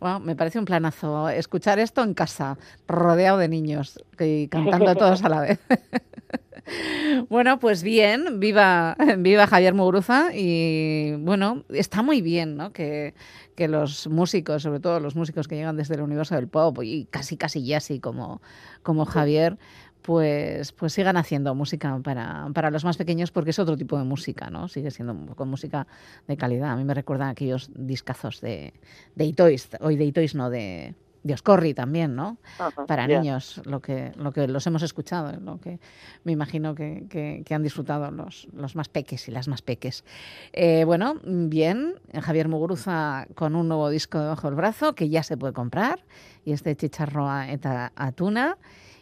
Wow, 0.00 0.20
me 0.20 0.36
parece 0.36 0.58
un 0.58 0.64
planazo 0.64 1.28
escuchar 1.28 1.78
esto 1.78 2.02
en 2.02 2.14
casa, 2.14 2.58
rodeado 2.86 3.38
de 3.38 3.48
niños 3.48 3.98
y 4.18 4.48
cantando 4.48 4.94
todos 4.94 5.24
a 5.24 5.28
la 5.28 5.40
vez. 5.40 5.58
Bueno, 7.28 7.58
pues 7.58 7.82
bien, 7.82 8.40
viva, 8.40 8.96
viva 9.18 9.46
Javier 9.46 9.74
Muguruza 9.74 10.30
y 10.34 11.14
bueno, 11.18 11.64
está 11.68 12.02
muy 12.02 12.22
bien, 12.22 12.56
¿no? 12.56 12.72
Que, 12.72 13.14
que 13.54 13.68
los 13.68 14.06
músicos, 14.08 14.62
sobre 14.62 14.80
todo 14.80 15.00
los 15.00 15.16
músicos 15.16 15.48
que 15.48 15.56
llegan 15.56 15.76
desde 15.76 15.94
el 15.94 16.02
universo 16.02 16.34
del 16.34 16.48
pop 16.48 16.78
y 16.82 17.06
casi 17.06 17.36
casi 17.36 17.64
jazzy 17.66 18.00
como, 18.00 18.40
como 18.82 19.04
Javier, 19.04 19.58
pues, 20.02 20.72
pues 20.72 20.92
sigan 20.92 21.16
haciendo 21.16 21.54
música 21.54 21.98
para, 22.02 22.48
para 22.54 22.70
los 22.70 22.84
más 22.84 22.96
pequeños 22.96 23.30
porque 23.30 23.50
es 23.50 23.58
otro 23.58 23.76
tipo 23.76 23.98
de 23.98 24.04
música, 24.04 24.48
¿no? 24.48 24.68
Sigue 24.68 24.90
siendo 24.90 25.14
poco 25.14 25.44
música 25.44 25.86
de 26.26 26.36
calidad. 26.36 26.70
A 26.70 26.76
mí 26.76 26.84
me 26.84 26.94
recuerdan 26.94 27.28
aquellos 27.28 27.70
discazos 27.74 28.40
de, 28.40 28.72
de 29.16 29.24
Itois, 29.24 29.68
hoy 29.80 29.96
de 29.96 30.04
Itois 30.04 30.34
no, 30.34 30.50
de, 30.50 30.94
de 31.24 31.34
Oscorri 31.34 31.74
también, 31.74 32.14
¿no? 32.14 32.38
Ajá, 32.58 32.86
Para 32.86 33.06
niños, 33.20 33.60
lo 33.64 33.80
que, 33.80 34.12
lo 34.16 34.32
que 34.32 34.46
los 34.46 34.66
hemos 34.66 34.82
escuchado, 34.82 35.32
lo 35.40 35.58
que 35.58 35.80
me 36.24 36.32
imagino 36.32 36.74
que, 36.74 37.06
que- 37.10 37.42
que 37.44 37.54
han 37.54 37.62
disfrutado 37.62 38.10
los, 38.10 38.46
los 38.52 38.76
más 38.76 38.88
peques 38.88 39.28
y 39.28 39.32
las 39.32 39.48
más 39.48 39.60
peques. 39.60 40.04
Eh, 40.52 40.84
bueno, 40.84 41.14
bien, 41.24 41.94
Javier 42.22 42.48
Muguruza 42.48 43.26
con 43.34 43.56
un 43.56 43.66
nuevo 43.68 43.90
disco 43.90 44.18
debajo 44.20 44.46
del 44.46 44.54
brazo 44.56 44.94
que 44.94 45.08
ya 45.08 45.22
se 45.22 45.36
puede 45.36 45.52
comprar, 45.52 45.98
y 46.44 46.52
este 46.52 46.76
Chicharroa 46.76 47.50
eta 47.50 47.92
Atuna, 47.96 48.56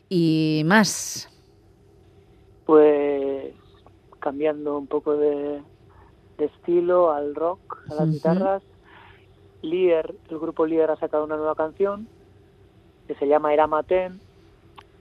y 0.08 0.62
más. 0.64 1.28
Pues 2.64 3.54
cambiando 4.20 4.76
un 4.78 4.86
poco 4.86 5.16
de, 5.16 5.62
de 6.38 6.44
estilo 6.46 7.12
al 7.12 7.34
rock, 7.34 7.78
a 7.90 7.94
las 7.94 8.10
guitarras, 8.10 8.62
Lier, 9.62 10.14
el 10.28 10.38
grupo 10.38 10.66
Lier 10.66 10.90
ha 10.90 10.96
sacado 10.96 11.24
una 11.24 11.36
nueva 11.36 11.54
canción 11.54 12.09
que 13.07 13.14
se 13.14 13.26
llama 13.26 13.52
Era 13.52 13.66
Maten 13.66 14.20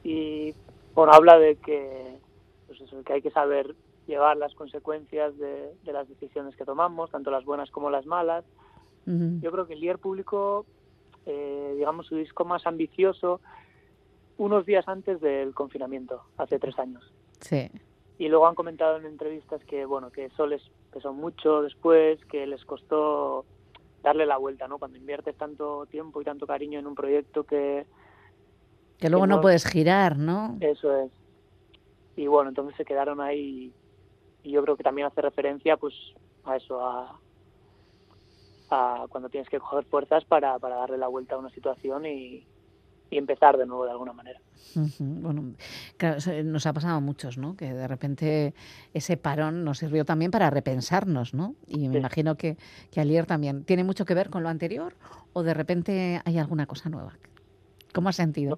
y 0.04 0.54
bueno, 0.94 1.12
habla 1.14 1.38
de 1.38 1.56
que, 1.58 2.18
pues 2.68 2.80
eso, 2.82 3.04
que 3.04 3.14
hay 3.14 3.22
que 3.22 3.32
saber 3.32 3.76
llevar 4.08 4.38
las 4.38 4.54
consecuencias 4.54 5.38
de, 5.38 5.74
de 5.84 5.94
las 5.94 6.08
decisiones 6.08 6.56
que 6.56 6.64
tomamos, 6.64 7.12
tanto 7.12 7.32
las 7.32 7.44
buenas 7.44 7.72
como 7.72 7.90
las 7.90 8.06
malas. 8.06 8.46
Yo 9.08 9.52
creo 9.52 9.68
que 9.68 9.76
Lier 9.76 10.00
publicó, 10.00 10.66
eh, 11.28 11.74
digamos, 11.76 12.08
su 12.08 12.16
disco 12.16 12.44
más 12.44 12.66
ambicioso 12.66 13.40
unos 14.38 14.66
días 14.66 14.88
antes 14.88 15.22
del 15.22 15.54
confinamiento, 15.54 16.24
hace 16.38 16.58
tres 16.58 16.80
años. 16.80 17.14
Sí. 17.40 17.70
Y 18.18 18.30
luego 18.30 18.48
han 18.48 18.56
comentado 18.56 18.98
en 18.98 19.06
entrevistas 19.06 19.64
que, 19.66 19.86
bueno, 19.86 20.10
que 20.10 20.26
eso 20.26 20.48
les 20.48 20.64
pesó 20.92 21.14
mucho 21.14 21.62
después, 21.62 22.24
que 22.26 22.48
les 22.48 22.66
costó 22.66 23.46
darle 24.06 24.26
la 24.26 24.38
vuelta, 24.38 24.68
¿no? 24.68 24.78
Cuando 24.80 24.98
inviertes 24.98 25.36
tanto 25.36 25.86
tiempo 25.88 26.22
y 26.22 26.26
tanto 26.26 26.48
cariño 26.48 26.80
en 26.80 26.88
un 26.88 26.96
proyecto 26.96 27.44
que 27.44 27.86
Que 28.98 29.10
luego 29.10 29.28
no 29.28 29.36
no- 29.38 29.42
puedes 29.42 29.66
girar, 29.66 30.18
¿no? 30.18 30.58
eso 30.62 30.96
es. 31.02 31.12
Y 32.16 32.28
bueno, 32.28 32.50
entonces 32.50 32.78
se 32.78 32.86
quedaron 32.86 33.20
ahí 33.20 33.74
y 34.44 34.52
yo 34.52 34.64
creo 34.64 34.78
que 34.78 34.84
también 34.84 35.08
hace 35.08 35.22
referencia 35.22 35.76
pues 35.78 35.94
a 36.46 36.56
eso, 36.56 36.86
a, 36.86 37.20
a 38.70 39.06
cuando 39.10 39.30
tienes 39.30 39.50
que 39.50 39.60
coger 39.60 39.86
fuerzas 39.86 40.24
para, 40.26 40.58
para 40.60 40.78
darle 40.78 40.98
la 40.98 41.08
vuelta 41.08 41.36
a 41.36 41.40
una 41.40 41.50
situación 41.50 42.06
y, 42.06 42.48
y 43.10 43.18
empezar 43.18 43.58
de 43.58 43.66
nuevo 43.66 43.86
de 43.86 43.92
alguna 43.92 44.14
manera. 44.14 44.40
Bueno, 45.00 45.54
claro, 45.98 46.18
eso 46.18 46.32
nos 46.44 46.66
ha 46.66 46.74
pasado 46.74 46.96
a 46.96 47.00
muchos, 47.00 47.38
¿no? 47.38 47.56
Que 47.56 47.74
de 47.74 47.88
repente 47.88 48.54
ese 48.94 49.16
parón 49.16 49.64
nos 49.64 49.78
sirvió 49.78 50.04
también 50.06 50.32
para 50.32 50.50
repensarnos, 50.50 51.34
¿no? 51.34 51.56
Y 51.68 51.88
me 51.88 51.94
Sí. 51.94 52.00
imagino 52.00 52.36
que, 52.36 52.58
que 52.92 53.00
Alier 53.00 53.26
también. 53.26 53.64
¿Tiene 53.64 53.84
mucho 53.84 54.04
que 54.06 54.14
ver 54.16 54.30
con 54.30 54.44
lo 54.44 54.50
anterior 54.50 54.96
o 55.34 55.44
de 55.44 55.54
repente 55.54 56.22
hay 56.26 56.38
alguna 56.40 56.66
cosa 56.66 56.90
nueva? 56.90 57.14
¿Cómo 57.94 58.10
has 58.10 58.16
sentido? 58.18 58.58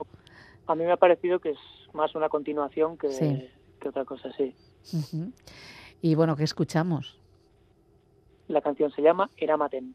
A 0.66 0.74
mí 0.76 0.84
me 0.86 0.91
ha 0.91 0.98
parecido 0.98 1.39
que 1.39 1.52
es 1.52 1.60
más 1.93 2.16
una 2.16 2.30
continuación 2.30 2.98
que, 2.98 3.10
Sí. 3.12 3.50
que 3.80 3.89
otra 3.89 4.04
cosa, 4.06 4.32
sí. 4.36 4.56
Y 6.02 6.16
bueno, 6.16 6.36
¿qué 6.36 6.43
escuchamos? 6.43 7.20
La 8.48 8.62
canción 8.62 8.91
se 8.91 9.02
llama 9.02 9.30
Era 9.38 9.58
Maten. 9.58 9.93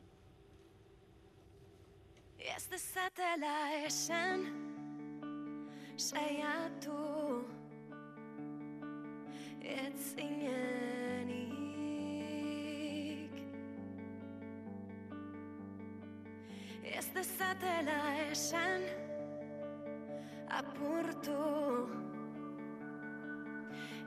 Ez 2.43 2.67
dezatela 2.67 3.71
esan 3.87 4.41
Saiatu 5.97 7.45
Ez 9.63 10.15
zinenik 10.15 11.43
Ez 16.83 17.07
dezatela 17.15 18.01
esan 18.31 18.83
Apurtu 20.49 21.89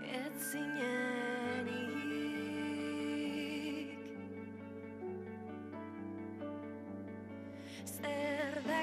Ez 0.04 0.52
zinenik 0.52 1.96
Zer 7.86 8.25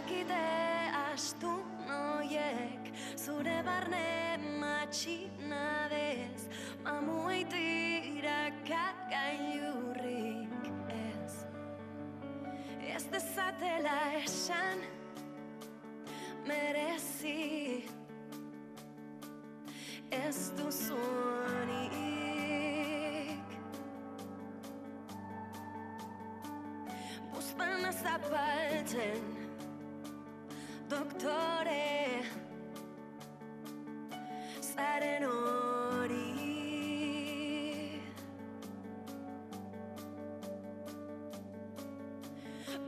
dakite 0.03 0.90
astu 1.12 1.62
noiek 1.86 2.92
Zure 3.16 3.62
barne 3.62 4.38
matxinadez 4.61 6.48
Mamuaitira 6.84 8.50
kagailurrik 8.66 10.48
ez. 10.90 11.46
Ez 12.94 13.05
dezatela 13.12 14.12
esan 14.24 14.78
Merezi. 16.46 17.84
Ez 20.11 20.53
duzunik 20.57 21.92
Buztana 27.32 27.92
zapaltzen 27.92 29.41
Doktore 30.93 32.20
Zaren 34.61 35.24
hori. 35.24 36.36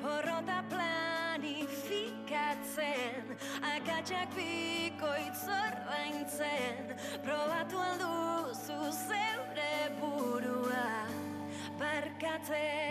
Porrota 0.02 0.60
planifikatzen 0.68 3.24
Akatsak 3.72 4.28
bikoitz 4.36 5.42
ordaintzen. 5.64 6.82
Probatu 7.24 7.76
alduzu 7.88 8.80
zeure 9.08 9.76
burua 10.02 10.88
Barkatzen 11.80 12.83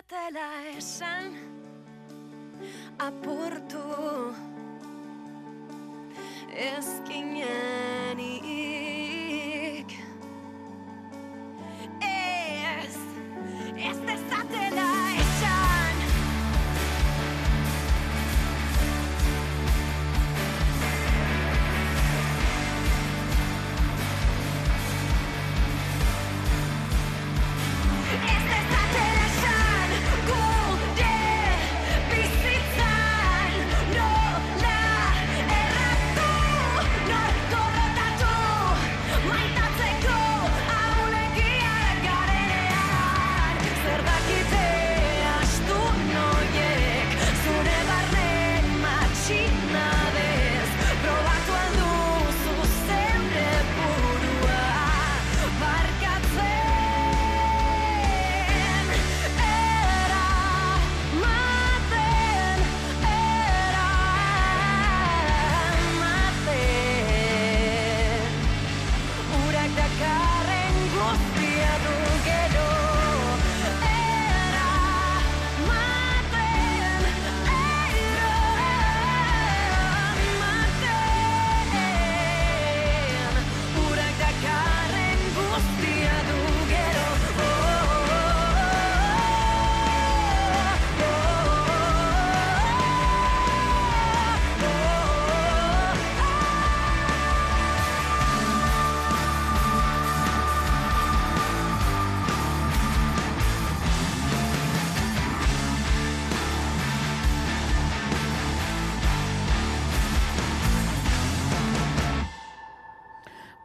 zidatela 0.00 0.48
esan 0.78 1.34
apurtu 2.98 4.34
ezkinen. 6.56 8.18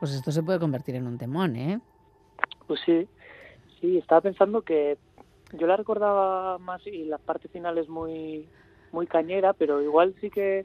Pues 0.05 0.13
esto 0.17 0.31
se 0.31 0.43
puede 0.43 0.59
convertir 0.59 0.93
en 0.93 1.07
un 1.07 1.17
temón, 1.17 1.55
¿eh? 1.55 1.79
Pues 2.67 2.79
sí, 2.85 3.07
sí, 3.81 3.97
estaba 3.97 4.21
pensando 4.21 4.61
que 4.61 4.99
yo 5.53 5.65
la 5.65 5.77
recordaba 5.77 6.59
más 6.59 6.85
y 6.85 7.05
la 7.05 7.17
parte 7.17 7.47
final 7.47 7.79
es 7.79 7.89
muy, 7.89 8.47
muy 8.91 9.07
cañera, 9.07 9.53
pero 9.53 9.81
igual 9.81 10.13
sí 10.21 10.29
que 10.29 10.59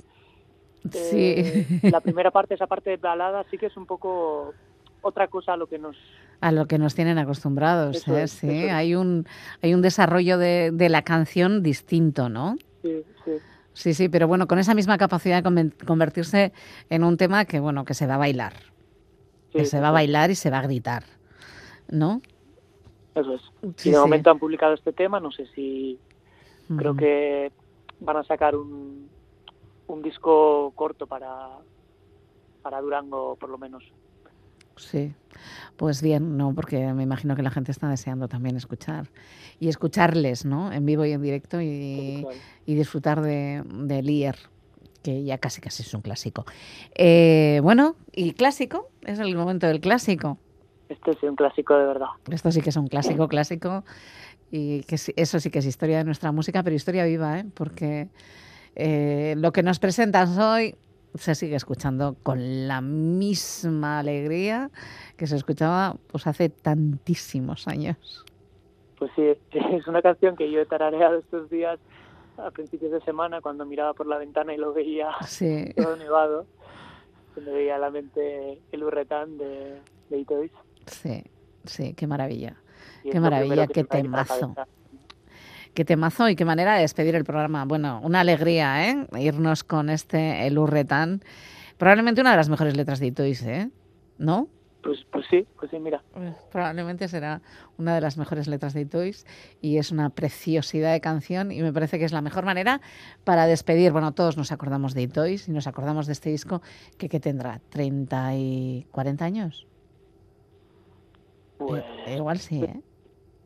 eh, 0.92 1.66
Sí. 1.80 1.90
la 1.90 2.02
primera 2.02 2.30
parte, 2.30 2.52
esa 2.52 2.66
parte 2.66 2.90
de 2.90 2.96
balada, 2.98 3.46
sí 3.50 3.56
que 3.56 3.64
es 3.66 3.76
un 3.78 3.86
poco 3.86 4.52
otra 5.00 5.28
cosa 5.28 5.54
a 5.54 5.56
lo 5.56 5.66
que 5.68 5.78
nos... 5.78 5.96
A 6.42 6.52
lo 6.52 6.66
que 6.66 6.76
nos 6.76 6.94
tienen 6.94 7.16
acostumbrados, 7.16 7.96
Eso 7.96 8.18
¿eh? 8.18 8.28
sí. 8.28 8.46
eso. 8.64 8.74
Hay 8.76 8.94
un 8.94 9.26
hay 9.62 9.72
un 9.72 9.80
desarrollo 9.80 10.36
de, 10.36 10.70
de 10.70 10.90
la 10.90 11.00
canción 11.00 11.62
distinto, 11.62 12.28
¿no? 12.28 12.56
Sí, 12.82 13.02
sí. 13.24 13.32
Sí, 13.72 13.94
sí, 13.94 14.10
pero 14.10 14.28
bueno, 14.28 14.46
con 14.46 14.58
esa 14.58 14.74
misma 14.74 14.98
capacidad 14.98 15.42
de 15.42 15.70
convertirse 15.86 16.52
en 16.90 17.04
un 17.04 17.16
tema 17.16 17.46
que 17.46 17.58
bueno, 17.58 17.86
que 17.86 17.94
se 17.94 18.06
va 18.06 18.16
a 18.16 18.18
bailar, 18.18 18.52
que 19.52 19.64
sí, 19.64 19.70
se 19.70 19.80
va 19.80 19.88
a 19.88 19.92
bailar 19.92 20.30
y 20.30 20.34
se 20.34 20.50
va 20.50 20.58
a 20.58 20.62
gritar, 20.62 21.04
¿no? 21.88 22.20
Eso 23.14 23.34
es. 23.34 23.42
Sí, 23.76 23.88
y 23.88 23.92
de 23.92 23.98
momento 23.98 24.30
han 24.30 24.38
publicado 24.38 24.74
este 24.74 24.92
tema, 24.92 25.20
no 25.20 25.30
sé 25.32 25.46
si 25.54 25.98
creo 26.76 26.92
Ujú. 26.92 27.00
que 27.00 27.52
van 28.00 28.16
a 28.16 28.24
sacar 28.24 28.54
un, 28.56 29.10
un 29.88 30.02
disco 30.02 30.72
corto 30.74 31.06
para, 31.06 31.48
para 32.62 32.80
Durango, 32.80 33.36
por 33.36 33.50
lo 33.50 33.58
menos. 33.58 33.82
Sí, 34.76 35.12
pues 35.76 36.00
bien, 36.00 36.38
no, 36.38 36.54
porque 36.54 36.92
me 36.94 37.02
imagino 37.02 37.36
que 37.36 37.42
la 37.42 37.50
gente 37.50 37.70
está 37.70 37.88
deseando 37.88 38.28
también 38.28 38.56
escuchar 38.56 39.08
y 39.58 39.68
escucharles, 39.68 40.46
¿no? 40.46 40.72
En 40.72 40.86
vivo 40.86 41.04
y 41.04 41.12
en 41.12 41.20
directo 41.20 41.60
y, 41.60 42.20
Claro. 42.22 42.36
y 42.64 42.74
disfrutar 42.76 43.20
de, 43.20 43.62
de 43.66 44.02
Lier, 44.02 44.36
que 45.02 45.24
ya 45.24 45.38
casi 45.38 45.60
casi 45.60 45.82
es 45.82 45.94
un 45.94 46.02
clásico. 46.02 46.44
Eh, 46.94 47.60
bueno, 47.62 47.96
y 48.12 48.32
clásico, 48.32 48.88
es 49.02 49.18
el 49.18 49.34
momento 49.36 49.66
del 49.66 49.80
clásico. 49.80 50.38
Este 50.88 51.12
es 51.12 51.22
un 51.22 51.36
clásico 51.36 51.76
de 51.76 51.84
verdad. 51.86 52.08
Esto 52.30 52.50
sí 52.50 52.60
que 52.60 52.70
es 52.70 52.76
un 52.76 52.88
clásico, 52.88 53.28
clásico, 53.28 53.84
y 54.50 54.82
que 54.82 54.98
sí- 54.98 55.12
eso 55.16 55.38
sí 55.38 55.50
que 55.50 55.60
es 55.60 55.66
historia 55.66 55.98
de 55.98 56.04
nuestra 56.04 56.32
música, 56.32 56.62
pero 56.62 56.74
historia 56.74 57.04
viva, 57.04 57.38
¿eh? 57.38 57.44
porque 57.54 58.08
eh, 58.74 59.34
lo 59.38 59.52
que 59.52 59.62
nos 59.62 59.78
presentas 59.78 60.36
hoy 60.38 60.74
se 61.14 61.34
sigue 61.34 61.56
escuchando 61.56 62.16
con 62.22 62.66
la 62.68 62.80
misma 62.80 63.98
alegría 64.00 64.70
que 65.16 65.26
se 65.26 65.36
escuchaba 65.36 65.96
pues 66.08 66.26
hace 66.26 66.48
tantísimos 66.50 67.66
años. 67.68 68.24
Pues 68.98 69.10
sí, 69.16 69.22
es 69.72 69.86
una 69.86 70.02
canción 70.02 70.36
que 70.36 70.50
yo 70.50 70.60
he 70.60 70.66
tarareado 70.66 71.18
estos 71.18 71.48
días 71.50 71.78
a 72.46 72.50
principios 72.50 72.92
de 72.92 73.00
semana 73.02 73.40
cuando 73.40 73.64
miraba 73.66 73.94
por 73.94 74.06
la 74.06 74.18
ventana 74.18 74.54
y 74.54 74.56
lo 74.56 74.72
veía 74.72 75.08
Sí, 75.26 75.72
todo 75.76 75.96
nevado. 75.96 76.46
Se 77.34 77.40
me 77.40 77.52
veía 77.52 77.76
a 77.76 77.78
la 77.78 77.90
mente 77.90 78.60
el 78.72 78.82
hurretán 78.84 79.38
de, 79.38 79.80
de 80.08 80.18
Itois. 80.18 80.52
sí, 80.86 81.22
sí, 81.64 81.94
qué 81.94 82.06
maravilla. 82.06 82.56
y 83.04 83.10
Qué 83.10 83.20
maravilla, 83.20 83.66
qué 83.66 83.84
temazo. 83.84 84.54
Qué 85.74 85.84
temazo 85.84 86.28
y 86.28 86.34
qué 86.34 86.44
manera 86.44 86.74
de 86.74 86.80
despedir 86.80 87.14
el 87.14 87.24
programa. 87.24 87.64
Bueno, 87.64 88.00
una 88.02 88.20
alegría, 88.20 88.88
¿eh? 88.90 89.06
Irnos 89.18 89.62
con 89.62 89.88
este 89.88 90.46
El 90.48 90.58
Urretán. 90.58 91.22
Probablemente 91.78 92.20
una 92.20 92.32
de 92.32 92.36
las 92.38 92.48
mejores 92.48 92.76
letras 92.76 92.98
de 92.98 93.06
Itois, 93.06 93.42
¿eh? 93.46 93.70
¿No? 94.18 94.48
Sí, 95.30 95.46
pues 95.58 95.70
sí, 95.70 95.78
mira. 95.78 96.02
Eh, 96.16 96.32
Probablemente 96.50 97.06
será 97.08 97.40
una 97.78 97.94
de 97.94 98.00
las 98.00 98.16
mejores 98.18 98.48
letras 98.48 98.74
de 98.74 98.80
Itois 98.82 99.24
y 99.60 99.78
es 99.78 99.92
una 99.92 100.10
preciosidad 100.10 100.92
de 100.92 101.00
canción 101.00 101.52
y 101.52 101.62
me 101.62 101.72
parece 101.72 101.98
que 101.98 102.04
es 102.04 102.12
la 102.12 102.20
mejor 102.20 102.44
manera 102.44 102.80
para 103.24 103.46
despedir. 103.46 103.92
Bueno, 103.92 104.12
todos 104.12 104.36
nos 104.36 104.50
acordamos 104.50 104.92
de 104.94 105.02
Itois 105.02 105.48
y 105.48 105.52
nos 105.52 105.66
acordamos 105.68 106.06
de 106.06 106.12
este 106.14 106.30
disco 106.30 106.62
que, 106.98 107.08
que 107.08 107.20
tendrá 107.20 107.60
30 107.70 108.34
y 108.34 108.86
40 108.90 109.24
años. 109.24 109.66
Pues, 111.58 111.84
Eh, 112.06 112.16
igual 112.16 112.38
sí, 112.38 112.64
¿eh? 112.64 112.80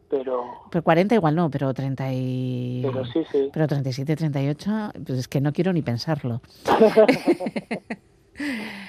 pero, 0.08 0.44
Pero 0.70 0.84
40 0.84 1.16
igual 1.16 1.34
no, 1.34 1.50
pero 1.50 1.74
30 1.74 2.12
y... 2.12 2.82
pero 2.84 3.04
sí, 3.06 3.24
sí. 3.32 3.50
Pero 3.52 3.66
37, 3.66 4.14
38, 4.16 4.92
pues 5.04 5.18
es 5.18 5.28
que 5.28 5.40
no 5.40 5.52
quiero 5.52 5.72
ni 5.72 5.82
pensarlo. 5.82 6.40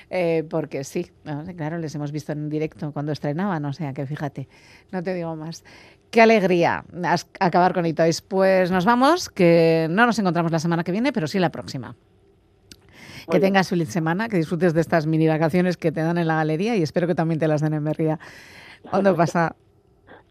Eh, 0.10 0.44
porque 0.50 0.84
sí, 0.84 1.12
claro, 1.58 1.78
les 1.78 1.94
hemos 1.96 2.12
visto 2.12 2.32
en 2.32 2.50
directo 2.50 2.92
cuando 2.94 3.12
estrenaban, 3.12 3.66
o 3.66 3.74
sea 3.74 3.94
que 3.94 4.06
fíjate, 4.06 4.48
no 4.92 5.04
te 5.04 5.14
digo 5.14 5.36
más. 5.36 5.64
Qué 6.12 6.22
alegría 6.22 6.86
acabar 7.40 7.74
con 7.74 7.86
Itois. 7.86 8.22
Pues 8.22 8.72
nos 8.72 8.86
vamos, 8.86 9.30
que 9.30 9.88
no 9.90 10.06
nos 10.06 10.18
encontramos 10.20 10.52
la 10.52 10.60
semana 10.60 10.84
que 10.84 10.92
viene, 10.92 11.12
pero 11.12 11.28
sí 11.28 11.40
la 11.40 11.50
próxima. 11.50 11.96
que 13.26 13.40
bien. 13.40 13.42
tengas 13.42 13.70
feliz 13.70 13.90
semana, 13.90 14.30
que 14.30 14.38
disfrutes 14.38 14.74
de 14.74 14.82
estas 14.82 15.08
mini 15.08 15.28
vacaciones 15.28 15.76
que 15.76 15.92
te 15.92 16.02
dan 16.02 16.18
en 16.18 16.28
la 16.28 16.36
galería 16.36 16.76
y 16.76 16.84
espero 16.84 17.08
que 17.08 17.16
también 17.16 17.40
te 17.40 17.48
las 17.48 17.62
den 17.62 17.74
en 17.74 17.84
Berría. 17.84 18.20
Cuando 18.90 19.16
pasa 19.16 19.56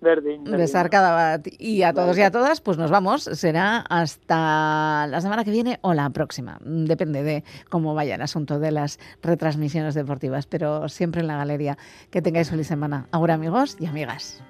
Verdín. 0.05 0.45
besar 0.45 0.91
cada 0.91 1.11
bat. 1.13 1.49
Y 1.59 1.83
a 1.83 1.93
todos 1.93 2.17
y 2.17 2.23
a 2.23 2.31
todas, 2.31 2.61
pues 2.61 2.79
nos 2.79 2.91
vamos. 2.91 3.25
Será 3.25 3.79
hasta 3.79 5.07
la 5.09 5.21
semana 5.21 5.43
que 5.45 5.51
viene 5.51 5.79
o 5.83 5.95
la 5.95 6.09
próxima. 6.11 6.59
Mm, 6.65 6.85
Depende 6.85 7.23
de 7.25 7.43
cómo 7.69 7.95
vaya 7.95 8.15
el 8.15 8.23
asunto 8.23 8.59
de 8.61 8.71
las 8.71 9.01
retransmisiones 9.23 9.95
deportivas, 9.95 10.47
pero 10.47 10.89
siempre 10.89 11.23
en 11.23 11.27
la 11.27 11.37
galería. 11.39 11.77
Que 12.11 12.23
tengáis 12.23 12.51
feliz 12.51 12.69
semana. 12.69 13.09
Ahora, 13.11 13.35
amigos 13.35 13.77
y 13.81 13.87
amigas. 13.87 14.45